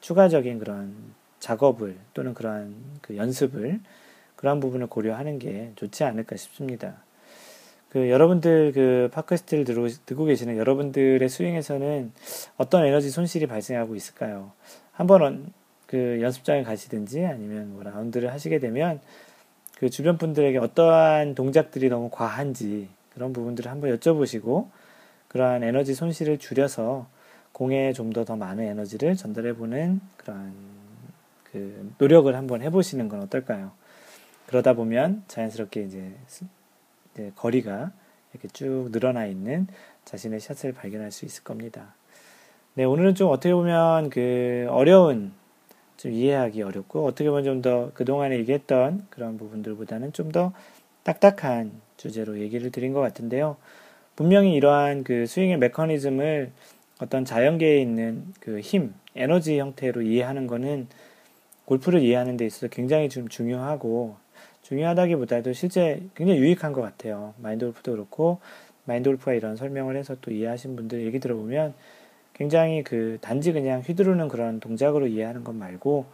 추가적인 0.00 0.58
그런 0.58 0.94
작업을 1.40 1.96
또는 2.14 2.34
그런 2.34 2.74
그 3.02 3.16
연습을 3.16 3.80
그런 4.36 4.60
부분을 4.60 4.86
고려하는 4.86 5.38
게 5.38 5.72
좋지 5.76 6.04
않을까 6.04 6.36
싶습니다. 6.36 7.02
그 7.90 8.10
여러분들 8.10 8.72
그 8.72 9.08
팟캐스트를 9.12 9.64
듣고, 9.64 9.88
듣고 10.06 10.24
계시는 10.24 10.58
여러분들의 10.58 11.26
스윙에서는 11.28 12.12
어떤 12.56 12.84
에너지 12.84 13.10
손실이 13.10 13.46
발생하고 13.46 13.94
있을까요? 13.94 14.52
한번 14.92 15.52
그 15.86 16.18
연습장에 16.20 16.64
가시든지 16.64 17.24
아니면 17.24 17.72
뭐 17.72 17.82
라운드를 17.82 18.30
하시게 18.30 18.58
되면 18.58 19.00
그 19.78 19.88
주변 19.88 20.18
분들에게 20.18 20.58
어떠한 20.58 21.34
동작들이 21.34 21.88
너무 21.88 22.10
과한지 22.10 22.88
그런 23.14 23.32
부분들을 23.32 23.70
한번 23.70 23.96
여쭤보시고 23.96 24.68
그러한 25.28 25.62
에너지 25.62 25.94
손실을 25.94 26.38
줄여서 26.38 27.08
공에 27.58 27.92
좀더더 27.92 28.36
많은 28.36 28.64
에너지를 28.64 29.16
전달해 29.16 29.52
보는 29.52 30.00
그런 30.16 30.54
그 31.42 31.92
노력을 31.98 32.32
한번 32.36 32.62
해보시는 32.62 33.08
건 33.08 33.20
어떨까요? 33.22 33.72
그러다 34.46 34.74
보면 34.74 35.24
자연스럽게 35.26 35.82
이제, 35.82 36.12
이제 37.12 37.32
거리가 37.34 37.90
이렇게 38.32 38.46
쭉 38.52 38.90
늘어나 38.92 39.26
있는 39.26 39.66
자신의 40.04 40.38
샷을 40.38 40.72
발견할 40.72 41.10
수 41.10 41.24
있을 41.24 41.42
겁니다. 41.42 41.94
네, 42.74 42.84
오늘은 42.84 43.16
좀 43.16 43.30
어떻게 43.30 43.52
보면 43.52 44.08
그 44.10 44.66
어려운 44.70 45.32
좀 45.96 46.12
이해하기 46.12 46.62
어렵고 46.62 47.04
어떻게 47.06 47.28
보면 47.28 47.42
좀 47.44 47.60
더 47.60 47.90
그동안에 47.92 48.38
얘기했던 48.38 49.08
그런 49.10 49.36
부분들보다는 49.36 50.12
좀 50.12 50.30
더 50.30 50.52
딱딱한 51.02 51.72
주제로 51.96 52.38
얘기를 52.38 52.70
드린 52.70 52.92
것 52.92 53.00
같은데요. 53.00 53.56
분명히 54.14 54.54
이러한 54.54 55.02
그 55.04 55.26
스윙의 55.26 55.58
메커니즘을 55.58 56.52
어떤 56.98 57.24
자연계에 57.24 57.80
있는 57.80 58.32
그 58.40 58.60
힘, 58.60 58.94
에너지 59.14 59.58
형태로 59.58 60.02
이해하는 60.02 60.46
거는 60.46 60.88
골프를 61.64 62.00
이해하는 62.00 62.36
데 62.36 62.46
있어서 62.46 62.68
굉장히 62.68 63.08
좀 63.08 63.28
중요하고 63.28 64.16
중요하다기보다도 64.62 65.52
실제 65.52 66.02
굉장히 66.14 66.40
유익한 66.40 66.72
것 66.72 66.82
같아요. 66.82 67.34
마인드 67.38 67.64
골프도 67.64 67.92
그렇고 67.92 68.40
마인드 68.84 69.08
골프가 69.08 69.32
이런 69.32 69.56
설명을 69.56 69.96
해서 69.96 70.16
또 70.20 70.30
이해하신 70.30 70.76
분들 70.76 71.04
얘기 71.06 71.20
들어보면 71.20 71.74
굉장히 72.34 72.82
그 72.82 73.18
단지 73.20 73.52
그냥 73.52 73.80
휘두르는 73.80 74.28
그런 74.28 74.60
동작으로 74.60 75.06
이해하는 75.06 75.44
것 75.44 75.54
말고 75.54 76.06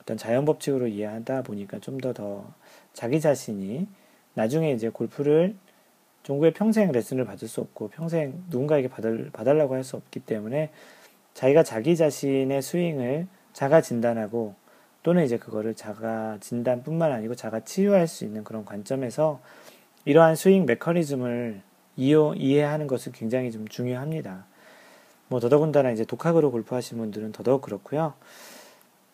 어떤 0.00 0.16
자연 0.16 0.44
법칙으로 0.44 0.88
이해하다 0.88 1.42
보니까 1.42 1.78
좀 1.78 1.98
더더 1.98 2.22
더 2.22 2.54
자기 2.92 3.20
자신이 3.20 3.86
나중에 4.34 4.72
이제 4.72 4.88
골프를 4.88 5.54
종구에 6.22 6.52
평생 6.52 6.92
레슨을 6.92 7.24
받을 7.24 7.48
수 7.48 7.60
없고 7.60 7.88
평생 7.88 8.42
누군가에게 8.50 8.88
받을, 8.88 9.30
받으려고 9.32 9.74
할 9.74 9.84
수 9.84 9.96
없기 9.96 10.20
때문에 10.20 10.70
자기가 11.34 11.62
자기 11.62 11.96
자신의 11.96 12.60
스윙을 12.62 13.26
자가 13.52 13.80
진단하고 13.80 14.54
또는 15.02 15.24
이제 15.24 15.38
그거를 15.38 15.74
자가 15.74 16.38
진단뿐만 16.40 17.12
아니고 17.12 17.34
자가 17.34 17.60
치유할 17.60 18.06
수 18.06 18.24
있는 18.24 18.44
그런 18.44 18.64
관점에서 18.64 19.40
이러한 20.04 20.36
스윙 20.36 20.66
메커니즘을 20.66 21.62
이해, 21.96 22.16
이해하는 22.36 22.86
것은 22.86 23.12
굉장히 23.12 23.50
좀 23.50 23.66
중요합니다. 23.68 24.44
뭐 25.28 25.40
더더군다나 25.40 25.90
이제 25.92 26.04
독학으로 26.04 26.50
골프하시는 26.50 27.00
분들은 27.00 27.32
더더욱 27.32 27.62
그렇고요. 27.62 28.14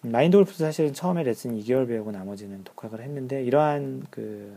마인드 0.03 0.37
골프도 0.37 0.59
사실은 0.59 0.93
처음에 0.93 1.23
레슨 1.23 1.59
2개월 1.59 1.87
배우고 1.87 2.11
나머지는 2.11 2.65
독학을 2.65 3.01
했는데 3.01 3.45
이러한 3.45 4.07
그 4.11 4.57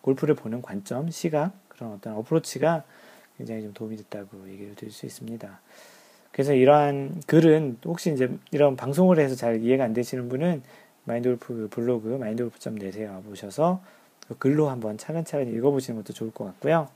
골프를 0.00 0.34
보는 0.34 0.62
관점, 0.62 1.10
시각 1.10 1.52
그런 1.78 1.92
어떤 1.92 2.14
어프로치가 2.16 2.82
굉장히 3.36 3.62
좀 3.62 3.72
도움이 3.72 3.96
됐다고 3.96 4.48
얘기를 4.50 4.74
드릴 4.74 4.92
수 4.92 5.06
있습니다. 5.06 5.60
그래서 6.32 6.52
이러한 6.52 7.22
글은 7.26 7.78
혹시 7.84 8.12
이제 8.12 8.30
이런 8.50 8.76
방송을 8.76 9.18
해서 9.18 9.34
잘 9.34 9.62
이해가 9.62 9.84
안 9.84 9.92
되시는 9.94 10.28
분은 10.28 10.62
마인드골프 11.04 11.68
블로그 11.70 12.08
마인드골프.net에 12.08 13.06
와보셔서 13.06 13.80
그 14.26 14.36
글로 14.36 14.68
한번 14.68 14.98
차근차근 14.98 15.54
읽어보시는 15.54 16.02
것도 16.02 16.12
좋을 16.12 16.32
것 16.32 16.44
같고요. 16.44 16.88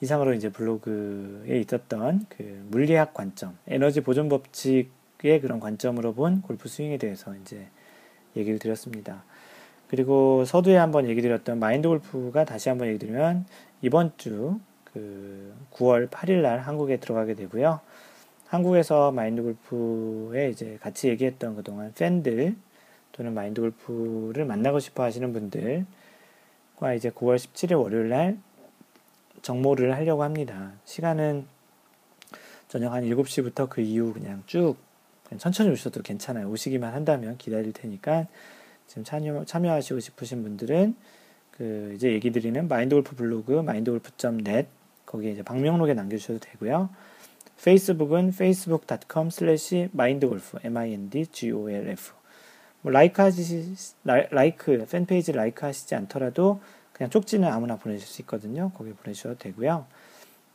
이상으로 0.00 0.34
이제 0.34 0.50
블로그에 0.50 1.58
있었던 1.60 2.26
그 2.28 2.66
물리학 2.70 3.14
관점, 3.14 3.56
에너지 3.66 4.00
보존 4.00 4.28
법칙의 4.28 5.40
그런 5.40 5.60
관점으로 5.60 6.14
본 6.14 6.40
골프 6.42 6.68
스윙에 6.68 6.98
대해서 6.98 7.34
이제 7.36 7.66
얘기를 8.36 8.58
드렸습니다. 8.58 9.24
그리고 9.88 10.44
서두에 10.44 10.76
한번 10.76 11.08
얘기 11.08 11.22
드렸던 11.22 11.58
마인드 11.58 11.88
골프가 11.88 12.44
다시 12.44 12.68
한번 12.68 12.88
얘기 12.88 12.98
드리면 12.98 13.46
이번 13.82 14.12
주 14.16 14.60
그 14.94 15.52
9월 15.72 16.08
8일 16.08 16.40
날 16.40 16.60
한국에 16.60 16.98
들어가게 16.98 17.34
되고요. 17.34 17.80
한국에서 18.46 19.10
마인드 19.10 19.42
골프에 19.42 20.50
이제 20.50 20.78
같이 20.80 21.08
얘기했던 21.08 21.56
그동안 21.56 21.92
팬들 21.94 22.54
또는 23.10 23.34
마인드 23.34 23.60
골프를 23.60 24.44
만나고 24.44 24.78
싶어 24.78 25.02
하시는 25.02 25.32
분들과 25.32 26.94
이제 26.94 27.10
9월 27.10 27.36
17일 27.36 27.80
월요일 27.80 28.08
날 28.08 28.38
정모를 29.42 29.96
하려고 29.96 30.22
합니다. 30.22 30.72
시간은 30.84 31.46
저녁 32.68 32.92
한 32.92 33.02
7시부터 33.04 33.68
그 33.68 33.80
이후 33.80 34.12
그냥 34.12 34.44
쭉 34.46 34.76
천천히 35.38 35.70
오셔도 35.70 36.02
괜찮아요. 36.02 36.48
오시기만 36.50 36.94
한다면 36.94 37.36
기다릴 37.36 37.72
테니까 37.72 38.28
지금 38.86 39.04
참여, 39.04 39.44
참여하시고 39.44 40.00
싶으신 40.00 40.42
분들은 40.42 40.94
그 41.50 41.92
이제 41.94 42.12
얘기 42.12 42.30
드리는 42.30 42.66
마인드골프 42.68 43.16
블로그 43.16 43.52
마인드골프.net 43.52 44.68
거기에 45.06 45.32
이제 45.32 45.42
방명록에 45.42 45.94
남겨주셔도 45.94 46.40
되고요. 46.40 46.90
페이스북은 47.62 48.28
facebook.com 48.28 49.28
slash 49.28 49.88
mindgolf 49.94 50.58
m-i-n-d-g-o-l-f 50.64 52.12
뭐 52.82 52.92
like 52.92 53.22
하시 53.22 53.74
like 54.02 54.84
fan 54.90 55.08
page 55.08 55.32
like 55.32 55.64
하시지 55.64 55.94
않더라도 55.94 56.60
그냥 56.92 57.10
쪽지는 57.10 57.48
아무나 57.48 57.76
보내실 57.76 58.06
수 58.06 58.20
있거든요. 58.22 58.70
거기 58.76 58.92
보내주셔도 58.92 59.38
되고요. 59.38 59.86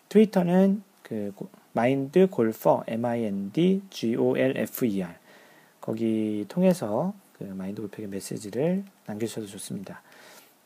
트위터는 0.09 0.83
그 1.03 1.33
마인드 1.73 2.27
골퍼 2.27 2.83
m-i-n-d-g-o-l-f-e-r 2.87 3.83
거기 5.81 6.45
통해서 6.47 7.13
그 7.39 7.45
마인드 7.45 7.81
골프에게 7.81 8.07
메시지를 8.07 8.83
남겨주셔도 9.07 9.47
좋습니다. 9.47 10.01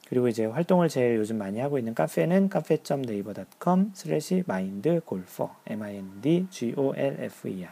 그리고 0.10 0.28
이제 0.28 0.46
활동을 0.46 0.90
제일 0.90 1.18
요즘 1.18 1.38
많이 1.38 1.60
하고 1.60 1.78
있는 1.78 1.94
카페는 1.94 2.50
cafe.naver.com 2.50 3.92
slash 3.94 4.44
mindgolfer 4.48 5.52
m-i-n-d-g-o-l-f-e-r 5.68 7.70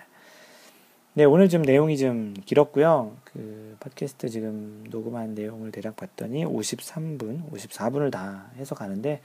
네, 1.13 1.25
오늘 1.25 1.49
좀 1.49 1.61
내용이 1.61 1.97
좀 1.97 2.33
길었고요. 2.45 3.17
그 3.25 3.75
팟캐스트 3.81 4.29
지금 4.29 4.85
녹음한 4.89 5.35
내용을 5.35 5.71
대략 5.71 5.97
봤더니 5.97 6.45
53분, 6.45 7.51
54분을 7.51 8.11
다 8.11 8.49
해서 8.55 8.75
가는데 8.75 9.19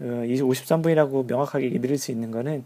어, 0.00 0.24
이 0.26 0.40
53분이라고 0.40 1.28
명확하게 1.28 1.68
믿을 1.68 1.96
수 1.96 2.10
있는 2.10 2.32
거는 2.32 2.64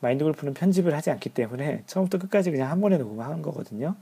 마인드 0.00 0.24
골프는 0.24 0.54
편집을 0.54 0.94
하지 0.94 1.10
않기 1.10 1.30
때문에 1.30 1.82
처음부터 1.86 2.18
끝까지 2.18 2.50
그냥 2.50 2.70
한 2.70 2.80
번에 2.80 2.96
녹음한 2.96 3.42
거거든요. 3.42 3.96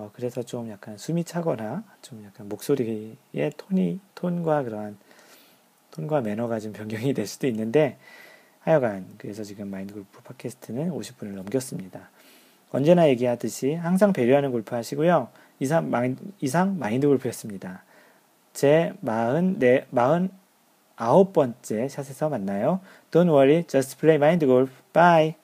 어, 0.00 0.10
그래서 0.14 0.42
좀 0.42 0.70
약간 0.70 0.96
숨이 0.96 1.24
차거나 1.24 1.84
좀 2.00 2.24
약간 2.24 2.48
목소리의 2.48 3.52
톤이 3.56 4.00
톤과 4.14 4.62
그러한 4.64 4.96
톤과 5.90 6.22
매너가 6.22 6.58
좀 6.60 6.72
변경이 6.72 7.12
될 7.12 7.26
수도 7.26 7.46
있는데 7.46 7.98
하여간 8.60 9.06
그래서 9.18 9.44
지금 9.44 9.68
마인드 9.68 9.92
골프 9.92 10.22
팟캐스트는 10.22 10.90
50분을 10.90 11.34
넘겼습니다. 11.34 12.10
언제나 12.70 13.08
얘기하듯이 13.08 13.74
항상 13.74 14.12
배려하는 14.12 14.52
골프 14.52 14.74
하시고요. 14.74 15.28
이상, 15.58 15.90
마인, 15.90 16.16
이상 16.40 16.78
마인드 16.78 17.06
골프였습니다. 17.06 17.84
제 18.52 18.94
44, 19.04 20.28
49번째 20.96 21.88
샷에서 21.88 22.28
만나요. 22.28 22.80
Don't 23.10 23.28
worry, 23.28 23.64
just 23.66 23.98
play 23.98 24.16
mind 24.16 24.46
golf. 24.46 24.70
Bye. 24.92 25.39